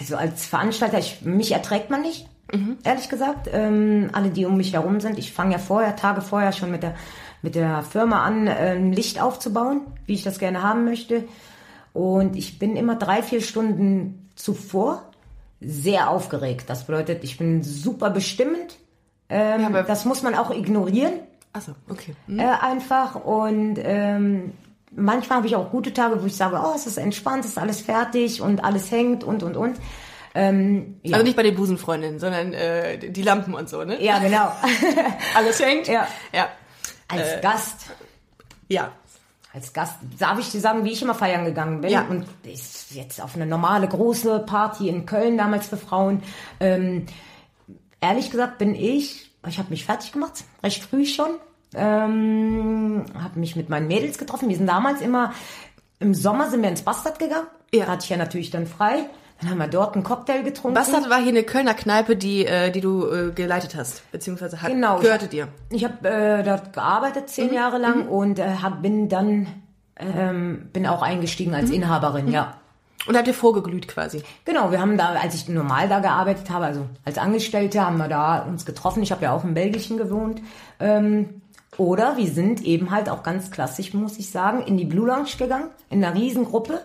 Also 0.00 0.16
als 0.16 0.46
Veranstalter, 0.46 0.98
ich, 0.98 1.22
mich 1.22 1.52
erträgt 1.52 1.90
man 1.90 2.02
nicht, 2.02 2.26
Mhm. 2.52 2.78
ehrlich 2.82 3.10
gesagt. 3.10 3.48
Ähm, 3.52 4.08
alle, 4.12 4.30
die 4.30 4.46
um 4.46 4.56
mich 4.56 4.72
herum 4.72 5.00
sind. 5.00 5.18
Ich 5.18 5.32
fange 5.32 5.52
ja 5.52 5.58
vorher, 5.58 5.96
Tage 5.96 6.22
vorher 6.22 6.52
schon 6.52 6.70
mit 6.70 6.82
der, 6.82 6.94
mit 7.42 7.54
der 7.54 7.82
Firma 7.82 8.22
an, 8.24 8.48
ähm, 8.48 8.90
Licht 8.92 9.20
aufzubauen, 9.20 9.82
wie 10.06 10.14
ich 10.14 10.22
das 10.22 10.38
gerne 10.38 10.62
haben 10.62 10.84
möchte. 10.86 11.24
Und 11.92 12.36
ich 12.36 12.58
bin 12.58 12.74
immer 12.76 12.94
drei, 12.96 13.22
vier 13.22 13.42
Stunden 13.42 14.30
zuvor 14.34 15.02
sehr 15.60 16.08
aufgeregt. 16.08 16.70
Das 16.70 16.84
bedeutet, 16.86 17.22
ich 17.24 17.36
bin 17.36 17.62
super 17.62 18.10
bestimmend. 18.10 18.78
Ähm, 19.28 19.74
Ja, 19.74 19.82
das 19.82 20.04
muss 20.06 20.22
man 20.22 20.34
auch 20.34 20.50
ignorieren, 20.50 21.12
Achso, 21.52 21.72
okay. 21.90 22.14
äh, 22.28 22.40
einfach. 22.42 23.14
Und 23.26 23.76
ähm, 23.82 24.52
manchmal 24.94 25.38
habe 25.38 25.46
ich 25.46 25.56
auch 25.56 25.70
gute 25.70 25.92
Tage, 25.92 26.22
wo 26.22 26.26
ich 26.26 26.36
sage, 26.36 26.60
oh, 26.62 26.72
es 26.74 26.86
ist 26.86 26.98
entspannt, 26.98 27.44
es 27.44 27.52
ist 27.52 27.58
alles 27.58 27.80
fertig 27.80 28.40
und 28.42 28.64
alles 28.64 28.90
hängt 28.90 29.24
und, 29.24 29.42
und, 29.42 29.56
und. 29.56 29.76
Ähm, 30.34 31.00
ja. 31.02 31.14
Also 31.14 31.24
nicht 31.24 31.36
bei 31.36 31.42
den 31.42 31.54
Busenfreundinnen, 31.54 32.18
sondern 32.20 32.52
äh, 32.52 32.98
die 32.98 33.22
Lampen 33.22 33.54
und 33.54 33.68
so, 33.68 33.82
ne? 33.84 34.02
ja, 34.02 34.18
genau. 34.18 34.52
Alles 35.34 35.58
hängt. 35.58 35.88
Ja. 35.88 36.06
Ja. 36.32 36.48
Als 37.08 37.40
Gast, 37.40 37.86
Ja. 38.68 38.92
als 39.52 39.72
Gast, 39.72 39.94
darf 40.18 40.38
ich 40.38 40.50
dir 40.50 40.60
sagen, 40.60 40.84
wie 40.84 40.92
ich 40.92 41.02
immer 41.02 41.14
feiern 41.14 41.44
gegangen 41.44 41.80
bin. 41.80 41.90
Ja. 41.90 42.02
Und 42.02 42.26
ist 42.44 42.92
jetzt 42.94 43.20
auf 43.20 43.34
eine 43.34 43.46
normale 43.46 43.88
große 43.88 44.40
Party 44.40 44.88
in 44.88 45.06
Köln 45.06 45.38
damals 45.38 45.66
für 45.66 45.78
Frauen. 45.78 46.22
Ähm, 46.60 47.06
ehrlich 48.00 48.30
gesagt 48.30 48.58
bin 48.58 48.74
ich, 48.74 49.30
ich 49.48 49.58
habe 49.58 49.70
mich 49.70 49.86
fertig 49.86 50.12
gemacht, 50.12 50.44
recht 50.62 50.84
früh 50.84 51.06
schon. 51.06 51.30
Ähm, 51.74 53.04
habe 53.22 53.38
mich 53.38 53.56
mit 53.56 53.68
meinen 53.68 53.86
Mädels 53.88 54.18
getroffen. 54.18 54.48
Wir 54.48 54.56
sind 54.56 54.66
damals 54.66 55.00
immer, 55.00 55.32
im 56.00 56.14
Sommer 56.14 56.48
sind 56.50 56.62
wir 56.62 56.68
ins 56.68 56.82
Bastard 56.82 57.18
gegangen. 57.18 57.46
Ja. 57.72 57.84
Da 57.86 57.92
hatte 57.92 58.04
ich 58.04 58.10
ja 58.10 58.16
natürlich 58.16 58.50
dann 58.50 58.66
frei. 58.66 59.00
Dann 59.40 59.50
haben 59.50 59.58
wir 59.58 59.68
dort 59.68 59.94
einen 59.94 60.02
Cocktail 60.02 60.42
getrunken. 60.42 60.74
Bastard 60.74 61.08
war 61.10 61.18
hier 61.18 61.28
eine 61.28 61.44
Kölner 61.44 61.74
Kneipe, 61.74 62.16
die, 62.16 62.44
äh, 62.44 62.70
die 62.72 62.80
du 62.80 63.06
äh, 63.06 63.30
geleitet 63.32 63.76
hast, 63.76 64.10
beziehungsweise 64.10 64.60
hat, 64.62 64.68
Genau. 64.70 64.98
gehörte 64.98 65.28
dir. 65.28 65.48
Ich 65.70 65.84
habe 65.84 66.08
äh, 66.08 66.42
dort 66.42 66.72
gearbeitet 66.72 67.24
Mhm. 67.24 67.28
zehn 67.28 67.52
Jahre 67.54 67.78
lang 67.78 68.08
und 68.08 68.38
äh, 68.40 68.56
hab, 68.62 68.82
bin 68.82 69.08
dann 69.08 69.46
ähm, 70.00 70.68
bin 70.72 70.86
auch 70.86 71.02
eingestiegen 71.02 71.50
Mhm. 71.50 71.56
als 71.56 71.70
Inhaberin, 71.70 72.28
ja. 72.32 72.54
Und 73.06 73.16
habt 73.16 73.26
ihr 73.28 73.34
vorgeglüht 73.34 73.86
quasi. 73.88 74.22
Genau, 74.44 74.70
wir 74.72 74.80
haben 74.80 74.96
da, 74.98 75.10
als 75.10 75.34
ich 75.34 75.48
normal 75.48 75.88
da 75.88 76.00
gearbeitet 76.00 76.50
habe, 76.50 76.64
also 76.66 76.86
als 77.04 77.16
Angestellte, 77.18 77.84
haben 77.84 77.96
wir 77.96 78.08
da 78.08 78.40
uns 78.42 78.64
getroffen. 78.66 79.02
Ich 79.02 79.12
habe 79.12 79.22
ja 79.24 79.32
auch 79.32 79.44
in 79.44 79.54
Belgien 79.54 79.96
gewohnt. 79.98 80.40
Ähm, 80.80 81.42
oder 81.76 82.16
wir 82.16 82.28
sind 82.30 82.62
eben 82.64 82.90
halt 82.90 83.08
auch 83.08 83.22
ganz 83.22 83.50
klassisch, 83.50 83.94
muss 83.94 84.18
ich 84.18 84.30
sagen, 84.30 84.62
in 84.62 84.76
die 84.76 84.84
Blue 84.84 85.06
Lounge 85.06 85.30
gegangen, 85.38 85.70
in 85.90 86.04
einer 86.04 86.14
Riesengruppe 86.18 86.80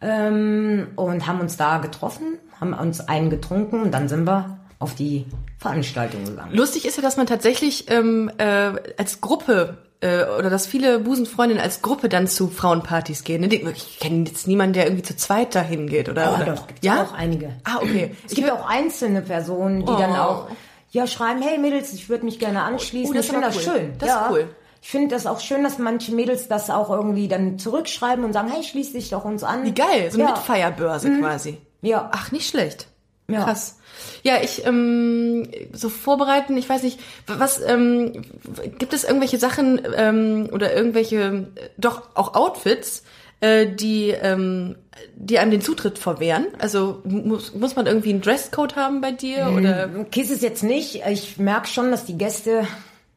ähm, 0.00 0.88
und 0.96 1.26
haben 1.26 1.40
uns 1.40 1.56
da 1.56 1.78
getroffen, 1.78 2.38
haben 2.60 2.72
uns 2.72 3.00
einen 3.00 3.30
getrunken 3.30 3.82
und 3.82 3.92
dann 3.92 4.08
sind 4.08 4.26
wir 4.26 4.58
auf 4.78 4.94
die 4.94 5.26
Veranstaltung 5.58 6.24
gegangen. 6.24 6.54
Lustig 6.54 6.86
ist 6.86 6.96
ja, 6.96 7.02
dass 7.02 7.16
man 7.16 7.26
tatsächlich 7.26 7.90
ähm, 7.90 8.30
äh, 8.38 8.72
als 8.96 9.20
Gruppe 9.20 9.76
äh, 10.00 10.24
oder 10.24 10.48
dass 10.48 10.66
viele 10.66 11.00
Busenfreundinnen 11.00 11.62
als 11.62 11.82
Gruppe 11.82 12.08
dann 12.08 12.26
zu 12.26 12.48
Frauenpartys 12.48 13.24
gehen. 13.24 13.42
Ne? 13.42 13.54
Ich 13.54 13.98
kenne 14.00 14.24
jetzt 14.26 14.46
niemanden, 14.48 14.72
der 14.72 14.86
irgendwie 14.86 15.02
zu 15.02 15.16
zweit 15.16 15.54
dahin 15.54 15.86
geht, 15.86 16.08
oder? 16.08 16.22
Ja, 16.22 16.34
oder? 16.36 16.44
doch, 16.54 16.66
gibt's 16.66 16.86
ja? 16.86 17.02
auch 17.02 17.12
einige. 17.12 17.50
Ah, 17.64 17.76
okay. 17.82 18.16
Es 18.26 18.34
gibt 18.34 18.50
auch 18.50 18.66
einzelne 18.66 19.20
Personen, 19.20 19.84
die 19.84 19.92
Oh. 19.92 19.98
dann 19.98 20.16
auch 20.16 20.48
ja 20.90 21.06
schreiben, 21.06 21.42
hey 21.42 21.58
Mädels, 21.58 21.92
ich 21.92 22.08
würde 22.08 22.24
mich 22.24 22.38
gerne 22.38 22.62
anschließen. 22.62 23.10
Oh, 23.10 23.14
das 23.14 23.26
ich 23.26 23.32
ist 23.32 23.36
finde 23.36 23.46
das 23.46 23.56
cool. 23.56 23.62
schön. 23.62 23.98
Das 23.98 24.08
ist 24.08 24.14
ja. 24.14 24.28
cool. 24.30 24.54
Ich 24.82 24.88
finde 24.90 25.08
das 25.08 25.26
auch 25.26 25.40
schön, 25.40 25.62
dass 25.62 25.78
manche 25.78 26.12
Mädels 26.14 26.48
das 26.48 26.70
auch 26.70 26.90
irgendwie 26.90 27.28
dann 27.28 27.58
zurückschreiben 27.58 28.24
und 28.24 28.32
sagen, 28.32 28.50
hey, 28.50 28.62
schließ 28.62 28.92
dich 28.92 29.10
doch 29.10 29.24
uns 29.24 29.44
an. 29.44 29.64
Wie 29.64 29.74
geil, 29.74 30.10
so 30.10 30.18
eine 30.18 30.30
ja. 30.30 30.34
Mitfeierbörse 30.34 31.18
quasi. 31.18 31.58
Ja. 31.82 32.10
Ach, 32.12 32.32
nicht 32.32 32.48
schlecht. 32.48 32.86
Ja. 33.28 33.44
Krass. 33.44 33.78
Ja, 34.22 34.42
ich 34.42 34.66
ähm, 34.66 35.48
so 35.72 35.88
vorbereiten, 35.88 36.56
ich 36.56 36.68
weiß 36.68 36.82
nicht, 36.82 36.98
was 37.26 37.60
ähm, 37.60 38.22
gibt 38.78 38.92
es 38.92 39.04
irgendwelche 39.04 39.38
Sachen 39.38 39.80
ähm, 39.94 40.48
oder 40.52 40.74
irgendwelche 40.74 41.48
äh, 41.54 41.68
doch 41.76 42.08
auch 42.14 42.34
Outfits, 42.34 43.04
äh, 43.40 43.66
die 43.66 44.10
ähm, 44.10 44.76
die 45.16 45.38
einem 45.38 45.50
den 45.50 45.60
Zutritt 45.60 45.98
verwehren? 45.98 46.46
Also 46.58 47.00
muss, 47.04 47.54
muss 47.54 47.76
man 47.76 47.86
irgendwie 47.86 48.10
einen 48.10 48.20
Dresscode 48.22 48.76
haben 48.76 49.00
bei 49.00 49.12
dir 49.12 49.52
oder 49.56 49.88
Kiss 50.10 50.30
ist 50.30 50.42
jetzt 50.42 50.62
nicht. 50.62 51.02
Ich 51.08 51.38
merke 51.38 51.68
schon, 51.68 51.90
dass 51.90 52.04
die 52.04 52.16
Gäste 52.18 52.66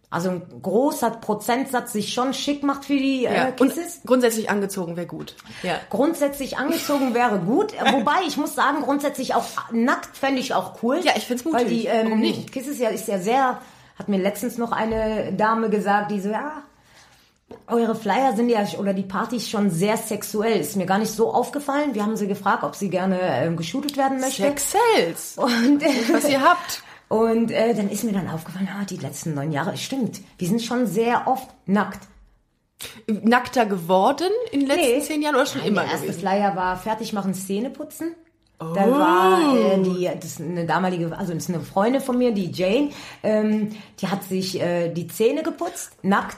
Also 0.10 0.30
ein 0.30 0.41
großer 0.62 1.10
Prozentsatz 1.10 1.91
sich 1.93 2.13
schon 2.13 2.36
schick 2.36 2.62
macht 2.62 2.86
für 2.86 2.93
die 2.96 3.24
Ja. 3.24 3.32
äh, 3.48 3.54
Und 3.60 3.74
Kisses. 3.74 4.02
grundsätzlich 4.06 4.48
angezogen 4.50 4.96
wäre 4.96 5.08
gut. 5.08 5.36
Ja. 5.63 5.74
Grundsätzlich 5.89 6.58
angezogen 6.60 7.15
wäre 7.15 7.39
gut, 7.39 7.74
wobei 7.93 8.17
ich 8.28 8.38
muss 8.38 8.54
sagen, 8.54 8.84
grundsätzlich 8.84 9.34
auch 9.34 9.46
nackt 9.72 10.15
fände 10.15 10.39
ich 10.39 10.54
auch 10.54 10.84
cool. 10.84 11.00
Ja, 11.04 11.13
ich 11.15 11.26
find's 11.26 11.43
Weil 11.46 11.63
mutig. 11.63 11.67
die 11.82 11.88
ähm, 11.88 12.06
Warum 12.06 12.19
nicht? 12.19 12.52
Kisses 12.52 12.78
ja 12.78 12.89
ist 12.89 13.08
ja 13.08 13.17
sehr, 13.17 13.60
hat 13.98 14.08
mir 14.08 14.19
letztens 14.19 14.60
noch 14.60 14.72
eine 14.72 15.34
Dame 15.34 15.72
gesagt, 15.72 16.12
die 16.12 16.19
so, 16.22 16.30
ja, 16.30 16.62
eure 17.68 17.96
Flyer 17.96 18.36
sind 18.36 18.50
ja, 18.50 18.66
oder 18.80 18.94
die 18.94 19.04
Partys 19.04 19.50
schon 19.50 19.70
sehr 19.70 19.98
sexuell. 19.98 20.60
Ist 20.60 20.76
mir 20.76 20.86
gar 20.86 20.98
nicht 21.00 21.12
so 21.12 21.34
aufgefallen. 21.34 21.94
Wir 21.94 22.04
haben 22.04 22.16
sie 22.16 22.28
gefragt, 22.28 22.63
ob 22.63 22.76
sie 22.76 22.89
gerne 22.89 23.20
ähm, 23.22 23.58
geshootet 23.58 23.98
werden 23.98 24.20
möchte. 24.20 24.44
Sex 24.44 24.72
sells. 24.72 25.38
Und, 25.38 25.82
äh, 25.84 25.89
Was 26.12 26.30
ihr 26.30 26.42
habt. 26.42 26.84
und 27.10 27.52
äh, 27.52 27.74
dann 27.74 27.89
ist 27.89 28.04
mir 28.04 28.13
dann 28.13 28.30
aufgefallen, 28.30 28.70
ah, 28.72 28.86
die 28.86 28.98
letzten 28.98 29.34
neun 29.34 29.52
Jahre, 29.52 29.78
stimmt, 29.78 30.22
wir 30.38 30.48
sind 30.48 30.62
schon 30.62 30.88
sehr 30.88 31.28
oft 31.28 31.48
nackt. 31.66 32.08
Nackter 33.08 33.66
geworden 33.66 34.30
in 34.52 34.62
den 34.62 34.70
letzten 34.70 34.94
Nee. 34.94 35.02
zehn 35.02 35.22
Jahren 35.22 35.36
oder 35.36 35.46
schon 35.46 35.62
Nein, 35.62 35.70
immer 35.70 35.82
der 35.84 35.92
erste 35.92 36.08
gewesen? 36.08 36.20
Flyer 36.20 36.56
war 36.56 36.78
fertig 36.78 37.13
machen, 37.13 37.34
Zähne 37.34 37.70
putzen. 37.70 38.16
Oh. 38.60 38.74
Da 38.74 38.89
war 38.89 39.56
äh, 39.56 39.82
die, 39.82 40.10
das 40.13 40.26
ist 40.26 40.42
eine 40.42 40.66
damalige, 40.66 41.18
also 41.18 41.34
das 41.34 41.44
ist 41.44 41.50
eine 41.50 41.62
Freundin 41.62 42.02
von 42.02 42.18
mir, 42.18 42.32
die 42.34 42.52
Jane, 42.52 42.89
ähm, 43.24 43.70
die 44.00 44.08
hat 44.08 44.24
sich 44.24 44.62
äh, 44.62 44.89
die 44.89 45.08
Zähne 45.08 45.44
geputzt, 45.44 45.94
nackt. 46.04 46.38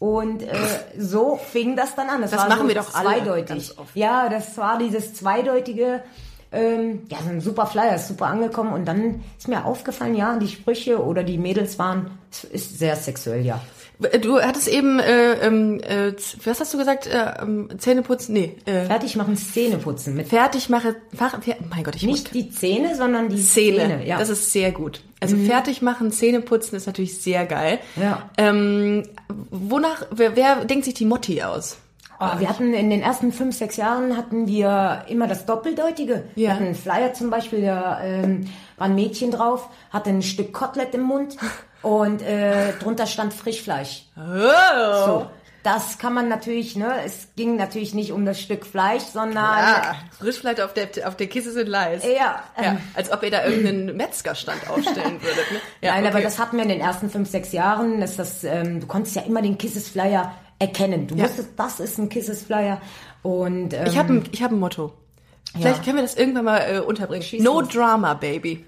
Und 0.00 0.42
äh, 0.42 0.56
so 0.98 1.36
fing 1.36 1.76
das 1.76 1.94
dann 1.94 2.08
an. 2.08 2.22
Das, 2.22 2.32
Das 2.32 2.40
war 2.40 2.48
machen 2.48 2.62
so 2.62 2.68
wir 2.68 2.74
doch 2.74 2.94
alle 2.94 3.18
zweideutig. 3.22 3.76
Ja, 3.94 4.28
das 4.28 4.56
war 4.58 4.78
dieses 4.78 5.14
zweideutige. 5.14 6.02
Ähm, 6.52 7.02
ja, 7.08 7.18
so 7.22 7.28
ein 7.28 7.40
super 7.40 7.66
Flyer, 7.66 7.94
ist 7.94 8.08
super 8.08 8.26
angekommen. 8.26 8.72
Und 8.72 8.86
dann 8.86 9.22
ist 9.38 9.46
mir 9.46 9.64
aufgefallen, 9.64 10.16
ja, 10.16 10.36
die 10.36 10.48
Sprüche 10.48 11.00
oder 11.00 11.22
die 11.22 11.38
Mädels 11.38 11.78
waren, 11.78 12.18
es 12.32 12.42
ist 12.42 12.78
sehr 12.78 12.96
sexuell, 12.96 13.46
ja. 13.46 13.60
Du 14.22 14.40
hattest 14.40 14.66
eben, 14.68 14.98
äh, 14.98 15.32
ähm, 15.46 15.78
äh, 15.80 16.12
was 16.44 16.58
hast 16.60 16.72
du 16.72 16.78
gesagt? 16.78 17.06
Äh, 17.06 17.42
ähm, 17.42 17.68
Zähne 17.78 18.00
putzen? 18.02 18.32
Nee, 18.32 18.56
äh, 18.64 18.86
Fertig 18.86 19.16
machen, 19.16 19.36
Zähne 19.36 19.76
putzen. 19.76 20.14
Mit 20.14 20.28
fertig 20.28 20.70
mache, 20.70 20.96
fach, 21.14 21.42
fer 21.42 21.56
mein 21.68 21.84
Gott, 21.84 21.96
ich 21.96 22.04
muss 22.06 22.20
nicht 22.22 22.34
die 22.34 22.50
Zähne, 22.50 22.96
sondern 22.96 23.28
die 23.28 23.36
Zähne. 23.42 23.78
Zähne. 23.78 24.06
ja. 24.06 24.14
Mhm. 24.16 24.20
Das 24.20 24.28
ist 24.30 24.52
sehr 24.52 24.72
gut. 24.72 25.02
Also 25.20 25.36
fertig 25.36 25.82
machen, 25.82 26.12
Zähne 26.12 26.40
putzen 26.40 26.76
ist 26.76 26.86
natürlich 26.86 27.20
sehr 27.20 27.44
geil. 27.44 27.78
Ja. 28.00 28.30
Ähm, 28.38 29.02
wonach, 29.50 30.06
wer, 30.10 30.34
wer 30.34 30.64
denkt 30.64 30.86
sich 30.86 30.94
die 30.94 31.04
Motti 31.04 31.42
aus? 31.42 31.76
Oh, 32.22 32.38
wir 32.38 32.48
hatten 32.48 32.72
in 32.74 32.90
den 32.90 33.00
ersten 33.02 33.32
fünf, 33.32 33.56
sechs 33.56 33.76
Jahren 33.76 34.16
hatten 34.16 34.46
wir 34.46 35.04
immer 35.08 35.26
das 35.26 35.46
Doppeldeutige. 35.46 36.24
Wir 36.34 36.48
Ja. 36.48 36.52
hatten 36.54 36.64
einen 36.66 36.74
Flyer 36.74 37.12
zum 37.14 37.30
Beispiel, 37.30 37.62
da 37.62 38.02
ähm, 38.02 38.46
war 38.78 38.86
ein 38.88 38.94
Mädchen 38.94 39.30
drauf, 39.30 39.68
hatte 39.90 40.10
ein 40.10 40.20
Stück 40.22 40.52
Kotelett 40.52 40.94
im 40.94 41.02
Mund 41.02 41.36
und 41.82 42.22
äh, 42.22 42.72
drunter 42.74 43.06
stand 43.06 43.32
Frischfleisch. 43.34 44.04
Oh. 44.16 45.06
So. 45.06 45.26
Das 45.62 45.98
kann 45.98 46.14
man 46.14 46.28
natürlich, 46.30 46.74
ne, 46.74 46.90
es 47.04 47.28
ging 47.36 47.56
natürlich 47.56 47.92
nicht 47.92 48.12
um 48.12 48.24
das 48.24 48.40
Stück 48.40 48.64
Fleisch, 48.64 49.02
sondern 49.02 49.44
Ah, 49.44 49.94
Frischfleisch 50.18 50.58
auf 50.60 50.72
der, 50.72 50.88
auf 51.06 51.16
der 51.16 51.26
Kiste 51.26 51.50
sind 51.50 51.68
Leis. 51.68 52.02
Ja, 52.02 52.42
ja. 52.56 52.70
ähm. 52.72 52.78
Als 52.94 53.12
ob 53.12 53.22
ihr 53.22 53.30
da 53.30 53.44
irgendeinen 53.44 53.94
Metzgerstand 53.94 54.70
aufstellen 54.70 54.96
würdet. 55.22 55.52
Ne? 55.52 55.58
Ja, 55.82 55.92
Nein, 55.92 56.06
aber 56.06 56.14
okay. 56.14 56.24
das 56.24 56.38
hatten 56.38 56.56
wir 56.56 56.62
in 56.62 56.70
den 56.70 56.80
ersten 56.80 57.10
fünf, 57.10 57.28
sechs 57.28 57.52
Jahren. 57.52 58.00
Dass 58.00 58.16
das, 58.16 58.42
ähm, 58.42 58.80
du 58.80 58.86
konntest 58.86 59.16
ja 59.16 59.22
immer 59.22 59.42
den 59.42 59.58
Kisses 59.58 59.90
Flyer 59.90 60.32
erkennen. 60.58 61.06
Du 61.06 61.14
Ja. 61.16 61.24
wusstest, 61.24 61.50
das 61.58 61.78
ist 61.78 61.98
ein 61.98 62.08
Kisses 62.08 62.42
Flyer. 62.42 62.80
Und 63.22 63.74
ähm, 63.74 63.84
Ich 63.86 63.98
habe 63.98 64.14
ein, 64.14 64.24
ich 64.32 64.42
hab 64.42 64.52
ein 64.52 64.58
Motto. 64.58 64.94
Vielleicht 65.52 65.78
Ja. 65.78 65.84
können 65.84 65.96
wir 65.96 66.02
das 66.04 66.14
irgendwann 66.14 66.44
mal 66.46 66.58
äh, 66.58 66.78
unterbringen. 66.80 67.22
Schieß 67.22 67.42
no. 67.42 67.60
Drama, 67.60 68.14
Baby. 68.14 68.64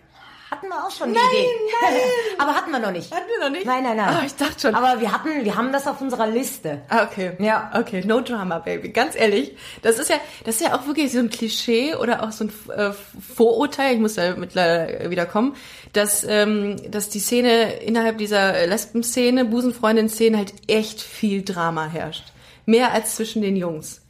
Hatten 0.53 0.69
wir 0.69 0.85
auch 0.85 0.91
schon 0.91 1.15
die 1.15 1.19
Idee. 1.19 1.49
aber 2.39 2.55
hatten 2.55 2.71
wir 2.73 2.79
noch 2.79 2.91
nicht. 2.91 3.11
Hatten 3.11 3.27
wir 3.27 3.49
noch 3.49 3.51
nicht? 3.51 3.65
Nein, 3.65 3.85
nein, 3.85 3.97
nein. 3.97 4.15
Ah, 4.15 4.23
ich 4.27 4.35
dachte 4.35 4.61
schon. 4.61 4.75
Aber 4.75 5.01
wir 5.01 5.11
hatten, 5.11 5.47
wir 5.47 5.57
haben 5.57 5.73
das 5.73 5.87
auf 5.87 6.03
unserer 6.03 6.27
Liste. 6.27 6.83
Ah, 6.91 7.05
okay. 7.05 7.33
Ja. 7.39 7.71
Okay, 7.75 8.05
no 8.05 8.21
drama, 8.21 8.59
baby. 8.59 8.91
Ganz 8.91 9.17
ehrlich, 9.17 9.57
das 9.81 9.99
ist 9.99 10.11
ja, 10.11 10.17
das 10.45 10.57
ist 10.57 10.61
ja 10.61 10.79
auch 10.79 10.87
wirklich 10.87 11.11
so 11.11 11.21
ein 11.21 11.31
Klischee 11.31 11.95
oder 11.95 12.23
auch 12.23 12.33
so 12.33 12.45
ein 12.45 12.53
äh, 12.77 12.93
Vorurteil, 13.35 13.95
ich 13.95 14.01
muss 14.01 14.17
da 14.17 14.37
mittlerweile 14.37 15.09
wieder 15.09 15.25
kommen, 15.25 15.57
dass, 15.95 16.23
ähm, 16.29 16.77
dass 16.91 17.09
die 17.09 17.21
Szene 17.21 17.77
innerhalb 17.77 18.19
dieser 18.19 18.67
Lesben-Szene, 18.67 19.47
Busenfreundin-Szene 19.47 20.37
halt 20.37 20.53
echt 20.69 21.01
viel 21.01 21.43
Drama 21.43 21.87
herrscht. 21.87 22.31
Mehr 22.67 22.93
als 22.93 23.17
zwischen 23.17 23.41
den 23.41 23.57
Jungs. 23.57 24.03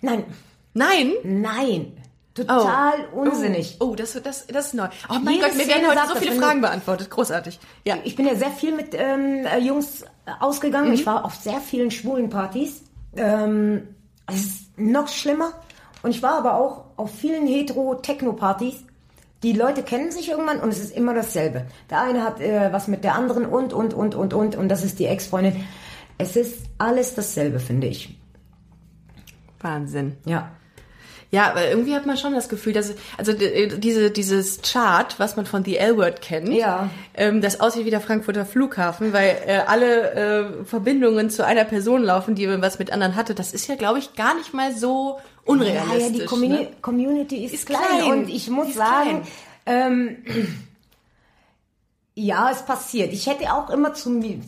Nein, 0.00 0.24
Nein? 0.74 1.12
nein. 1.22 1.92
Total 2.46 3.06
unsinnig. 3.12 3.76
Oh, 3.80 3.86
oh 3.86 3.94
das, 3.94 4.12
das, 4.22 4.46
das 4.46 4.66
ist 4.66 4.74
neu. 4.74 4.88
Oh 5.08 5.14
mein 5.22 5.34
Jede 5.34 5.46
Gott, 5.46 5.56
mir 5.56 5.66
werden 5.68 5.88
heute 5.88 6.08
so 6.08 6.14
viele 6.16 6.40
Fragen 6.40 6.60
beantwortet. 6.60 7.10
Großartig. 7.10 7.58
Ja. 7.84 7.96
Ich 8.04 8.16
bin 8.16 8.26
ja 8.26 8.34
sehr 8.34 8.50
viel 8.50 8.74
mit 8.74 8.94
ähm, 8.94 9.44
äh, 9.44 9.58
Jungs 9.58 10.02
äh, 10.02 10.06
ausgegangen. 10.40 10.92
Ich 10.92 11.06
war 11.06 11.24
auf 11.24 11.34
sehr 11.34 11.60
vielen 11.60 11.90
schwulen 11.90 12.30
Partys. 12.30 12.82
Ähm, 13.16 13.88
es 14.26 14.36
ist 14.36 14.78
noch 14.78 15.08
schlimmer. 15.08 15.52
Und 16.02 16.10
ich 16.10 16.22
war 16.22 16.34
aber 16.38 16.54
auch 16.54 16.84
auf 16.96 17.14
vielen 17.14 17.46
hetero-Techno-Partys. 17.46 18.84
Die 19.42 19.52
Leute 19.52 19.82
kennen 19.82 20.10
sich 20.10 20.28
irgendwann 20.30 20.60
und 20.60 20.70
es 20.70 20.80
ist 20.80 20.96
immer 20.96 21.14
dasselbe. 21.14 21.66
Der 21.90 22.02
eine 22.02 22.24
hat 22.24 22.40
äh, 22.40 22.72
was 22.72 22.88
mit 22.88 23.04
der 23.04 23.14
anderen 23.14 23.46
und, 23.46 23.72
und, 23.72 23.94
und, 23.94 24.14
und, 24.14 24.34
und. 24.34 24.56
Und 24.56 24.68
das 24.68 24.84
ist 24.84 24.98
die 24.98 25.06
Ex-Freundin. 25.06 25.64
Es 26.18 26.34
ist 26.34 26.66
alles 26.78 27.14
dasselbe, 27.14 27.60
finde 27.60 27.86
ich. 27.86 28.18
Wahnsinn. 29.60 30.16
Ja. 30.24 30.50
Ja, 31.30 31.50
aber 31.50 31.68
irgendwie 31.68 31.94
hat 31.94 32.06
man 32.06 32.16
schon 32.16 32.32
das 32.32 32.48
Gefühl, 32.48 32.72
dass 32.72 32.94
also 33.18 33.34
d- 33.34 33.76
diese 33.78 34.10
dieses 34.10 34.62
Chart, 34.62 35.14
was 35.18 35.36
man 35.36 35.44
von 35.44 35.62
The 35.62 35.76
L-Word 35.76 36.22
kennt, 36.22 36.48
Ja. 36.48 36.88
ähm, 37.14 37.42
das 37.42 37.60
aussieht 37.60 37.84
wie 37.84 37.90
der 37.90 38.00
Frankfurter 38.00 38.46
Flughafen, 38.46 39.12
weil 39.12 39.36
äh, 39.46 39.58
alle 39.66 40.12
äh, 40.60 40.64
Verbindungen 40.64 41.28
zu 41.28 41.44
einer 41.44 41.64
Person 41.66 42.02
laufen, 42.02 42.34
die 42.34 42.48
was 42.62 42.78
mit 42.78 42.90
anderen 42.92 43.14
hatte. 43.14 43.34
Das 43.34 43.52
ist 43.52 43.66
ja, 43.68 43.74
glaube 43.76 43.98
ich, 43.98 44.14
gar 44.14 44.34
nicht 44.36 44.54
mal 44.54 44.74
so 44.74 45.18
unrealistisch. 45.44 45.98
Ja, 46.00 46.06
ja, 46.06 46.10
die 46.20 46.24
Communi 46.24 46.48
ne? 46.48 46.68
Community 46.80 47.44
ist, 47.44 47.52
Ist 47.52 47.66
klein. 47.66 47.80
klein. 47.98 48.10
und 48.10 48.28
ich 48.30 48.48
muss 48.48 48.72
sagen, 48.74 49.20
ähm, 49.66 50.16
ja, 52.14 52.50
es 52.50 52.62
passiert. 52.64 53.12
Ich 53.12 53.26
hätte 53.26 53.52
auch 53.52 53.70
immer 53.70 53.94
zu 53.94 54.10
mir, 54.10 54.40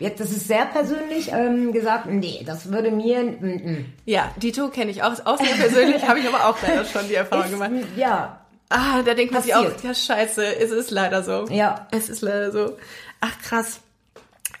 jetzt 0.00 0.18
das 0.20 0.32
ist 0.32 0.48
sehr 0.48 0.66
persönlich, 0.66 1.30
ähm, 1.32 1.72
gesagt, 1.72 2.06
nee, 2.06 2.42
das 2.44 2.72
würde 2.72 2.90
mir, 2.90 3.22
mm, 3.22 3.46
mm. 3.46 3.84
Ja, 4.06 4.32
Dito 4.36 4.68
kenne 4.68 4.90
ich 4.90 5.02
auch, 5.04 5.14
auch 5.24 5.38
sehr 5.38 5.54
persönlich, 5.54 6.02
habe 6.08 6.18
ich 6.18 6.26
aber 6.28 6.46
auch 6.48 6.56
leider 6.66 6.84
schon 6.84 7.06
die 7.08 7.14
Erfahrung 7.14 7.44
Ist, 7.44 7.50
gemacht. 7.52 7.70
ja, 7.96 8.36
Ah, 8.72 9.02
da 9.02 9.14
denkt 9.14 9.32
man 9.32 9.42
sich 9.42 9.52
auch, 9.54 9.64
ja 9.82 9.92
scheiße, 9.94 10.44
es 10.58 10.70
ist 10.70 10.92
leider 10.92 11.24
so. 11.24 11.44
Ja. 11.52 11.88
Es 11.90 12.08
ist 12.08 12.22
leider 12.22 12.52
so. 12.52 12.76
Ach 13.20 13.36
krass. 13.42 13.80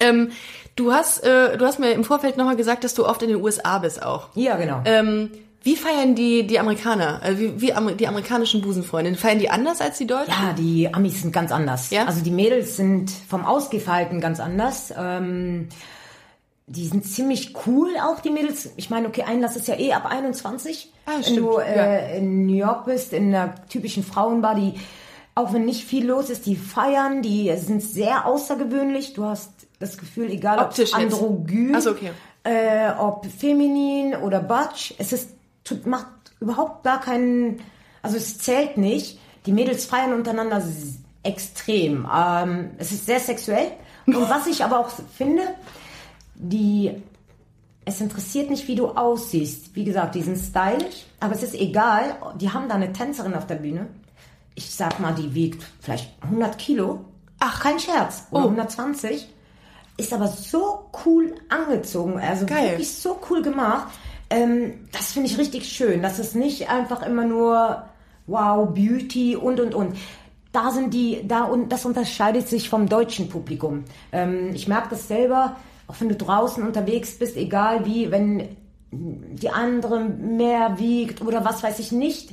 Ähm, 0.00 0.32
du 0.74 0.92
hast, 0.92 1.22
äh, 1.24 1.56
du 1.56 1.64
hast 1.64 1.78
mir 1.78 1.92
im 1.92 2.02
Vorfeld 2.02 2.36
nochmal 2.36 2.56
gesagt, 2.56 2.82
dass 2.82 2.94
du 2.94 3.06
oft 3.06 3.22
in 3.22 3.28
den 3.28 3.40
USA 3.40 3.78
bist 3.78 4.02
auch. 4.02 4.28
ja, 4.34 4.56
genau. 4.56 4.82
Ähm, 4.84 5.30
wie 5.62 5.76
feiern 5.76 6.14
die, 6.14 6.46
die 6.46 6.58
Amerikaner, 6.58 7.20
äh, 7.22 7.38
wie, 7.38 7.60
wie 7.60 7.72
Amer 7.74 7.92
die 7.92 8.08
amerikanischen 8.08 8.62
Busenfreundinnen? 8.62 9.18
Feiern 9.18 9.38
die 9.38 9.50
anders 9.50 9.80
als 9.80 9.98
die 9.98 10.06
Deutschen? 10.06 10.30
Ja, 10.30 10.54
die 10.54 10.92
Amis 10.92 11.20
sind 11.20 11.32
ganz 11.32 11.52
anders. 11.52 11.90
Ja? 11.90 12.06
Also 12.06 12.22
die 12.22 12.30
Mädels 12.30 12.76
sind 12.76 13.10
vom 13.10 13.44
Ausgehverhalten 13.44 14.20
ganz 14.20 14.40
anders. 14.40 14.92
Ähm, 14.96 15.68
die 16.66 16.86
sind 16.86 17.04
ziemlich 17.04 17.54
cool 17.66 17.90
auch, 18.02 18.20
die 18.20 18.30
Mädels. 18.30 18.70
Ich 18.76 18.90
meine, 18.90 19.08
okay, 19.08 19.24
Einlass 19.24 19.56
ist 19.56 19.68
ja 19.68 19.78
eh 19.78 19.92
ab 19.92 20.06
21. 20.06 20.92
Ah, 21.04 21.10
wenn 21.16 21.22
stimmt, 21.24 21.38
du 21.38 21.58
ja. 21.58 21.64
äh, 21.64 22.18
in 22.18 22.46
New 22.46 22.54
York 22.54 22.86
bist, 22.86 23.12
in 23.12 23.34
einer 23.34 23.54
typischen 23.68 24.04
Frauenbar, 24.04 24.54
die, 24.54 24.74
auch 25.34 25.52
wenn 25.52 25.64
nicht 25.64 25.84
viel 25.84 26.06
los 26.06 26.30
ist, 26.30 26.46
die 26.46 26.56
feiern, 26.56 27.22
die 27.22 27.52
sind 27.56 27.82
sehr 27.82 28.24
außergewöhnlich. 28.24 29.14
Du 29.14 29.24
hast 29.24 29.50
das 29.78 29.98
Gefühl, 29.98 30.30
egal 30.30 30.58
Optisch 30.58 30.94
ob 30.94 31.00
androgyn, 31.00 31.80
so, 31.80 31.90
okay. 31.90 32.12
äh, 32.44 32.92
ob 32.98 33.26
feminin 33.26 34.14
oder 34.14 34.40
butch, 34.40 34.94
es 34.98 35.12
ist, 35.12 35.30
macht 35.84 36.06
überhaupt 36.40 36.84
gar 36.84 37.00
keinen, 37.00 37.60
also 38.02 38.16
es 38.16 38.38
zählt 38.38 38.76
nicht. 38.76 39.18
Die 39.46 39.52
Mädels 39.52 39.86
feiern 39.86 40.12
untereinander 40.12 40.62
extrem. 41.22 42.08
Ähm, 42.14 42.70
es 42.78 42.92
ist 42.92 43.06
sehr 43.06 43.20
sexuell. 43.20 43.72
Und 44.06 44.28
was 44.28 44.46
ich 44.46 44.64
aber 44.64 44.78
auch 44.80 44.90
finde, 45.16 45.42
die, 46.34 46.90
es 47.84 48.00
interessiert 48.00 48.50
nicht, 48.50 48.66
wie 48.68 48.74
du 48.74 48.88
aussiehst. 48.88 49.74
Wie 49.74 49.84
gesagt, 49.84 50.14
die 50.14 50.22
sind 50.22 50.36
stylisch, 50.38 51.04
aber 51.20 51.34
es 51.34 51.42
ist 51.42 51.54
egal. 51.54 52.16
Die 52.36 52.50
haben 52.50 52.68
da 52.68 52.74
eine 52.74 52.92
Tänzerin 52.92 53.34
auf 53.34 53.46
der 53.46 53.56
Bühne. 53.56 53.88
Ich 54.54 54.74
sag 54.74 54.98
mal, 55.00 55.14
die 55.14 55.34
wiegt 55.34 55.62
vielleicht 55.80 56.10
100 56.22 56.58
Kilo. 56.58 57.04
Ach, 57.38 57.60
kein 57.60 57.78
Scherz. 57.78 58.24
Oder 58.30 58.44
Oh. 58.44 58.48
120 58.48 59.28
ist 59.96 60.12
aber 60.12 60.28
so 60.28 60.90
cool 61.04 61.34
angezogen, 61.50 62.18
also 62.18 62.46
Geil. 62.46 62.70
wirklich 62.70 62.92
so 62.92 63.18
cool 63.28 63.42
gemacht. 63.42 63.88
Ähm, 64.30 64.88
das 64.92 65.12
finde 65.12 65.28
ich 65.28 65.38
richtig 65.38 65.68
schön. 65.68 66.02
Das 66.02 66.18
ist 66.18 66.34
nicht 66.34 66.70
einfach 66.70 67.04
immer 67.04 67.24
nur 67.24 67.84
wow, 68.26 68.68
Beauty 68.72 69.36
und 69.36 69.60
und 69.60 69.74
und. 69.74 69.96
Da 70.52 70.70
sind 70.70 70.94
die, 70.94 71.26
da 71.26 71.44
und 71.44 71.70
das 71.70 71.84
unterscheidet 71.84 72.48
sich 72.48 72.68
vom 72.68 72.88
deutschen 72.88 73.28
Publikum. 73.28 73.84
Ähm, 74.12 74.50
ich 74.54 74.66
merke 74.68 74.90
das 74.90 75.06
selber, 75.08 75.56
auch 75.86 75.94
wenn 75.98 76.08
du 76.08 76.16
draußen 76.16 76.64
unterwegs 76.64 77.18
bist, 77.18 77.36
egal 77.36 77.84
wie, 77.86 78.10
wenn 78.10 78.56
die 78.92 79.50
andere 79.50 80.00
mehr 80.00 80.78
wiegt 80.78 81.22
oder 81.22 81.44
was 81.44 81.62
weiß 81.62 81.78
ich 81.78 81.92
nicht 81.92 82.30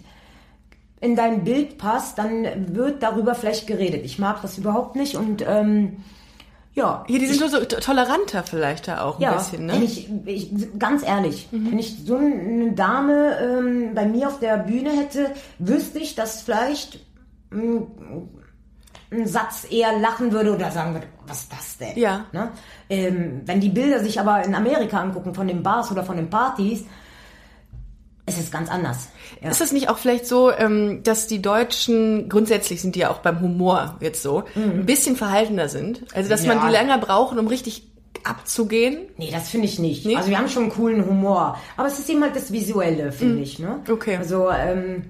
in 0.99 1.15
dein 1.15 1.43
Bild 1.43 1.77
passt, 1.77 2.17
dann 2.17 2.75
wird 2.75 3.03
darüber 3.03 3.35
vielleicht 3.35 3.67
geredet. 3.67 4.03
Ich 4.03 4.17
mag 4.17 4.41
das 4.41 4.57
überhaupt 4.57 4.95
nicht 4.95 5.15
und 5.15 5.43
ähm, 5.47 5.97
Ja. 6.77 7.03
Ja, 7.07 7.17
die 7.17 7.25
sind 7.25 7.39
so, 7.39 7.47
so 7.47 7.65
toleranter 7.65 8.43
vielleicht 8.43 8.87
da 8.87 9.01
auch 9.01 9.15
ein 9.17 9.23
Ja, 9.23 9.33
bisschen, 9.33 9.67
wenn 9.67 9.79
ne? 9.79 9.83
ich, 9.83 10.07
ich, 10.25 10.51
ganz 10.77 11.03
ehrlich, 11.03 11.47
wenn 11.51 11.79
ich 11.79 12.05
so 12.05 12.17
eine 12.17 12.71
Dame 12.73 13.35
ähm, 13.41 13.95
bei 13.95 14.05
mir 14.05 14.27
auf 14.27 14.39
der 14.39 14.57
Bühne 14.57 14.91
hätte, 14.91 15.31
wüsste 15.57 15.97
ich, 15.97 16.13
dass 16.13 16.43
vielleicht 16.43 16.99
ein 17.51 17.87
Satz 19.25 19.65
eher 19.71 19.97
lachen 19.97 20.31
würde 20.31 20.53
oder 20.53 20.69
sagen 20.69 20.93
würde, 20.93 21.07
was 21.25 21.41
ist 21.41 21.51
das 21.51 21.77
denn? 21.79 21.97
Ja. 21.97 22.25
Ne? 22.31 22.51
Ähm, 22.89 23.41
wenn 23.45 23.59
die 23.59 23.69
Bilder 23.69 23.99
sich 23.99 24.19
aber 24.19 24.45
in 24.45 24.53
Amerika 24.53 24.99
angucken 24.99 25.33
von 25.33 25.47
den 25.47 25.63
Bars 25.63 25.91
oder 25.91 26.03
von 26.03 26.17
den 26.17 26.29
Partys, 26.29 26.85
ist 28.27 28.39
es 28.39 28.51
ganz 28.51 28.69
anders. 28.69 29.07
Ja. 29.41 29.49
Ist 29.49 29.61
es 29.61 29.71
nicht 29.71 29.89
auch 29.89 29.97
vielleicht 29.97 30.27
so, 30.27 30.51
ähm, 30.51 31.01
dass 31.03 31.27
die 31.27 31.41
Deutschen, 31.41 32.29
grundsätzlich 32.29 32.81
sind 32.81 32.95
die 32.95 32.99
ja 32.99 33.09
auch 33.09 33.19
beim 33.19 33.39
Humor 33.41 33.95
jetzt 34.01 34.21
so, 34.21 34.43
ein 34.55 34.85
bisschen 34.85 35.15
verhaltener 35.15 35.69
sind? 35.69 36.03
Also, 36.13 36.29
dass 36.29 36.45
man 36.45 36.57
Mhm. 36.57 36.63
Ja. 36.63 36.69
die 36.69 36.75
länger 36.75 36.97
brauchen, 36.99 37.39
um 37.39 37.47
richtig 37.47 37.87
abzugehen? 38.23 39.07
Nee, 39.17 39.29
das 39.31 39.49
finde 39.49 39.67
ich 39.67 39.79
nicht. 39.79 40.05
Nicht? 40.05 40.17
Also 40.17 40.29
wir 40.29 40.37
haben 40.37 40.49
schon 40.49 40.63
einen 40.63 40.71
coolen 40.73 41.05
Humor. 41.05 41.57
Aber 41.77 41.87
es 41.87 41.99
ist 41.99 42.09
eben 42.09 42.21
halt 42.21 42.35
das 42.35 42.51
Visuelle, 42.51 43.11
finde 43.11 43.41
ich. 43.41 43.59
Ne? 43.59 43.79
Okay. 43.89 44.17
Also 44.17 44.49
ähm, 44.51 45.03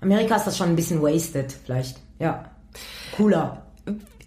Amerika 0.00 0.36
ist 0.36 0.44
das 0.46 0.58
schon 0.58 0.68
ein 0.68 0.76
bisschen 0.76 1.00
wasted, 1.02 1.54
vielleicht. 1.64 1.96
Ja. 2.18 2.44
Cooler. 3.16 3.62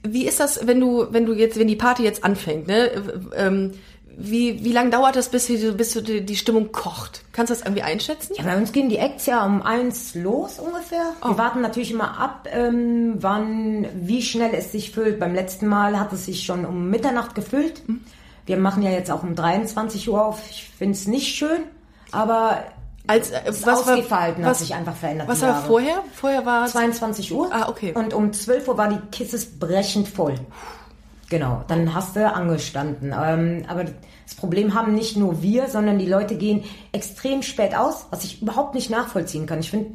Wie 0.05 0.25
ist 0.27 0.39
das, 0.39 0.65
wenn 0.67 0.79
du, 0.79 1.07
wenn 1.11 1.25
du 1.25 1.33
jetzt, 1.33 1.57
wenn 1.59 1.67
die 1.67 1.75
Party 1.75 2.03
jetzt 2.03 2.23
anfängt, 2.23 2.67
ne? 2.67 2.89
Ähm, 3.35 3.71
wie, 4.17 4.63
wie 4.63 4.71
lange 4.71 4.89
dauert 4.89 5.15
das, 5.15 5.29
bis, 5.29 5.47
die, 5.47 5.57
bis 5.71 5.93
die, 5.93 6.25
die 6.25 6.35
Stimmung 6.35 6.71
kocht? 6.71 7.23
Kannst 7.31 7.49
du 7.49 7.55
das 7.55 7.63
irgendwie 7.63 7.83
einschätzen? 7.83 8.33
Ja, 8.37 8.43
bei 8.43 8.57
uns 8.57 8.71
gehen 8.71 8.89
die 8.89 8.97
Acts 8.97 9.25
ja 9.25 9.45
um 9.45 9.61
eins 9.61 10.15
los 10.15 10.59
ungefähr. 10.59 11.13
Oh. 11.21 11.29
Wir 11.29 11.37
warten 11.37 11.61
natürlich 11.61 11.91
immer 11.91 12.19
ab, 12.19 12.47
ähm, 12.51 13.15
wann, 13.17 13.87
wie 13.95 14.21
schnell 14.21 14.53
es 14.53 14.71
sich 14.71 14.91
füllt. 14.91 15.19
Beim 15.19 15.33
letzten 15.33 15.67
Mal 15.67 15.99
hat 15.99 16.13
es 16.13 16.25
sich 16.25 16.43
schon 16.45 16.65
um 16.65 16.89
Mitternacht 16.89 17.35
gefüllt. 17.35 17.81
Hm. 17.85 18.01
Wir 18.45 18.57
machen 18.57 18.83
ja 18.83 18.91
jetzt 18.91 19.09
auch 19.09 19.23
um 19.23 19.35
23 19.35 20.09
Uhr 20.09 20.23
auf. 20.23 20.41
Ich 20.49 20.69
finde 20.77 20.93
es 20.93 21.07
nicht 21.07 21.35
schön, 21.35 21.63
aber 22.11 22.63
Als, 23.07 23.31
äh, 23.31 23.41
das 23.45 23.65
was 23.65 23.67
war, 23.67 23.95
Ausgehverhalten 23.95 24.43
hat 24.43 24.51
was, 24.51 24.59
sich 24.59 24.75
einfach 24.75 24.95
verändert. 24.95 25.27
was 25.27 25.41
war 25.41 25.63
vorher? 25.63 26.03
Vorher 26.13 26.45
war 26.45 26.67
22 26.67 27.33
Uhr. 27.33 27.49
Ah, 27.51 27.69
okay. 27.69 27.93
Und 27.93 28.13
um 28.13 28.33
12 28.33 28.67
Uhr 28.67 28.77
war 28.77 28.89
die 28.89 28.99
Kisses 29.11 29.59
brechend 29.59 30.07
voll. 30.07 30.35
Genau, 31.29 31.63
dann 31.67 31.93
hast 31.93 32.15
du 32.15 32.31
angestanden. 32.31 33.13
Ähm, 33.17 33.65
aber 33.67 33.85
das 33.85 34.35
Problem 34.35 34.73
haben 34.73 34.93
nicht 34.93 35.17
nur 35.17 35.41
wir, 35.41 35.67
sondern 35.67 35.99
die 35.99 36.05
Leute 36.05 36.35
gehen 36.35 36.63
extrem 36.91 37.41
spät 37.41 37.75
aus, 37.75 38.05
was 38.11 38.23
ich 38.23 38.41
überhaupt 38.41 38.75
nicht 38.75 38.89
nachvollziehen 38.89 39.45
kann. 39.45 39.59
Ich 39.59 39.71
finde 39.71 39.91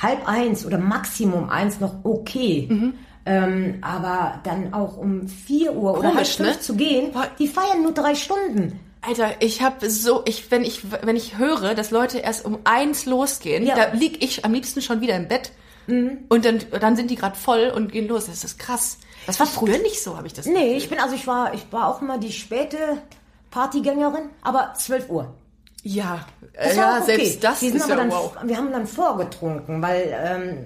halb 0.00 0.26
eins 0.28 0.64
oder 0.64 0.78
Maximum 0.78 1.50
eins 1.50 1.80
noch 1.80 1.94
okay. 2.04 2.66
Mhm. 2.70 2.94
Ähm, 3.26 3.74
aber 3.82 4.40
dann 4.44 4.72
auch 4.72 4.96
um 4.96 5.28
4 5.28 5.74
Uhr 5.74 5.92
oder 5.98 6.04
halb 6.04 6.14
Komisch, 6.14 6.36
fünf 6.36 6.48
ne? 6.56 6.60
zu 6.60 6.74
gehen, 6.76 7.10
die 7.38 7.48
feiern 7.48 7.82
nur 7.82 7.92
drei 7.92 8.14
Stunden. 8.14 8.80
Alter, 9.02 9.30
ich 9.40 9.62
habe 9.62 9.90
so, 9.90 10.22
ich 10.24 10.50
wenn 10.50 10.64
ich 10.64 10.82
wenn 11.02 11.14
ich 11.14 11.36
höre, 11.38 11.74
dass 11.74 11.90
Leute 11.90 12.18
erst 12.18 12.44
um 12.46 12.58
eins 12.64 13.04
losgehen, 13.06 13.66
Ja. 13.66 13.74
Mhm. 13.74 13.78
da 13.78 13.92
lieg 13.92 14.24
ich 14.24 14.44
am 14.44 14.52
liebsten 14.54 14.80
schon 14.80 15.00
wieder 15.00 15.16
im 15.16 15.28
Bett 15.28 15.52
und 15.86 16.44
dann 16.44 16.58
dann 16.80 16.96
sind 16.96 17.10
die 17.10 17.16
gerade 17.16 17.36
voll 17.36 17.72
und 17.74 17.92
gehen 17.92 18.08
los. 18.08 18.26
Das 18.26 18.44
ist 18.44 18.58
krass. 18.58 18.98
Das 19.26 19.38
war 19.40 19.46
früher 19.46 19.78
nicht 19.78 20.02
so, 20.02 20.16
habe 20.16 20.26
ich 20.26 20.32
das. 20.32 20.46
Nee, 20.46 20.76
ich 20.76 20.88
bin 20.88 20.98
also 20.98 21.14
ich 21.14 21.26
war 21.26 21.52
ich 21.54 21.66
war 21.70 21.88
auch 21.88 22.00
immer 22.02 22.18
die 22.18 22.32
späte 22.32 22.78
Partygängerin, 23.50 24.30
aber 24.42 24.72
12 24.76 25.08
Uhr. 25.10 25.34
Ja, 25.82 26.26
Das 26.54 26.76
ja, 26.76 26.96
okay. 26.96 27.04
selbst 27.06 27.44
das 27.44 27.62
wir 27.62 27.68
sind 27.70 27.76
ist 27.78 27.84
aber 27.84 27.92
ja 27.92 27.96
dann, 27.98 28.10
wow. 28.10 28.36
Wir 28.42 28.56
haben 28.56 28.72
dann 28.72 28.86
vorgetrunken, 28.86 29.80
weil 29.80 30.12
ähm, 30.12 30.58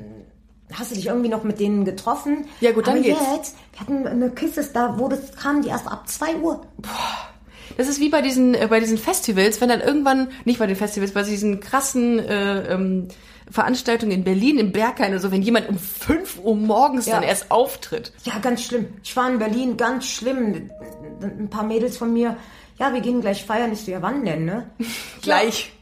hast 0.72 0.90
du 0.90 0.94
dich 0.94 1.06
irgendwie 1.06 1.28
noch 1.28 1.44
mit 1.44 1.60
denen 1.60 1.84
getroffen? 1.84 2.46
Ja, 2.60 2.72
gut, 2.72 2.86
dann 2.86 2.94
aber 2.98 3.04
geht's. 3.04 3.20
jetzt, 3.36 3.56
wir 3.72 3.80
hatten 3.80 4.06
eine 4.06 4.30
Kisses, 4.30 4.72
da 4.72 4.98
wurde 4.98 5.18
kamen 5.40 5.62
die 5.62 5.68
erst 5.68 5.86
ab 5.86 6.08
2 6.08 6.36
Uhr. 6.36 6.62
Das 7.76 7.88
ist 7.88 8.00
wie 8.00 8.08
bei 8.08 8.22
diesen 8.22 8.54
äh, 8.54 8.66
bei 8.68 8.80
diesen 8.80 8.98
Festivals, 8.98 9.60
wenn 9.60 9.68
dann 9.68 9.80
irgendwann 9.80 10.28
nicht 10.44 10.58
bei 10.58 10.66
den 10.66 10.76
Festivals, 10.76 11.12
bei 11.12 11.22
diesen 11.22 11.60
krassen 11.60 12.18
äh, 12.18 12.72
ähm, 12.74 13.08
Veranstaltungen 13.52 14.12
in 14.12 14.24
Berlin 14.24 14.58
im 14.58 14.72
Berghain 14.72 15.10
oder 15.10 15.20
so, 15.20 15.30
wenn 15.30 15.42
jemand 15.42 15.68
um 15.68 15.78
5 15.78 16.40
Uhr 16.42 16.56
morgens 16.56 17.06
Ja. 17.06 17.14
dann 17.14 17.22
erst 17.22 17.50
auftritt. 17.50 18.12
Ja, 18.24 18.38
ganz 18.38 18.64
schlimm. 18.64 18.86
Ich 19.02 19.14
war 19.16 19.30
in 19.30 19.38
Berlin, 19.38 19.76
ganz 19.76 20.06
schlimm. 20.06 20.70
Ein 21.20 21.48
paar 21.50 21.64
Mädels 21.64 21.96
von 21.96 22.12
mir, 22.12 22.36
ja, 22.78 22.92
wir 22.92 23.00
gehen 23.00 23.20
gleich 23.20 23.44
feiern. 23.44 23.72
Ich 23.72 23.80
so, 23.84 23.90
ja, 23.90 24.02
wann 24.02 24.24
denn, 24.24 24.44
ne? 24.44 24.70
Gleich. 25.22 25.72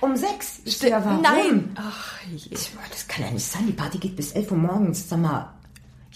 Um 0.00 0.14
sechs. 0.14 0.60
Ich 0.64 0.76
so, 0.76 0.86
ja, 0.88 1.02
warum? 1.02 1.22
Nein. 1.22 1.74
Ach 1.76 2.20
je. 2.30 2.36
Ich, 2.52 2.70
das 2.90 3.08
kann 3.08 3.24
ja 3.24 3.30
nicht 3.30 3.46
sein. 3.46 3.66
Die 3.66 3.72
Party 3.72 3.96
geht 3.96 4.14
bis 4.14 4.32
11 4.32 4.50
Uhr 4.50 4.58
morgens. 4.58 5.08
Sag 5.08 5.20
mal, 5.20 5.54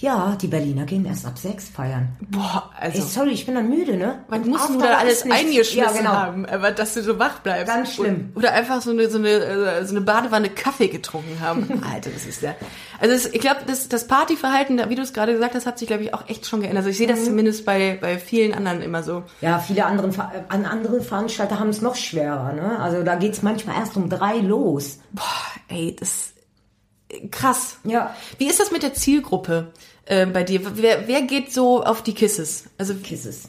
ja, 0.00 0.36
die 0.40 0.46
Berliner 0.46 0.84
gehen 0.84 1.04
erst 1.04 1.26
ab 1.26 1.38
sechs 1.38 1.68
feiern. 1.68 2.08
Boah, 2.30 2.70
also 2.78 2.98
Ey, 2.98 3.04
sorry, 3.04 3.30
ich 3.30 3.44
bin 3.46 3.54
dann 3.54 3.68
müde, 3.68 3.96
ne? 3.96 4.24
Man 4.28 4.42
Und 4.42 4.50
muss 4.50 4.68
nur 4.68 4.82
da 4.82 4.98
alles 4.98 5.22
eingeschmissen 5.22 5.76
ja, 5.78 5.90
genau. 5.92 6.10
haben, 6.10 6.46
aber 6.46 6.70
dass 6.70 6.94
du 6.94 7.02
so 7.02 7.18
wach 7.18 7.40
bleibst. 7.40 7.66
Ganz 7.66 7.94
schlimm. 7.94 8.32
Oder 8.34 8.52
einfach 8.52 8.80
so 8.80 8.90
eine, 8.90 9.10
so 9.10 9.18
eine, 9.18 9.28
äh, 9.28 9.84
so 9.84 9.94
eine 9.94 10.00
Badewanne 10.00 10.48
Kaffee 10.48 10.88
getrunken 10.88 11.40
haben. 11.40 11.82
Alter, 11.92 12.10
das 12.10 12.24
ist 12.26 12.40
ja. 12.42 12.54
Also 12.98 13.14
es, 13.14 13.26
ich 13.26 13.40
glaube, 13.40 13.60
das, 13.66 13.88
das 13.88 14.06
Partyverhalten, 14.06 14.80
wie 14.88 14.94
du 14.94 15.02
es 15.02 15.12
gerade 15.12 15.32
gesagt 15.32 15.54
hast, 15.54 15.66
hat 15.66 15.78
sich, 15.78 15.88
glaube 15.88 16.02
ich, 16.04 16.14
auch 16.14 16.28
echt 16.28 16.46
schon 16.46 16.60
geändert. 16.60 16.78
Also 16.78 16.90
ich 16.90 16.96
sehe 16.98 17.06
Mhm. 17.06 17.10
das 17.12 17.24
zumindest 17.24 17.64
bei, 17.66 17.98
bei 18.00 18.18
vielen 18.18 18.54
anderen 18.54 18.82
immer 18.82 19.02
so. 19.02 19.24
Ja, 19.40 19.58
viele 19.58 19.84
anderen, 19.84 20.12
äh, 20.12 20.42
an 20.48 20.64
andere 20.64 21.02
Veranstalter 21.02 21.58
haben 21.58 21.68
es 21.70 21.82
noch 21.82 21.94
schwerer. 21.96 22.52
Ne? 22.52 22.78
Also 22.78 23.02
da 23.02 23.16
geht's 23.16 23.42
manchmal 23.42 23.76
erst 23.76 23.96
um 23.96 24.08
drei 24.08 24.38
los. 24.38 24.98
Boah, 25.12 25.24
ey, 25.68 25.94
das 25.98 26.32
krass. 27.30 27.76
Ja. 27.84 28.14
Wie 28.38 28.46
ist 28.46 28.60
das 28.60 28.70
mit 28.70 28.82
der 28.82 28.94
Zielgruppe 28.94 29.72
äh, 30.10 30.26
bei 30.26 30.42
dir? 30.42 30.60
Wer, 30.76 31.08
wer 31.08 31.22
geht 31.22 31.52
so 31.52 31.82
auf 31.82 32.02
die 32.02 32.14
Kisses? 32.14 32.64
Also 32.78 32.94
Kisses. 32.94 33.48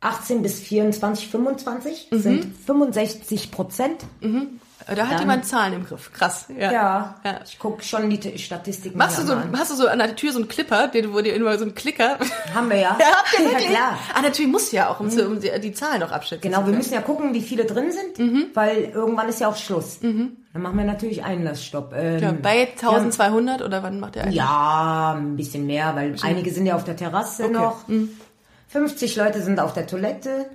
18 0.00 0.42
bis 0.42 0.60
24, 0.60 1.28
25 1.28 2.08
Mhm. 2.10 2.20
sind 2.20 2.46
65 2.66 3.50
Prozent. 3.50 4.04
Da 4.86 5.04
hat 5.06 5.12
Dann- 5.12 5.20
jemand 5.20 5.46
Zahlen 5.46 5.72
im 5.74 5.86
Griff. 5.86 6.12
Krass. 6.12 6.46
Ja. 6.56 6.72
Ja, 6.72 7.14
ja. 7.24 7.40
ich 7.44 7.58
gucke 7.58 7.82
schon 7.82 8.08
die 8.10 8.38
Statistiken. 8.38 8.98
Machst 8.98 9.18
du 9.18 9.22
so, 9.26 9.34
an. 9.34 9.52
hast 9.58 9.70
du 9.70 9.74
so 9.76 9.86
an 9.88 9.98
der 9.98 10.14
Tür 10.16 10.32
so 10.32 10.38
einen 10.38 10.48
Clipper, 10.48 10.88
den, 10.88 11.12
wo 11.12 11.20
dir 11.20 11.34
immer 11.34 11.56
so 11.58 11.64
einen 11.64 11.74
Klicker. 11.74 12.18
Haben 12.54 12.70
wir 12.70 12.76
ja. 12.78 12.96
Ja, 13.00 13.06
habt 13.16 13.38
ihr 13.38 13.50
ja, 13.52 13.58
klar. 13.58 13.98
Ah, 14.14 14.22
natürlich 14.22 14.50
muss 14.50 14.70
ja 14.72 14.88
auch, 14.90 15.00
um, 15.00 15.10
zu, 15.10 15.26
um 15.26 15.40
die, 15.40 15.50
die 15.60 15.72
Zahlen 15.72 16.00
noch 16.00 16.12
abschätzen 16.12 16.50
Genau, 16.50 16.66
wir 16.66 16.72
müssen 16.74 16.94
ja 16.94 17.00
gucken, 17.00 17.32
wie 17.34 17.40
viele 17.42 17.64
drin 17.64 17.90
sind, 17.92 18.18
Mhm. 18.18 18.46
weil 18.54 18.84
irgendwann 18.94 19.28
ist 19.28 19.40
ja 19.40 19.48
auch 19.48 19.56
Schluss. 19.56 20.00
Dann 20.00 20.36
machen 20.54 20.76
wir 20.76 20.84
natürlich 20.84 21.24
Einlassstopp. 21.24 21.94
Ähm, 21.96 22.18
Ja, 22.18 22.32
bei 22.32 22.68
1200 22.76 23.62
oder 23.62 23.82
wann 23.82 24.00
macht 24.00 24.16
der 24.16 24.24
einen? 24.24 24.32
Ja, 24.32 25.14
ein 25.16 25.36
bisschen 25.36 25.66
mehr, 25.66 25.94
weil 25.96 26.14
einige 26.22 26.50
sind 26.52 26.66
ja 26.66 26.74
auf 26.76 26.84
der 26.84 26.96
Terrasse 26.96 27.48
noch. 27.48 27.88
Mhm. 27.88 28.10
50 28.68 29.16
Leute 29.16 29.42
sind 29.42 29.60
auf 29.60 29.72
der 29.74 29.86
Toilette. 29.86 30.46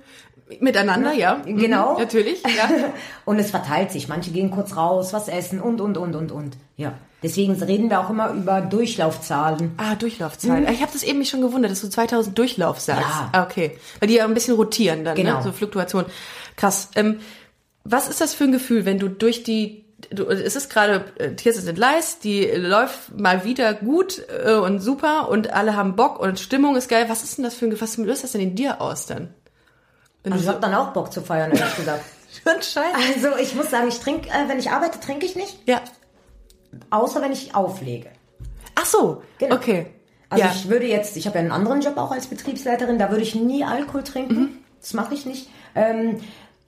Miteinander, 0.60 1.12
ja. 1.12 1.42
Mhm, 1.44 1.56
Genau. 1.58 1.98
Natürlich, 1.98 2.42
ja. 2.42 2.68
Und 3.24 3.38
es 3.38 3.50
verteilt 3.50 3.90
sich. 3.92 4.08
Manche 4.08 4.30
gehen 4.30 4.50
kurz 4.50 4.76
raus, 4.76 5.12
was 5.12 5.28
essen 5.28 5.60
und, 5.60 5.80
und, 5.80 5.96
und, 5.98 6.14
und, 6.14 6.32
und. 6.32 6.56
Ja. 6.76 6.94
Deswegen 7.22 7.52
reden 7.60 7.90
wir 7.90 8.00
auch 8.00 8.10
immer 8.10 8.30
über 8.30 8.60
Durchlaufzahlen. 8.60 9.72
Ah, 9.76 9.94
Durchlaufzeit. 9.96 10.70
Ich 10.70 10.80
habe 10.80 10.92
das 10.92 11.02
eben 11.02 11.18
mich 11.18 11.28
schon 11.30 11.40
gewundert, 11.42 11.72
dass 11.72 11.80
du 11.80 11.88
2000 11.88 12.36
Durchlauf 12.38 12.78
sagst. 12.80 13.02
Mhm. 13.04 13.10
Ja. 13.10 13.30
Ah, 13.32 13.42
okay. 13.42 13.78
Weil 14.00 14.08
die 14.08 14.14
ja 14.14 14.24
ein 14.24 14.34
bisschen 14.34 14.54
rotieren 14.54 15.04
dann, 15.04 15.16
Genau. 15.16 15.38
ne? 15.38 15.42
so 15.42 15.52
Fluktuation. 15.52 16.04
Krass. 16.56 16.90
Ähm, 16.94 17.18
was 17.84 18.08
ist 18.08 18.20
das 18.20 18.34
für 18.34 18.44
ein 18.44 18.52
Gefühl, 18.52 18.84
wenn 18.84 18.98
du 18.98 19.08
durch 19.08 19.42
die 19.42 19.84
Du, 20.12 20.26
es 20.28 20.54
ist 20.54 20.70
gerade 20.70 21.04
äh, 21.18 21.34
Tears 21.34 21.56
sind 21.56 21.76
Leis, 21.76 22.20
die 22.20 22.44
läuft 22.44 23.18
mal 23.18 23.42
wieder 23.44 23.74
gut 23.74 24.22
äh, 24.44 24.52
und 24.54 24.78
super 24.78 25.28
und 25.28 25.52
alle 25.52 25.74
haben 25.74 25.96
Bock 25.96 26.20
und 26.20 26.38
Stimmung 26.38 26.76
ist 26.76 26.88
geil. 26.88 27.06
Was 27.08 27.24
ist 27.24 27.36
denn 27.36 27.42
das 27.44 27.54
für 27.56 27.66
ein 27.66 27.70
Gefühl? 27.70 27.88
Was 27.88 27.96
löst 27.96 28.22
das 28.22 28.30
denn 28.30 28.40
in 28.40 28.54
dir 28.54 28.80
aus 28.80 29.06
dann? 29.06 29.34
Also 30.32 30.42
ich 30.42 30.46
du 30.46 30.52
habe 30.52 30.60
dann 30.60 30.74
auch 30.74 30.92
Bock 30.92 31.12
zu 31.12 31.22
feiern, 31.22 31.52
ehrlich 31.52 31.76
gesagt. 31.76 32.04
so 32.44 32.50
Scheiße. 32.50 32.94
Also 32.94 33.36
ich 33.40 33.54
muss 33.54 33.70
sagen, 33.70 33.88
ich 33.88 33.98
trinke, 33.98 34.28
äh, 34.28 34.48
wenn 34.48 34.58
ich 34.58 34.70
arbeite, 34.70 35.00
trinke 35.00 35.26
ich 35.26 35.36
nicht. 35.36 35.58
Ja. 35.66 35.80
Außer 36.90 37.22
wenn 37.22 37.32
ich 37.32 37.54
auflege. 37.54 38.10
Ach 38.74 38.86
so. 38.86 39.22
Genau. 39.38 39.56
Okay. 39.56 39.86
Also 40.30 40.44
ja. 40.44 40.52
ich 40.54 40.68
würde 40.68 40.86
jetzt, 40.86 41.16
ich 41.16 41.26
habe 41.26 41.38
ja 41.38 41.42
einen 41.42 41.52
anderen 41.52 41.80
Job 41.80 41.96
auch 41.96 42.10
als 42.10 42.26
Betriebsleiterin, 42.26 42.98
da 42.98 43.10
würde 43.10 43.22
ich 43.22 43.34
nie 43.34 43.64
Alkohol 43.64 44.04
trinken. 44.04 44.34
Mhm. 44.34 44.58
Das 44.80 44.92
mache 44.92 45.14
ich 45.14 45.26
nicht. 45.26 45.48
Ähm, 45.74 46.20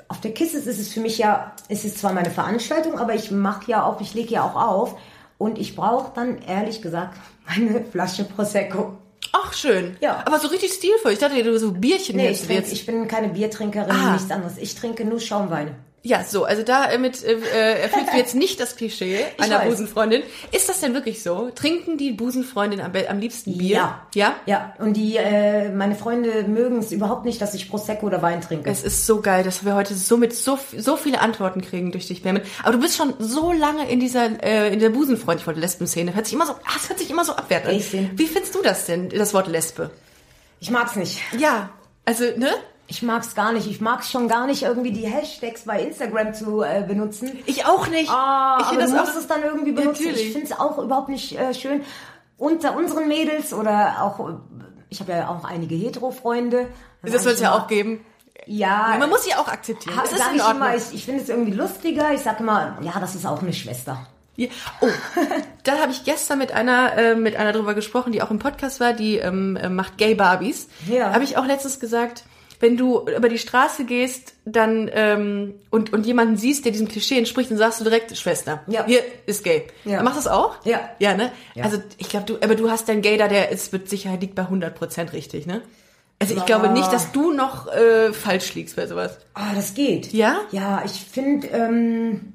auf 0.09 0.21
der 0.21 0.33
Kisses 0.33 0.67
ist 0.67 0.81
es 0.81 0.93
für 0.93 1.01
mich 1.01 1.19
ja, 1.19 1.53
es 1.69 1.85
ist 1.85 1.99
zwar 1.99 2.13
meine 2.13 2.31
Veranstaltung, 2.31 2.99
aber 2.99 3.15
ich 3.15 3.31
mache 3.31 3.71
ja 3.71 3.85
auch, 3.85 4.01
ich 4.01 4.15
lege 4.15 4.35
ja 4.35 4.45
auch 4.45 4.57
auf. 4.57 4.97
Und 5.39 5.59
ich 5.59 5.77
brauche 5.77 6.13
dann 6.15 6.43
ehrlich 6.43 6.83
gesagt 6.83 7.19
meine 7.47 7.85
Flasche 7.85 8.25
Prosecco. 8.25 8.97
Ach, 9.33 9.53
schön. 9.53 9.97
Ja. 10.01 10.23
Aber 10.27 10.39
so 10.39 10.49
richtig 10.49 10.73
stilvoll. 10.73 11.13
Ich 11.13 11.19
dachte, 11.19 11.43
du 11.43 11.59
so 11.59 11.73
Bierchen 11.73 12.17
Nee, 12.17 12.31
ich, 12.31 12.43
trink, 12.43 12.67
ich 12.71 12.87
bin 12.87 13.07
keine 13.09 13.29
Biertrinkerin, 13.29 13.91
Ah. 13.91 14.13
nichts 14.15 14.31
anderes. 14.31 14.59
Ich 14.59 14.75
trinke 14.75 15.05
nur 15.05 15.21
Schaumweine. 15.21 15.77
Ja, 16.03 16.25
so, 16.25 16.45
also 16.45 16.63
damit 16.63 17.23
äh, 17.23 17.33
äh, 17.33 17.81
erfüllst 17.83 18.13
du 18.13 18.17
jetzt 18.17 18.35
nicht 18.35 18.59
das 18.59 18.77
Klischee 18.77 19.27
einer. 19.39 19.61
Busenfreundin. 19.61 20.23
Ist 20.51 20.69
das 20.71 20.81
denn 20.81 20.95
wirklich 20.95 21.23
so? 21.23 21.51
Trinken 21.55 21.99
die 21.99 22.13
Busenfreundin 22.13 22.81
am, 22.81 22.93
am 23.09 23.19
liebsten 23.19 23.59
Bier? 23.59 23.77
Ja. 23.77 24.07
Ja? 24.15 24.35
Ja, 24.47 24.75
und 24.79 24.95
die, 24.95 25.17
äh, 25.17 25.69
meine 25.71 25.95
Freunde 25.95 26.45
mögen 26.45 26.79
es 26.79 26.91
überhaupt 26.91 27.27
nicht, 27.27 27.43
dass 27.43 27.53
ich 27.53 27.69
Prosecco 27.69 28.07
oder 28.07 28.23
Wein 28.23 28.41
trinke. 28.41 28.71
Es 28.71 28.83
ist 28.83 29.07
so 29.07 29.21
geil, 29.21 29.45
dass 29.45 29.65
wir 29.65 29.75
heute 29.75 29.95
so 29.95 30.17
mit 30.17 30.35
so, 30.35 30.59
so 30.77 30.97
viele 30.97 31.21
Antworten 31.21 31.61
kriegen 31.61 31.93
durch 31.93 32.07
dich, 32.07 32.23
Bermin. 32.23 32.43
Aber 32.63 32.73
du 32.73 32.81
bist 32.81 32.97
schon 32.97 33.13
so 33.19 33.53
lange 33.53 33.89
in 33.91 34.01
dieser, 34.01 34.43
äh, 34.43 34.73
in 34.73 34.81
der 34.81 34.91
Busenfreund, 34.91 35.41
ich 35.41 35.47
wollte 35.47 35.61
Lesben-Szene. 35.61 36.15
Hört 36.15 36.25
sich 36.25 36.35
immer 36.35 36.47
so, 36.47 36.55
ah, 36.55 36.77
es 36.77 36.89
hört 36.89 36.99
sich 36.99 37.11
immer 37.11 37.27
so 37.27 37.33
abwertend 37.33 37.75
an. 37.75 38.11
Wie 38.15 38.27
findest 38.27 38.55
du 38.55 38.63
das 38.63 38.87
denn, 38.87 39.11
das 39.11 39.35
Wort 39.35 39.49
Lesbe? 39.49 39.91
Ich 40.61 40.71
mag's 40.71 40.97
nicht. 40.97 41.21
Ja, 41.39 41.71
also, 42.07 42.25
ne? 42.37 42.49
Ich 42.91 43.03
mag's 43.03 43.35
gar 43.37 43.53
nicht. 43.53 43.69
Ich 43.71 43.81
mag's 43.81 44.11
schon 44.11 44.27
gar 44.29 44.47
nicht, 44.47 44.63
irgendwie 44.65 44.91
die 44.91 45.07
Hashtags 45.07 45.63
bei 45.63 45.81
Instagram 45.81 46.35
zu 46.35 46.63
äh, 46.63 46.85
benutzen. 46.87 47.39
Ich 47.47 47.65
auch 47.65 47.87
nicht. 47.87 48.11
Ah, 48.11 48.59
ich 48.61 48.67
aber 48.67 48.71
finde 48.71 48.87
du 48.87 48.93
das 48.97 49.07
musst 49.07 49.17
es 49.17 49.27
dann 49.29 49.43
irgendwie 49.45 49.71
benutzen. 49.73 50.03
Natürlich. 50.05 50.27
Ich 50.27 50.33
finde 50.33 50.47
es 50.53 50.59
auch 50.59 50.77
überhaupt 50.79 51.09
nicht 51.09 51.39
äh, 51.39 51.55
schön. 51.55 51.83
Unter 52.37 52.75
unseren 52.77 53.07
Mädels 53.07 53.53
oder 53.55 54.03
auch, 54.03 54.31
ich 54.89 54.99
habe 55.01 55.13
ja 55.13 55.29
auch 55.29 55.45
einige 55.45 55.75
Hetero-Freunde. 55.77 56.67
Das 57.03 57.23
soll 57.23 57.33
ich 57.33 57.39
es 57.39 57.43
ja 57.45 57.53
auch 57.55 57.69
geben. 57.69 58.05
Ja, 58.47 58.97
Man 58.99 59.09
muss 59.11 59.23
sie 59.25 59.35
auch 59.35 59.47
akzeptieren. 59.47 59.97
ha- 59.97 60.03
Das 60.03 60.13
ist 60.13 60.29
in 60.31 60.37
ich 60.37 60.43
Ordnung. 60.43 60.69
ich, 60.77 60.95
ich 60.95 61.05
finde 61.05 61.23
es 61.23 61.29
irgendwie 61.29 61.53
lustiger. 61.53 62.13
Ich 62.13 62.23
sage 62.23 62.43
immer, 62.43 62.77
ja, 62.81 62.99
das 62.99 63.15
ist 63.15 63.25
auch 63.27 63.41
eine 63.43 63.53
Schwester. 63.53 64.07
Ja. 64.37 64.49
Oh, 64.81 64.87
da 65.65 65.79
habe 65.79 65.93
ich 65.93 66.05
gestern 66.05 66.39
mit 66.39 66.51
einer 66.53 66.97
äh, 66.97 67.15
mit 67.15 67.37
einer 67.37 67.53
drüber 67.53 67.75
gesprochen, 67.75 68.11
die 68.13 68.23
auch 68.23 68.31
im 68.31 68.39
Podcast 68.39 68.81
war, 68.81 68.95
die 68.95 69.19
ähm, 69.19 69.57
äh, 69.57 69.69
macht 69.69 69.99
Gay 69.99 70.15
Barbies. 70.15 70.69
Ja. 70.89 71.13
Habe 71.13 71.25
ich 71.25 71.37
auch 71.37 71.45
letztens 71.45 71.79
gesagt, 71.79 72.25
wenn 72.61 72.77
du 72.77 73.07
über 73.17 73.29
die 73.29 73.39
Straße 73.39 73.85
gehst, 73.85 74.35
dann 74.45 74.91
ähm, 74.93 75.55
und 75.71 75.93
und 75.93 76.07
jemanden 76.07 76.37
siehst, 76.37 76.65
der 76.65 76.73
diesem 76.73 76.89
Klischee 76.89 77.19
entspricht, 77.19 77.51
dann 77.51 77.59
sagst 77.59 77.81
du 77.81 77.85
direkt 77.85 78.17
Schwester. 78.17 78.63
Ja. 78.67 78.85
Hier 78.87 79.01
ist 79.27 79.43
gay. 79.43 79.65
Ja. 79.85 80.03
Machst 80.03 80.19
du 80.19 80.25
das 80.25 80.33
auch? 80.33 80.65
Ja. 80.65 80.91
Ja, 80.99 81.15
ne? 81.15 81.33
Ja. 81.55 81.65
Also 81.65 81.79
ich 81.97 82.09
glaube, 82.09 82.27
du 82.27 82.37
aber 82.43 82.55
du 82.55 82.71
hast 82.71 82.89
dein 82.89 83.01
Gay 83.03 83.17
da, 83.17 83.29
der 83.29 83.51
ist 83.51 83.73
mit 83.73 83.89
Sicherheit 83.89 84.21
liegt 84.21 84.35
bei 84.35 84.43
100% 84.43 85.13
richtig, 85.13 85.47
ne? 85.47 85.63
Also 86.21 86.37
ich 86.37 86.45
glaube 86.45 86.69
nicht, 86.69 86.93
dass 86.93 87.13
du 87.13 87.33
noch 87.33 87.67
äh, 87.69 88.13
falsch 88.13 88.55
liegst 88.55 88.77
bei 88.77 88.87
sowas. 88.87 89.17
Ah, 89.33 89.55
das 89.55 89.73
geht. 89.73 90.13
Ja? 90.13 90.43
Ja, 90.51 90.83
ich 90.85 90.93
finde, 90.93 91.47
ähm, 91.49 92.35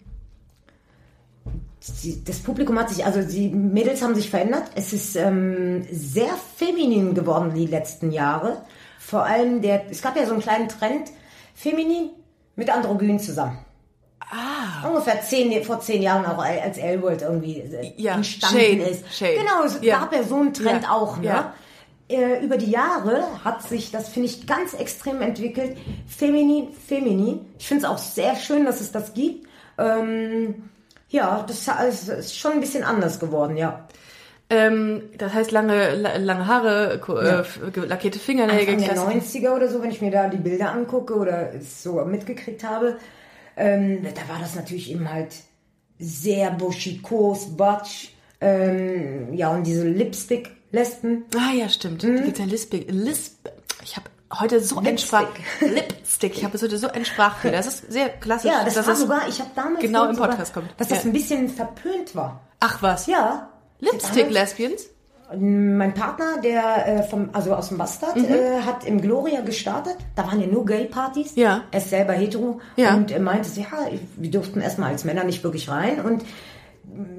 das 2.26 2.40
Publikum 2.40 2.80
hat 2.80 2.90
sich, 2.90 3.06
also 3.06 3.22
die 3.22 3.50
Mädels 3.50 4.02
haben 4.02 4.16
sich 4.16 4.32
verändert. 4.32 4.64
Es 4.74 4.92
ist 4.92 5.16
ähm, 5.16 5.86
sehr 5.92 6.34
feminin 6.58 7.14
geworden 7.14 7.54
die 7.54 7.68
letzten 7.68 8.12
Jahre. 8.12 8.64
Vor 9.06 9.24
allem 9.24 9.62
der, 9.62 9.84
es 9.92 10.02
gab 10.02 10.18
ja 10.18 10.26
so 10.26 10.34
einen 10.34 10.42
kleinen 10.42 10.68
Trend, 10.68 11.12
feminin 11.54 12.10
mit 12.56 12.70
androgyn 12.72 13.20
zusammen. 13.20 13.60
Ah. 14.20 14.88
Ungefähr 14.88 15.22
zehn, 15.22 15.64
vor 15.64 15.80
zehn 15.80 16.02
Jahren 16.02 16.26
auch, 16.26 16.40
als 16.44 16.80
Elwood 16.80 17.22
irgendwie 17.22 17.60
äh, 17.60 17.94
Ja, 17.98 18.16
entstanden 18.16 18.58
Shade, 18.58 18.82
ist. 18.90 19.04
Shade. 19.16 19.36
Genau, 19.36 19.64
es 19.64 19.78
Ja. 19.82 20.00
gab 20.00 20.14
ja 20.14 20.24
so 20.24 20.38
einen 20.38 20.54
Trend 20.54 20.84
Ja, 20.84 20.92
auch. 20.92 21.18
Ne? 21.18 21.26
ja. 21.28 21.54
Äh, 22.10 22.44
über 22.44 22.58
die 22.58 22.72
Jahre 22.72 23.24
hat 23.44 23.62
sich 23.62 23.92
das, 23.92 24.10
finde 24.10 24.28
ich, 24.30 24.48
ganz 24.48 24.74
extrem 24.74 25.22
entwickelt. 25.22 25.78
Feminin, 26.08 26.70
feminin. 26.74 27.46
Ich 27.60 27.68
finde 27.68 27.86
es 27.86 27.90
auch 27.90 28.00
sehr 28.00 28.36
schön, 28.36 28.66
dass 28.66 28.82
es 28.82 28.92
das 28.92 29.14
gibt. 29.14 29.48
Ähm, 29.78 30.70
ja, 31.10 31.46
das 31.48 31.68
ist 32.08 32.38
schon 32.38 32.54
ein 32.54 32.60
bisschen 32.60 32.84
anders 32.84 33.20
geworden, 33.20 33.56
ja. 33.56 33.88
Ähm, 34.50 35.02
das 35.18 35.34
heißt 35.34 35.52
lange 35.52 35.96
la- 35.96 36.18
lange 36.18 36.46
Haare, 36.48 37.02
äh, 37.02 37.72
ge- 37.72 37.86
lackierte 37.86 38.20
Fingernägel, 38.20 38.76
Anfang 38.76 38.96
der 38.96 39.04
klassisch. 39.04 39.40
90er 39.42 39.56
oder 39.56 39.68
so, 39.70 39.82
wenn 39.82 39.90
ich 39.90 40.02
mir 40.02 40.12
da 40.12 40.28
die 40.28 40.38
Bilder 40.38 40.72
angucke 40.72 41.16
oder 41.16 41.54
es 41.56 41.82
so 41.82 41.94
mitgekriegt 42.06 42.64
habe, 42.64 42.98
ähm, 43.58 44.04
da 44.04 44.32
war 44.32 44.40
das 44.40 44.56
natürlich 44.56 44.92
eben 44.92 45.12
halt 45.12 45.34
sehr 45.98 46.52
buschikos, 46.52 47.56
Butch, 47.58 48.10
ähm, 48.42 49.34
ja, 49.34 49.50
und 49.50 49.64
diese 49.66 49.88
Lipstick-Lesben. 49.88 51.26
Ah 51.36 51.54
ja, 51.54 51.68
stimmt. 51.70 52.04
Mhm. 52.04 52.18
Die 52.18 52.24
gibt's 52.24 52.40
ja 52.40 52.46
Lisp. 52.46 52.74
Lisp. 52.90 53.50
Ich 53.84 53.96
habe 53.96 54.06
heute 54.40 54.60
so 54.60 54.78
ein 54.80 54.98
Sprach 54.98 55.28
Lipstick. 55.62 56.36
Ich 56.38 56.44
habe 56.44 56.60
heute 56.62 56.78
so 56.78 56.88
ein 56.90 57.06
Sprachfehler. 57.06 57.58
Das 57.58 57.68
ist 57.68 57.92
sehr 57.92 58.10
klassisch. 58.10 58.52
Ja, 58.52 58.64
das 58.64 58.76
war 58.86 58.96
sogar, 58.96 59.28
ich 59.28 59.40
habe 59.40 59.50
damals 59.56 59.80
genau 59.80 60.06
im 60.08 60.16
sogar, 60.16 60.30
Podcast 60.30 60.54
kommt. 60.54 60.70
dass 60.78 60.90
das 60.90 61.00
Ja. 61.04 61.10
ein 61.10 61.14
bisschen 61.14 61.50
verpönt 61.50 62.14
war. 62.16 62.42
Ach 62.60 62.82
was. 62.82 63.08
Ja. 63.08 63.50
Lipstick 63.80 64.28
Damals- 64.30 64.34
Lesbians. 64.34 64.86
Mein 65.38 65.94
Partner, 65.96 66.40
der 66.44 66.88
äh, 66.88 67.04
vom, 67.04 67.30
also 67.34 67.56
aus 67.56 67.70
dem 67.70 67.80
Bastard, 67.80 68.16
Mhm. 68.16 68.26
äh, 68.26 68.62
hat 68.62 68.86
im 68.86 69.02
Gloria 69.02 69.42
gestartet. 69.42 69.96
Da 70.16 70.28
waren 70.28 70.40
ja 70.40 70.46
nur 70.46 70.66
Gay-Partys. 70.66 71.36
Ja. 71.36 71.64
Er 71.72 71.80
ist 71.80 71.90
selber 71.90 72.14
hetero. 72.14 72.62
Ja. 72.76 72.94
Und 72.96 73.10
er 73.10 73.20
meinte, 73.20 73.50
ja, 73.60 73.66
wir 74.18 74.30
durften 74.32 74.62
erstmal 74.62 74.92
als 74.92 75.04
Männer 75.04 75.24
nicht 75.24 75.44
wirklich 75.44 75.68
rein. 75.68 76.00
Und 76.06 76.24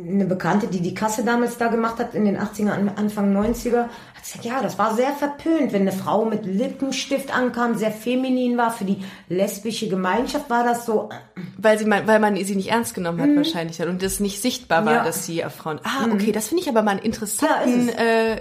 eine 0.09 0.25
Bekannte, 0.25 0.69
die 0.69 0.81
die 0.81 0.95
Kasse 0.95 1.25
damals 1.25 1.59
da 1.59 1.67
gemacht 1.67 1.99
hat, 1.99 2.15
in 2.15 2.25
den 2.25 2.39
80er, 2.39 2.71
An- 2.71 2.93
Anfang 2.95 3.37
90er, 3.37 3.83
hat 4.15 4.23
gesagt, 4.23 4.45
ja, 4.45 4.63
das 4.63 4.79
war 4.79 4.95
sehr 4.95 5.11
verpönt, 5.11 5.73
wenn 5.73 5.83
eine 5.83 5.93
Frau 5.93 6.25
mit 6.25 6.47
Lippenstift 6.47 7.37
ankam, 7.37 7.75
sehr 7.75 7.91
feminin 7.91 8.57
war. 8.57 8.71
Für 8.71 8.85
die 8.85 9.03
lesbische 9.29 9.89
Gemeinschaft 9.89 10.49
war 10.49 10.63
das 10.63 10.87
so, 10.87 11.09
Weil, 11.67 11.79
sie, 11.79 11.85
mein- 11.85 12.07
weil 12.07 12.21
man 12.21 12.37
sie 12.37 12.55
nicht 12.55 12.71
ernst 12.71 12.95
genommen 12.95 13.21
hat 13.21 13.35
wahrscheinlich 13.37 13.81
und 13.83 14.03
es 14.03 14.21
nicht 14.21 14.41
sichtbar 14.41 14.85
war, 14.85 14.93
Mhm. 14.93 14.97
Ja. 14.97 15.03
Mhm. 15.03 15.07
dass 15.07 15.27
sie 15.27 15.45
auf 15.45 15.55
Frauen... 15.55 15.81
Ah, 15.83 16.07
okay, 16.13 16.31
das 16.33 16.47
finde 16.49 16.63
ich 16.63 16.69
aber 16.69 16.83
mal 16.83 16.93
einen 16.93 17.01
interessanten 17.01 17.89
Ja, 17.89 17.95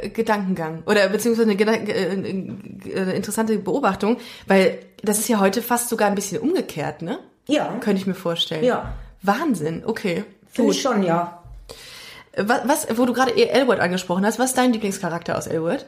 äh, 0.03 0.09
Gedankengang. 0.09 0.83
Oder 0.85 1.09
beziehungsweise 1.09 1.49
eine, 1.49 1.57
Gedan- 1.59 1.88
äh, 1.88 3.01
eine 3.01 3.13
interessante 3.13 3.57
Beobachtung, 3.57 4.17
weil 4.45 4.77
das 5.03 5.17
ist 5.19 5.27
ja 5.27 5.39
heute 5.39 5.61
fast 5.63 5.89
sogar 5.89 6.07
ein 6.09 6.15
bisschen 6.15 6.39
umgekehrt, 6.39 7.01
ne? 7.01 7.17
ja, 7.47 7.75
Könnte 7.79 7.99
ich 8.01 8.07
mir 8.07 8.13
vorstellen. 8.15 8.63
Ja. 8.63 8.93
Wahnsinn, 9.23 9.83
okay. 9.85 10.23
finde 10.51 10.71
ich 10.71 10.81
schon, 10.81 11.01
ja. 11.03 11.41
Was, 12.38 12.61
was, 12.67 12.97
wo 12.97 13.05
du 13.05 13.13
gerade 13.13 13.31
eh 13.31 13.47
Elwood 13.47 13.79
angesprochen 13.79 14.25
hast, 14.25 14.39
was 14.39 14.49
ist 14.51 14.57
dein 14.57 14.71
Lieblingscharakter 14.73 15.38
aus 15.38 15.47
Elwood? 15.47 15.85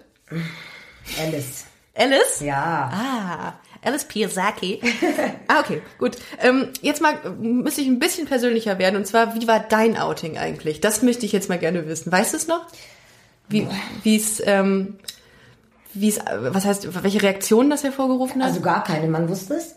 Alice. 1.22 1.66
Alice? 1.96 2.40
Ja. 2.42 2.92
Ah, 2.94 3.54
Alice 3.88 4.06
Piasaki. 4.06 4.82
ah, 5.48 5.60
okay, 5.62 5.82
gut. 5.98 6.18
Ähm, 6.42 6.70
jetzt 6.82 7.02
mal 7.02 7.14
äh, 7.24 7.30
müsste 7.30 7.82
ich 7.82 7.88
ein 7.88 8.00
bisschen 8.00 8.28
persönlicher 8.28 8.78
werden. 8.78 8.96
Und 8.96 9.08
zwar, 9.08 9.36
wie 9.36 9.48
war 9.48 9.60
dein 9.60 9.98
Outing 9.98 10.38
eigentlich? 10.38 10.82
Das 10.82 11.02
möchte 11.02 11.26
ich 11.26 11.32
jetzt 11.32 11.50
mal 11.50 11.58
gerne 11.58 11.88
wissen. 11.88 12.12
Weißt 12.12 12.34
du 12.34 12.38
es 12.38 12.48
noch? 12.48 12.68
Wie 13.50 13.66
es, 14.04 14.42
ähm, 14.46 15.00
wie 15.94 16.10
es, 16.10 16.18
äh, 16.18 16.54
was 16.54 16.66
heißt, 16.66 17.04
welche 17.04 17.22
Reaktionen 17.22 17.70
das 17.70 17.84
hervorgerufen 17.84 18.42
hat? 18.42 18.50
Also 18.50 18.62
gar 18.62 18.84
keine, 18.84 19.08
man 19.08 19.30
wusste 19.30 19.56
es. 19.56 19.76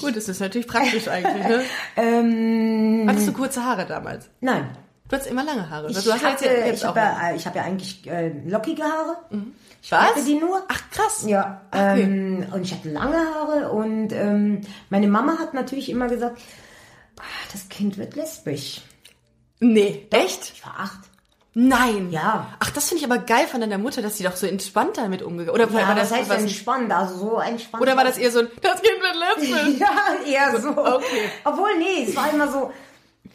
gut, 0.00 0.16
das 0.16 0.28
ist 0.28 0.40
natürlich 0.40 0.66
praktisch 0.66 1.08
eigentlich. 1.08 1.46
Ne? 1.46 1.62
Ähm, 1.96 3.04
Hattest 3.06 3.28
du 3.28 3.32
kurze 3.32 3.64
Haare 3.64 3.86
damals? 3.86 4.28
nein. 4.40 4.70
Du 5.08 5.16
hattest 5.16 5.30
immer 5.30 5.44
lange 5.44 5.70
Haare. 5.70 5.90
Ich 5.90 5.96
hast 5.96 6.06
ja 6.06 6.66
ich 6.66 6.84
habe 6.84 7.00
ja, 7.00 7.32
ich 7.34 7.46
hab 7.46 7.56
ja 7.56 7.62
eigentlich 7.62 8.06
äh, 8.06 8.30
lockige 8.46 8.82
Haare. 8.84 9.16
Ich 9.82 9.90
Was? 9.90 10.00
hatte 10.00 10.24
die 10.24 10.34
nur. 10.34 10.62
Ach, 10.68 10.82
krass. 10.90 11.24
Ja, 11.26 11.62
Okay. 11.70 12.02
ähm, 12.02 12.46
und 12.52 12.62
ich 12.62 12.72
hatte 12.72 12.90
lange 12.90 13.16
Haare 13.16 13.70
und 13.70 14.12
ähm, 14.12 14.60
meine 14.90 15.08
Mama 15.08 15.38
hat 15.38 15.54
natürlich 15.54 15.88
immer 15.88 16.08
gesagt, 16.08 16.38
ah, 17.18 17.22
das 17.52 17.68
Kind 17.70 17.96
wird 17.96 18.16
lesbisch. 18.16 18.82
Nee, 19.60 20.06
echt? 20.10 20.52
Ich 20.54 20.64
war 20.66 20.74
acht. 20.78 21.00
Nein. 21.54 22.10
Ja. 22.12 22.54
Ach, 22.60 22.70
das 22.70 22.88
finde 22.88 23.04
ich 23.04 23.10
aber 23.10 23.18
geil 23.20 23.46
von 23.46 23.60
deiner 23.60 23.78
Mutter, 23.78 24.02
dass 24.02 24.18
sie 24.18 24.24
doch 24.24 24.36
so 24.36 24.46
entspannt 24.46 24.96
damit 24.98 25.22
umgegangen 25.22 25.54
Oder 25.60 25.68
Ja, 25.72 25.88
war 25.88 25.94
das 25.94 26.10
das 26.10 26.18
heißt 26.18 26.30
was, 26.30 26.42
entspannt, 26.42 26.92
also 26.92 27.16
so 27.16 27.38
entspannt. 27.38 27.82
Oder 27.82 27.96
war 27.96 28.04
das 28.04 28.18
eher 28.18 28.30
so 28.30 28.40
ein, 28.40 28.48
das 28.62 28.80
Kind 28.80 29.00
wird 29.00 29.48
lesbisch? 29.50 29.80
ja, 29.80 30.24
eher 30.30 30.60
so. 30.60 30.68
Okay. 30.70 31.30
Obwohl, 31.44 31.76
nee, 31.78 32.04
es 32.08 32.14
war 32.14 32.30
immer 32.32 32.46
so, 32.52 32.70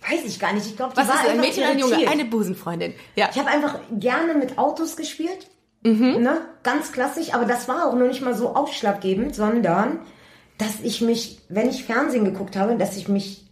weiß 0.09 0.25
ich 0.25 0.39
gar 0.39 0.53
nicht. 0.53 0.65
Ich 0.65 0.75
glaube, 0.75 0.93
die 0.93 0.97
Was 1.01 1.07
war 1.07 1.23
ist 1.23 1.29
ein 1.29 1.39
Mädchen, 1.39 1.63
ein 1.63 1.79
Junge? 1.79 2.07
Eine 2.07 2.25
Busenfreundin. 2.25 2.93
Ja. 3.15 3.29
Ich 3.31 3.39
habe 3.39 3.49
einfach 3.49 3.79
gerne 3.91 4.33
mit 4.35 4.57
Autos 4.57 4.95
gespielt. 4.95 5.47
Mhm. 5.83 6.21
Ne? 6.21 6.41
Ganz 6.63 6.91
klassisch, 6.91 7.33
aber 7.33 7.45
das 7.45 7.67
war 7.67 7.87
auch 7.87 7.93
nur 7.95 8.07
nicht 8.07 8.21
mal 8.21 8.33
so 8.33 8.55
ausschlaggebend, 8.55 9.35
sondern 9.35 9.99
dass 10.57 10.79
ich 10.81 11.01
mich, 11.01 11.39
wenn 11.49 11.69
ich 11.69 11.83
Fernsehen 11.83 12.25
geguckt 12.25 12.55
habe, 12.55 12.75
dass 12.77 12.95
ich 12.95 13.09
mich 13.09 13.43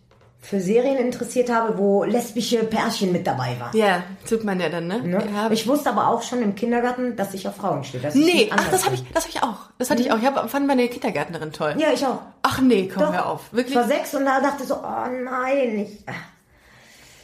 für 0.44 0.60
Serien 0.60 0.98
interessiert 0.98 1.52
habe, 1.52 1.78
wo 1.78 2.04
lesbische 2.04 2.64
Pärchen 2.64 3.12
mit 3.12 3.28
dabei 3.28 3.56
waren. 3.60 3.78
Ja, 3.78 4.02
tut 4.28 4.44
man 4.44 4.60
ja 4.60 4.70
dann, 4.70 4.88
ne? 4.88 5.00
Ne? 5.04 5.24
Ja, 5.32 5.52
Ich 5.52 5.68
wusste 5.68 5.92
aber 5.92 6.08
auch 6.08 6.24
schon 6.24 6.42
im 6.42 6.56
Kindergarten, 6.56 7.16
dass 7.16 7.36
ich 7.36 7.48
auf 7.48 7.58
Frauen 7.58 7.84
stehe. 7.84 8.08
ich 8.08 8.16
nee, 8.16 8.50
ach, 8.52 8.68
das 8.72 8.86
habe 8.86 8.96
ich, 8.96 9.04
das 9.14 9.26
habe 9.26 9.36
ich 9.36 9.44
auch. 9.44 9.70
Das 9.78 9.92
hatte 9.92 10.02
ich 10.02 10.12
auch. 10.12 10.18
Ich 10.18 10.26
hab, 10.26 10.50
fand 10.50 10.66
meine 10.66 10.88
Kindergärtnerin 10.88 11.52
toll. 11.52 11.76
Ja, 11.78 11.90
ich 11.94 12.04
auch. 12.06 12.20
Ach 12.42 12.60
nee, 12.60 12.90
komm, 12.92 13.04
Doch. 13.04 13.14
hör 13.14 13.26
auf. 13.28 13.42
Ich 13.52 13.58
Wirklich? 13.58 13.76
war 13.76 13.88
sechs 13.88 14.16
und 14.16 14.26
da 14.26 14.42
dachte 14.42 14.64
ich 14.64 14.70
so, 14.70 14.78
oh 14.78 15.08
nein, 15.24 15.80
ich, 15.88 16.06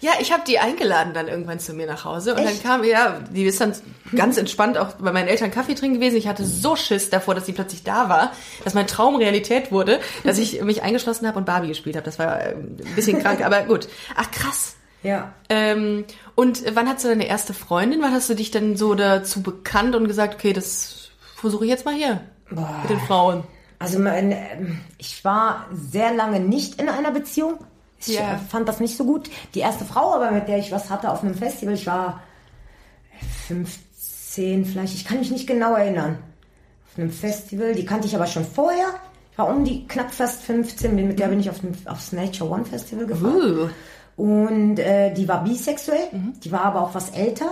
Ja, 0.01 0.11
ich 0.19 0.31
habe 0.31 0.43
die 0.45 0.59
eingeladen 0.59 1.13
dann 1.13 1.27
irgendwann 1.27 1.59
zu 1.59 1.73
mir 1.73 1.87
nach 1.87 2.05
Hause 2.05 2.33
und 2.35 2.39
Echt? 2.39 2.63
dann 2.63 2.63
kam, 2.63 2.83
ja, 2.83 3.19
die 3.31 3.43
ist 3.45 3.59
dann 3.59 3.73
ganz 4.15 4.37
entspannt 4.37 4.77
auch 4.77 4.93
bei 4.93 5.11
meinen 5.11 5.27
Eltern 5.27 5.51
Kaffee 5.51 5.73
trinken 5.73 5.95
gewesen. 5.99 6.17
Ich 6.17 6.27
hatte 6.27 6.45
so 6.45 6.75
Schiss 6.75 7.09
davor, 7.09 7.35
dass 7.35 7.45
sie 7.45 7.53
plötzlich 7.53 7.83
da 7.83 8.07
war, 8.09 8.31
dass 8.63 8.73
mein 8.73 8.87
Traum 8.87 9.15
Realität 9.15 9.71
wurde, 9.71 9.99
dass 10.23 10.37
ich 10.37 10.61
mich 10.61 10.83
eingeschlossen 10.83 11.27
habe 11.27 11.39
und 11.39 11.45
Barbie 11.45 11.69
gespielt 11.69 11.95
habe. 11.95 12.05
Das 12.05 12.19
war 12.19 12.39
äh, 12.39 12.51
ein 12.53 12.77
bisschen 12.95 13.19
krank, 13.19 13.43
aber 13.43 13.63
gut. 13.63 13.87
Ach 14.15 14.29
krass. 14.31 14.75
ja. 15.03 15.33
Ähm, 15.49 16.05
und 16.35 16.63
wann 16.75 16.87
hattest 16.87 17.05
du 17.05 17.09
deine 17.09 17.27
erste 17.27 17.53
Freundin? 17.55 18.01
Wann 18.01 18.13
hast 18.13 18.29
du 18.29 18.35
dich 18.35 18.51
denn 18.51 18.77
so 18.77 18.93
dazu 18.93 19.41
bekannt 19.41 19.95
und 19.95 20.07
gesagt, 20.07 20.35
okay, 20.35 20.53
das 20.53 21.09
versuche 21.35 21.65
ich 21.65 21.71
jetzt 21.71 21.85
mal 21.85 21.95
hier 21.95 22.21
mit 22.49 22.89
den 22.89 22.99
Frauen? 22.99 23.43
Also 23.79 23.99
mein, 23.99 24.31
ähm, 24.31 24.81
ich 24.97 25.23
war 25.25 25.67
sehr 25.71 26.13
lange 26.13 26.39
nicht 26.39 26.79
in 26.79 26.89
einer 26.89 27.11
Beziehung. 27.11 27.59
Ich 27.99 28.07
Ja. 28.09 28.33
äh, 28.33 28.37
fand 28.37 28.67
das 28.67 28.79
nicht 28.79 28.95
so 28.95 29.05
gut. 29.05 29.29
Die 29.53 29.59
erste 29.59 29.85
Frau, 29.85 30.13
aber 30.13 30.31
mit 30.31 30.47
der 30.47 30.57
ich 30.59 30.71
was 30.71 30.89
hatte 30.89 31.09
auf 31.11 31.23
einem 31.23 31.35
Festival, 31.35 31.73
ich 31.73 31.87
war 31.87 32.21
15 33.47 34.65
vielleicht, 34.65 34.93
ich 34.95 35.05
kann 35.05 35.19
mich 35.19 35.31
nicht 35.31 35.47
genau 35.47 35.73
erinnern. 35.75 36.17
Auf 36.91 36.99
einem 36.99 37.11
Festival, 37.11 37.73
die 37.73 37.85
kannte 37.85 38.07
ich 38.07 38.15
aber 38.15 38.27
schon 38.27 38.45
vorher. 38.45 38.87
Ich 39.31 39.37
war 39.37 39.49
um 39.49 39.63
die 39.63 39.87
knapp 39.87 40.11
fast 40.13 40.41
15, 40.43 40.95
mit 40.95 41.19
der 41.19 41.27
bin 41.27 41.39
ich 41.39 41.49
auf 41.49 41.59
dem, 41.59 41.73
aufs 41.85 42.11
Nature 42.11 42.49
One 42.49 42.65
Festival 42.65 43.05
gefahren. 43.05 43.35
Uh. 43.35 43.69
Und 44.21 44.79
äh, 44.79 45.13
die 45.13 45.27
war 45.27 45.43
bisexuell, 45.43 46.09
die 46.43 46.51
war 46.51 46.65
aber 46.65 46.81
auch 46.81 46.95
was 46.95 47.11
älter. 47.11 47.51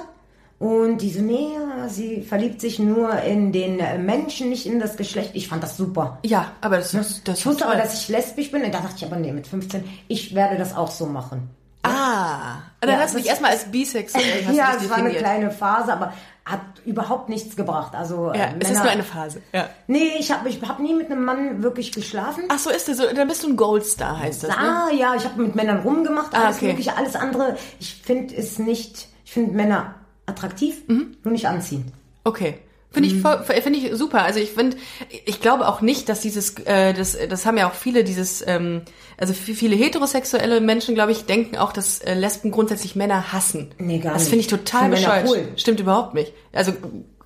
Und 0.58 0.99
die 0.99 1.12
so, 1.12 1.22
nee, 1.22 1.49
sie 1.89 2.22
verliebt 2.22 2.62
sich 2.62 2.80
nur 2.80 3.12
in 3.22 3.51
den 3.51 3.78
Menschen, 4.06 4.49
nicht 4.49 4.66
in 4.66 4.80
das 4.80 4.95
Geschlecht. 4.95 5.32
Ich 5.34 5.49
fand 5.49 5.62
das 5.62 5.76
super. 5.76 6.18
Ja, 6.24 6.53
aber 6.62 6.78
das, 6.78 6.91
das, 6.91 7.22
das 7.24 7.39
Ich 7.39 7.45
wusste 7.45 7.66
aber, 7.68 7.76
dass 7.76 7.93
ich 7.93 8.08
lesbisch 8.08 8.51
bin. 8.51 8.64
Und 8.64 8.74
da 8.74 8.80
dachte 8.80 8.95
ich 8.97 9.06
aber, 9.06 9.18
nee, 9.18 9.32
mit 9.34 9.47
15, 9.47 9.84
ich 10.08 10.34
werde 10.34 10.58
das 10.58 10.76
auch 10.76 10.89
so 10.91 11.06
machen. 11.08 11.49
Ah, 11.84 12.60
dann 12.80 12.89
Ja, 12.91 12.97
hast 12.99 13.14
du 13.14 13.18
dich 13.20 13.28
erstmal 13.28 13.51
als 13.51 13.66
bisexuell 13.66 14.45
ja, 14.53 14.76
es 14.80 14.89
war 14.89 14.97
eine 14.97 15.12
kleine 15.12 15.51
Phase, 15.51 15.93
aber 15.93 16.14
hat 16.45 16.62
überhaupt 16.86 17.28
nichts 17.30 17.56
gebracht. 17.56 17.93
Also 17.95 18.32
äh, 18.32 18.38
Ja, 18.39 18.49
es 18.60 18.70
ist 18.72 18.82
nur 18.82 18.89
eine 18.91 19.03
Phase. 19.03 19.41
Ja. 19.53 19.70
Nee, 19.88 20.12
ich 20.20 20.32
habe 20.32 20.47
ich 20.47 20.62
hab 20.62 20.80
nie 20.80 20.93
mit 20.93 21.12
einem 21.12 21.26
Mann 21.26 21.64
wirklich 21.64 21.91
geschlafen. 21.91 22.43
Ach 22.49 22.60
so 22.60 22.70
ist 22.70 22.88
das 22.88 22.97
so. 22.97 23.03
Dann 23.14 23.28
bist 23.28 23.43
du 23.43 23.49
ein 23.49 23.56
Goldstar, 23.58 24.20
heißt 24.20 24.43
das. 24.43 24.49
Ne? 24.51 24.58
Ah, 24.58 24.89
ja, 24.93 25.16
ich 25.16 25.26
habe 25.26 25.41
mit 25.41 25.56
Männern 25.56 25.80
rumgemacht, 25.80 26.34
Ah, 26.34 26.45
alles 26.45 26.58
okay. 26.58 26.68
mögliche, 26.68 26.95
alles 26.97 27.16
andere. 27.16 27.58
Ich 27.80 27.95
finde 27.95 28.36
es 28.36 28.58
nicht, 28.60 29.08
ich 29.26 29.32
finde 29.34 29.53
Männer 29.56 29.95
attraktiv, 30.26 30.76
Mhm. 30.88 31.17
nur 31.23 31.32
nicht 31.34 31.47
anziehend. 31.47 31.86
Okay. 32.23 32.55
Finde 32.91 33.09
ich, 33.09 33.19
voll- 33.21 33.43
finde 33.43 33.78
ich 33.78 33.93
super. 33.93 34.23
Also 34.23 34.39
ich 34.39 34.51
finde, 34.51 34.78
ich 35.26 35.41
glaube 35.41 35.67
auch 35.67 35.82
nicht, 35.82 36.07
dass 36.07 36.21
dieses, 36.21 36.57
äh, 36.59 36.93
das, 36.93 37.17
das 37.30 37.45
haben 37.45 37.57
ja 37.57 37.67
auch 37.69 37.73
viele, 37.73 38.05
dieses, 38.05 38.41
ähm, 38.47 38.84
also 39.17 39.34
viele 39.34 39.76
heterosexuelle 39.76 40.61
Menschen, 40.61 40.95
glaube 40.95 41.11
ich, 41.11 41.26
denken 41.26 41.57
auch, 41.57 41.73
dass 41.73 41.99
äh, 41.99 42.13
Lesben 42.13 42.51
grundsätzlich 42.51 42.95
Männer 42.95 43.34
hassen. 43.34 43.71
Nee, 43.80 43.99
gar 43.99 44.13
das 44.13 44.21
nicht. 44.23 44.30
finde 44.30 44.41
ich 44.41 44.47
total 44.47 44.89
bescheuert. 44.89 45.28
cool. 45.28 45.45
Stimmt 45.57 45.82
überhaupt 45.82 46.13
nicht. 46.13 46.32
Also, 46.53 46.71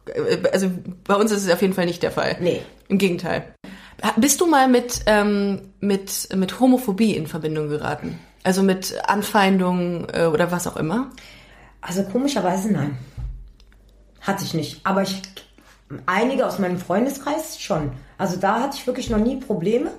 äh, 0.07 0.37
also 0.51 0.71
bei 1.03 1.13
uns 1.15 1.31
ist 1.31 1.45
es 1.45 1.51
auf 1.53 1.61
jeden 1.61 1.75
Fall 1.75 1.85
nicht 1.85 2.01
der 2.01 2.11
Fall. 2.11 2.37
Nee. 2.41 2.61
Im 2.87 2.97
Gegenteil. 2.97 3.53
Bist 4.17 4.41
du 4.41 4.47
mal 4.47 4.67
mit, 4.67 5.01
ähm, 5.05 5.61
mit, 5.81 6.29
mit 6.35 6.59
Homophobie 6.59 7.15
in 7.15 7.27
Verbindung 7.27 7.69
geraten? 7.69 8.17
Also 8.43 8.63
mit 8.63 8.95
Anfeindungen 9.07 10.07
äh, 10.11 10.25
oder 10.25 10.51
was 10.51 10.65
auch 10.65 10.77
immer? 10.77 11.11
Also 11.81 12.03
komischerweise 12.03 12.71
nein. 12.71 12.97
Hatte 14.21 14.43
ich 14.43 14.53
nicht. 14.53 14.85
Aber 14.85 15.01
ich, 15.01 15.21
einige 16.05 16.45
aus 16.45 16.59
meinem 16.59 16.77
Freundeskreis 16.77 17.59
schon. 17.59 17.91
Also 18.17 18.37
da 18.37 18.61
hatte 18.61 18.77
ich 18.77 18.87
wirklich 18.87 19.09
noch 19.09 19.17
nie 19.19 19.37
Probleme. 19.37 19.91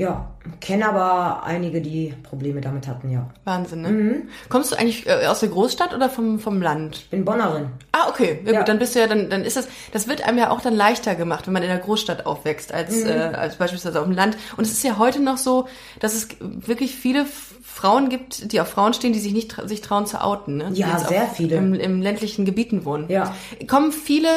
Ja, 0.00 0.30
kenne 0.60 0.88
aber 0.88 1.42
einige, 1.44 1.82
die 1.82 2.14
Probleme 2.22 2.62
damit 2.62 2.88
hatten, 2.88 3.10
ja. 3.10 3.28
Wahnsinn, 3.44 3.82
ne? 3.82 3.88
Mhm. 3.90 4.28
Kommst 4.48 4.72
du 4.72 4.76
eigentlich 4.76 5.06
äh, 5.06 5.26
aus 5.26 5.40
der 5.40 5.50
Großstadt 5.50 5.94
oder 5.94 6.08
vom, 6.08 6.38
vom 6.38 6.62
Land? 6.62 7.10
Bin 7.10 7.26
Bonnerin. 7.26 7.66
Ah, 7.92 8.08
okay. 8.08 8.38
Ja, 8.46 8.52
Ja. 8.52 8.58
gut, 8.60 8.68
dann 8.70 8.78
bist 8.78 8.94
du 8.94 9.00
ja, 9.00 9.06
dann, 9.06 9.28
dann 9.28 9.44
ist 9.44 9.58
das, 9.58 9.68
das 9.92 10.08
wird 10.08 10.26
einem 10.26 10.38
ja 10.38 10.50
auch 10.50 10.62
dann 10.62 10.74
leichter 10.74 11.14
gemacht, 11.16 11.46
wenn 11.46 11.52
man 11.52 11.62
in 11.62 11.68
der 11.68 11.76
Großstadt 11.78 12.24
aufwächst, 12.24 12.72
als, 12.72 13.04
Mhm. 13.04 13.10
äh, 13.10 13.12
als 13.12 13.56
beispielsweise 13.56 13.98
auf 14.00 14.06
dem 14.06 14.14
Land. 14.14 14.38
Und 14.56 14.64
es 14.64 14.72
ist 14.72 14.82
ja 14.84 14.96
heute 14.96 15.20
noch 15.20 15.36
so, 15.36 15.68
dass 16.00 16.14
es 16.14 16.28
wirklich 16.40 16.96
viele 16.96 17.26
Frauen 17.62 18.08
gibt, 18.08 18.52
die 18.52 18.60
auf 18.62 18.68
Frauen 18.68 18.94
stehen, 18.94 19.12
die 19.12 19.20
sich 19.20 19.34
nicht 19.34 19.50
tra 19.50 19.68
sich 19.68 19.82
trauen 19.82 20.06
zu 20.06 20.24
outen. 20.24 20.56
Ne? 20.56 20.70
Die 20.72 20.80
Ja, 20.80 20.98
sehr 20.98 21.26
viele. 21.28 21.56
Im, 21.56 21.74
Im 21.74 22.00
ländlichen 22.00 22.46
Gebieten 22.46 22.86
wohnen. 22.86 23.04
Ja. 23.10 23.34
Kommen 23.68 23.92
viele 23.92 24.28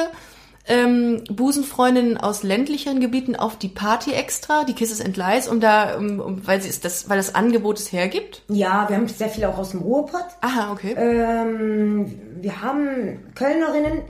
ähm, 0.66 1.24
Busenfreundinnen 1.30 2.18
aus 2.18 2.44
ländlichen 2.44 3.00
Gebieten 3.00 3.36
auf 3.36 3.58
die 3.58 3.68
Party 3.68 4.14
extra, 4.14 4.64
die 4.64 4.74
Kisses 4.74 5.02
and 5.02 5.18
Lies, 5.18 5.48
um 5.48 5.60
da, 5.60 5.98
um, 5.98 6.20
um, 6.20 6.48
weil 6.48 6.62
sie 6.62 6.70
es 6.70 6.80
das, 6.80 7.10
weil 7.10 7.18
das 7.18 7.36
Angebot 7.36 7.80
es 7.80 7.92
hergibt? 7.92 8.44
Ja, 8.48 8.88
wir 8.88 8.96
haben 8.96 9.08
sehr 9.08 9.30
viele 9.30 9.50
auch 9.50 9.58
aus 9.58 9.72
dem 9.72 9.82
Ruhrpott. 9.82 10.26
Aha, 10.42 10.72
okay. 10.72 10.94
Ähm, 10.98 12.20
wir 12.42 12.62
haben 12.62 13.20
Kölnerinnen, 13.36 14.02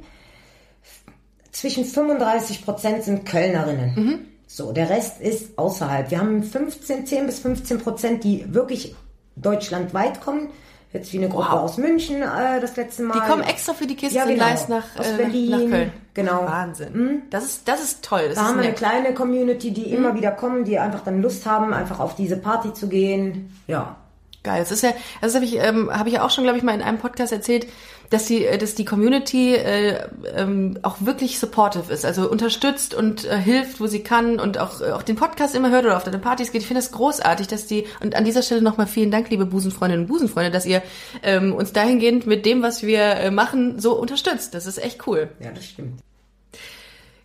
zwischen 1.51 1.85
35 1.85 2.65
Prozent 2.65 3.03
sind 3.03 3.25
Kölnerinnen. 3.25 3.93
Mhm. 3.95 4.19
So, 4.47 4.71
der 4.71 4.89
Rest 4.89 5.21
ist 5.21 5.57
außerhalb. 5.57 6.11
Wir 6.11 6.19
haben 6.19 6.43
15, 6.43 7.05
10 7.07 7.25
bis 7.25 7.39
15 7.39 7.79
Prozent, 7.79 8.23
die 8.23 8.53
wirklich 8.53 8.95
deutschlandweit 9.35 10.21
kommen. 10.21 10.49
Jetzt 10.91 11.11
wie 11.13 11.17
eine 11.17 11.29
Gruppe 11.29 11.47
Wow. 11.49 11.61
aus 11.61 11.77
München 11.77 12.21
äh, 12.21 12.59
das 12.59 12.75
letzte 12.75 13.01
Mal. 13.03 13.15
Die 13.19 13.27
kommen 13.27 13.41
extra 13.43 13.73
für 13.73 13.87
die 13.87 13.95
Kisses 13.95 14.15
Ja, 14.15 14.25
genau. 14.25 14.45
Nach, 14.67 14.99
Aus 14.99 15.07
äh, 15.07 15.17
Berlin. 15.17 15.49
nach 15.49 15.69
Köln. 15.69 15.93
Genau. 16.14 16.45
Wahnsinn. 16.45 17.24
Das 17.32 17.43
ist, 17.43 17.68
das 17.68 17.84
ist 17.84 18.03
toll. 18.03 18.26
Das 18.28 18.36
Da 18.36 18.41
ist 18.41 18.47
haben 18.49 18.57
wir 18.57 18.64
eine 18.66 18.74
kleine 18.74 19.14
Community, 19.14 19.72
die 19.72 19.88
Mhm. 19.88 19.93
immer 19.97 20.16
wieder 20.16 20.32
kommen, 20.32 20.64
die 20.64 20.78
einfach 20.78 21.01
dann 21.01 21.22
Lust 21.22 21.45
haben, 21.45 21.74
einfach 21.74 21.99
auf 21.99 22.16
diese 22.16 22.38
Party 22.38 22.74
zu 22.74 22.88
gehen. 22.88 23.55
Ja. 23.68 23.95
Geil. 24.43 24.59
Das 24.59 24.72
ist 24.72 24.84
ja, 24.84 24.91
das 25.22 25.36
habe 25.36 25.45
ich, 25.45 25.55
ähm, 25.57 25.89
habe 25.91 26.09
ich 26.09 26.16
ja 26.16 26.26
auch 26.26 26.30
schon, 26.30 26.43
glaube 26.43 26.57
ich, 26.57 26.64
mal 26.64 26.76
in 26.76 26.82
einem 26.82 26.97
Podcast 26.97 27.32
erzählt, 27.32 27.66
dass 28.14 28.26
die, 28.26 28.45
äh, 28.45 28.59
dass 28.59 28.76
die 28.76 28.86
Community 28.86 29.55
äh, 29.55 30.07
ähm, 30.36 30.78
auch 30.84 30.97
wirklich 30.99 31.39
supportive 31.39 31.91
ist, 31.91 32.05
also 32.05 32.30
unterstützt 32.30 32.93
und 32.93 33.26
äh, 33.26 33.38
hilft, 33.38 33.80
wo 33.80 33.88
sie 33.88 34.03
kann 34.03 34.39
und 34.39 34.59
auch, 34.59 34.82
äh, 34.82 34.91
auch 34.91 35.01
den 35.01 35.16
Podcast 35.16 35.55
immer 35.55 35.72
hört 35.72 35.86
oder 35.86 35.97
auf 35.97 36.03
deine 36.03 36.20
Partys 36.20 36.51
geht. 36.51 36.61
Ich 36.61 36.68
finde 36.68 36.82
das 36.82 36.91
großartig, 36.91 37.47
dass 37.47 37.66
die 37.66 37.88
und 38.01 38.16
an 38.16 38.24
dieser 38.24 38.43
Stelle 38.43 38.61
nochmal 38.61 38.86
vielen 38.86 39.09
Dank, 39.09 39.32
liebe 39.32 39.47
Busenfreundinnen 39.47 40.05
und 40.05 40.11
Busenfreunde, 40.11 40.51
dass 40.51 40.68
ihr 40.68 40.84
ähm, 41.24 41.55
uns 41.55 41.74
dahingehend 41.74 42.28
mit 42.28 42.45
dem, 42.45 42.61
was 42.61 42.84
wir 42.84 43.01
äh, 43.01 43.32
machen, 43.32 43.80
so 43.80 43.99
unterstützt. 43.99 44.53
Das 44.53 44.68
ist 44.68 44.78
echt 44.78 45.07
cool. 45.07 45.30
Ja, 45.39 45.51
das 45.51 45.66
stimmt. 45.66 45.99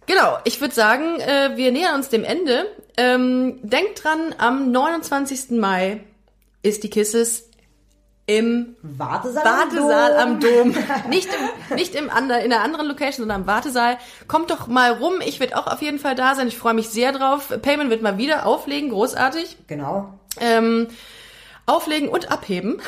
Genau, 0.07 0.39
ich 0.45 0.59
würde 0.63 0.75
sagen, 0.75 1.21
äh, 1.21 1.51
wir 1.57 1.71
nähern 1.71 1.97
uns 1.97 2.09
dem 2.09 2.25
Ende. 2.25 2.65
Ähm, 2.97 3.59
denkt 3.63 4.03
dran, 4.05 4.35
am 4.39 4.73
29. 4.73 5.51
Mai 5.51 6.01
ist 6.63 6.83
die 6.83 6.89
Kisses 6.89 7.48
im 8.29 8.77
Wartesaal, 8.83 9.45
Wartesaal 9.45 10.17
am 10.19 10.35
am 10.35 10.41
Dom. 10.41 10.75
Nicht, 11.09 11.31
im, 11.33 11.77
nicht 11.77 11.95
im 11.95 12.11
ander, 12.11 12.41
in 12.45 12.53
einer 12.53 12.63
anderen 12.63 12.87
Location, 12.87 13.23
sondern 13.23 13.41
am 13.41 13.47
Wartesaal. 13.47 13.97
Kommt 14.27 14.51
doch 14.51 14.67
mal 14.67 14.93
rum. 14.93 15.15
Ich 15.27 15.41
werde 15.41 15.57
auch 15.57 15.67
auf 15.67 15.81
jeden 15.81 15.99
Fall 15.99 16.15
da 16.15 16.35
sein. 16.35 16.47
Ich 16.47 16.59
freue 16.59 16.75
mich 16.75 16.91
sehr 16.91 17.13
drauf. 17.13 17.49
Payment 17.63 17.89
wird 17.89 18.03
mal 18.03 18.19
wieder 18.19 18.45
auflegen. 18.45 18.91
Großartig. 18.91 19.57
Genau. 19.67 20.13
Ähm, 20.41 20.89
auflegen 21.65 22.11
und 22.11 22.31
abheben. 22.31 22.83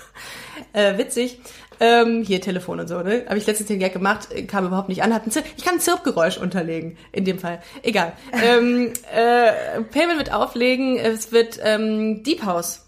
äh, 0.72 0.96
witzig. 0.96 1.40
Ähm, 1.80 2.22
hier 2.22 2.40
Telefon 2.40 2.78
und 2.78 2.86
so, 2.86 3.02
ne? 3.02 3.24
Habe 3.26 3.38
ich 3.38 3.46
letztens 3.46 3.68
den 3.68 3.80
Gag 3.80 3.92
gemacht, 3.92 4.28
kam 4.46 4.66
überhaupt 4.66 4.88
nicht 4.88 5.02
an. 5.02 5.12
Hat 5.12 5.26
ein 5.26 5.32
Zir 5.32 5.42
ich 5.56 5.64
kann 5.64 5.74
ein 5.74 5.80
Zirpgeräusch 5.80 6.38
unterlegen, 6.38 6.96
in 7.10 7.24
dem 7.24 7.40
Fall. 7.40 7.60
Egal. 7.82 8.12
ähm, 8.44 8.92
äh, 9.12 9.80
Payment 9.82 10.18
wird 10.18 10.32
auflegen, 10.32 10.98
es 10.98 11.32
wird 11.32 11.58
ähm, 11.62 12.22
Deep 12.22 12.44
House. 12.44 12.87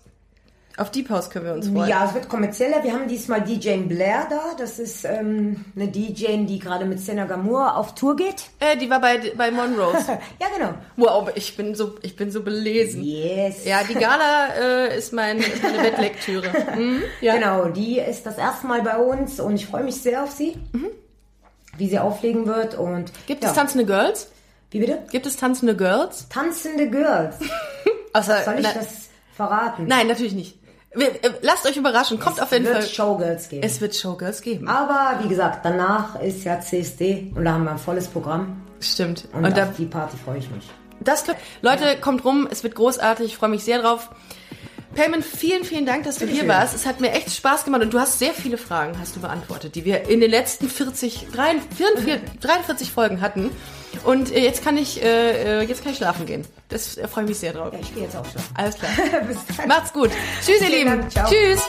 Auf 0.80 0.90
Deep 0.90 1.10
House 1.10 1.28
können 1.28 1.44
wir 1.44 1.52
uns 1.52 1.68
freuen. 1.68 1.90
Ja, 1.90 2.06
es 2.06 2.14
wird 2.14 2.26
kommerzieller. 2.30 2.82
Wir 2.82 2.94
haben 2.94 3.06
diesmal 3.06 3.42
DJ 3.42 3.76
Blair 3.82 4.26
da. 4.30 4.40
Das 4.56 4.78
ist 4.78 5.04
ähm, 5.04 5.62
eine 5.76 5.88
DJ, 5.88 6.46
die 6.46 6.58
gerade 6.58 6.86
mit 6.86 7.00
Senna 7.00 7.26
Gamour 7.26 7.76
auf 7.76 7.94
Tour 7.94 8.16
geht. 8.16 8.44
Äh, 8.60 8.78
die 8.78 8.88
war 8.88 8.98
bei, 8.98 9.20
bei 9.36 9.50
Monrose. 9.50 9.98
Ja, 10.40 10.46
genau. 10.56 10.72
wow, 10.96 11.28
ich 11.34 11.54
bin 11.54 11.74
so, 11.74 11.96
ich 12.00 12.16
bin 12.16 12.30
so 12.30 12.42
belesen. 12.42 13.02
Yes. 13.02 13.66
Ja, 13.66 13.82
die 13.86 13.92
Gala 13.92 14.54
äh, 14.58 14.96
ist 14.96 15.12
mein, 15.12 15.36
ist 15.40 15.62
meine 15.62 15.82
Bettlektüre. 15.82 16.48
Mhm, 16.76 17.02
ja. 17.20 17.34
Genau, 17.34 17.66
die 17.66 17.98
ist 17.98 18.24
das 18.24 18.38
erste 18.38 18.66
Mal 18.66 18.80
bei 18.80 18.96
uns 18.96 19.38
und 19.38 19.56
ich 19.56 19.66
freue 19.66 19.82
mich 19.82 19.96
sehr 19.96 20.22
auf 20.22 20.30
sie, 20.30 20.56
wie 21.76 21.88
sie 21.88 21.98
auflegen 21.98 22.46
wird. 22.46 22.78
Und 22.78 23.12
Gibt 23.26 23.42
ja. 23.42 23.50
es 23.50 23.54
tanzende 23.54 23.84
Girls? 23.84 24.30
Wie 24.70 24.78
bitte? 24.78 25.02
Gibt 25.10 25.26
es 25.26 25.36
tanzende 25.36 25.76
Girls? 25.76 26.26
Tanzende 26.30 26.88
Girls. 26.88 27.36
Außer, 28.14 28.44
Soll 28.44 28.54
ich 28.54 28.62
na- 28.62 28.72
das 28.72 29.08
verraten? 29.34 29.86
Nein, 29.86 30.06
natürlich 30.06 30.34
nicht. 30.34 30.59
Äh, 30.92 31.30
lasst 31.42 31.66
euch 31.66 31.76
überraschen. 31.76 32.18
Kommt 32.18 32.42
auf 32.42 32.50
jeden 32.50 32.64
wird 32.64 32.78
Fall. 32.78 32.86
Showgirls 32.86 33.48
geben. 33.48 33.62
Es 33.62 33.80
wird 33.80 33.94
Showgirls 33.94 34.42
geben. 34.42 34.66
Aber 34.68 35.22
wie 35.22 35.28
gesagt, 35.28 35.64
danach 35.64 36.20
ist 36.20 36.44
ja 36.44 36.60
CSD 36.60 37.32
und 37.34 37.44
da 37.44 37.52
haben 37.52 37.64
wir 37.64 37.70
ein 37.72 37.78
volles 37.78 38.08
Programm. 38.08 38.62
Stimmt. 38.80 39.28
Und, 39.32 39.44
Und, 39.44 39.56
da, 39.56 39.64
auf 39.64 39.76
die 39.76 39.84
Party 39.84 40.16
freue 40.16 40.38
ich 40.38 40.50
mich. 40.50 40.68
das 41.00 41.24
Leute, 41.62 41.96
kommt 42.00 42.24
rum. 42.24 42.48
Es 42.50 42.62
wird 42.64 42.74
großartig. 42.74 43.26
Ich 43.26 43.36
freue 43.36 43.50
mich 43.50 43.62
sehr 43.62 43.80
drauf. 43.82 44.10
Payment, 44.94 45.24
vielen, 45.24 45.64
vielen 45.64 45.86
Dank, 45.86 46.04
dass 46.04 46.16
du 46.16 46.20
hier 46.26 46.28
Bitteschön. 46.42 46.48
warst. 46.48 46.74
Es 46.74 46.84
hat 46.86 47.00
mir 47.00 47.12
echt 47.12 47.30
Spaß 47.30 47.64
gemacht 47.64 47.82
und 47.82 47.92
du 47.94 47.98
hast 48.00 48.18
sehr 48.18 48.32
viele 48.34 48.58
Fragen 48.58 48.98
hast 48.98 49.16
du 49.16 49.20
beantwortet, 49.20 49.74
die 49.74 49.84
wir 49.84 50.08
in 50.08 50.20
den 50.20 50.30
letzten 50.30 50.68
40, 50.68 51.28
43, 51.32 52.20
43 52.40 52.90
Folgen 52.90 53.20
hatten. 53.20 53.50
Und 54.04 54.32
äh, 54.32 54.40
jetzt 54.40 54.62
kann 54.64 54.76
ich, 54.76 55.02
äh, 55.02 55.60
äh, 55.60 55.62
jetzt 55.62 55.82
kann 55.82 55.92
ich 55.92 55.98
schlafen 55.98 56.26
gehen. 56.26 56.44
Das 56.68 56.96
äh, 56.96 57.06
freue 57.08 57.24
ich 57.24 57.30
mich 57.30 57.38
sehr 57.38 57.52
drauf. 57.52 57.72
Ja, 57.72 57.78
ich 57.80 57.92
gehe 57.94 58.04
jetzt 58.04 58.16
auch 58.16 58.24
schon. 58.24 58.42
Alles 58.54 58.76
klar. 58.76 58.90
Macht's 59.66 59.92
gut. 59.92 60.10
Tschüss, 60.44 60.60
ihr 60.60 60.66
Vielen 60.66 60.78
Lieben. 60.88 61.06
Dank. 61.14 61.28
Tschüss. 61.28 61.68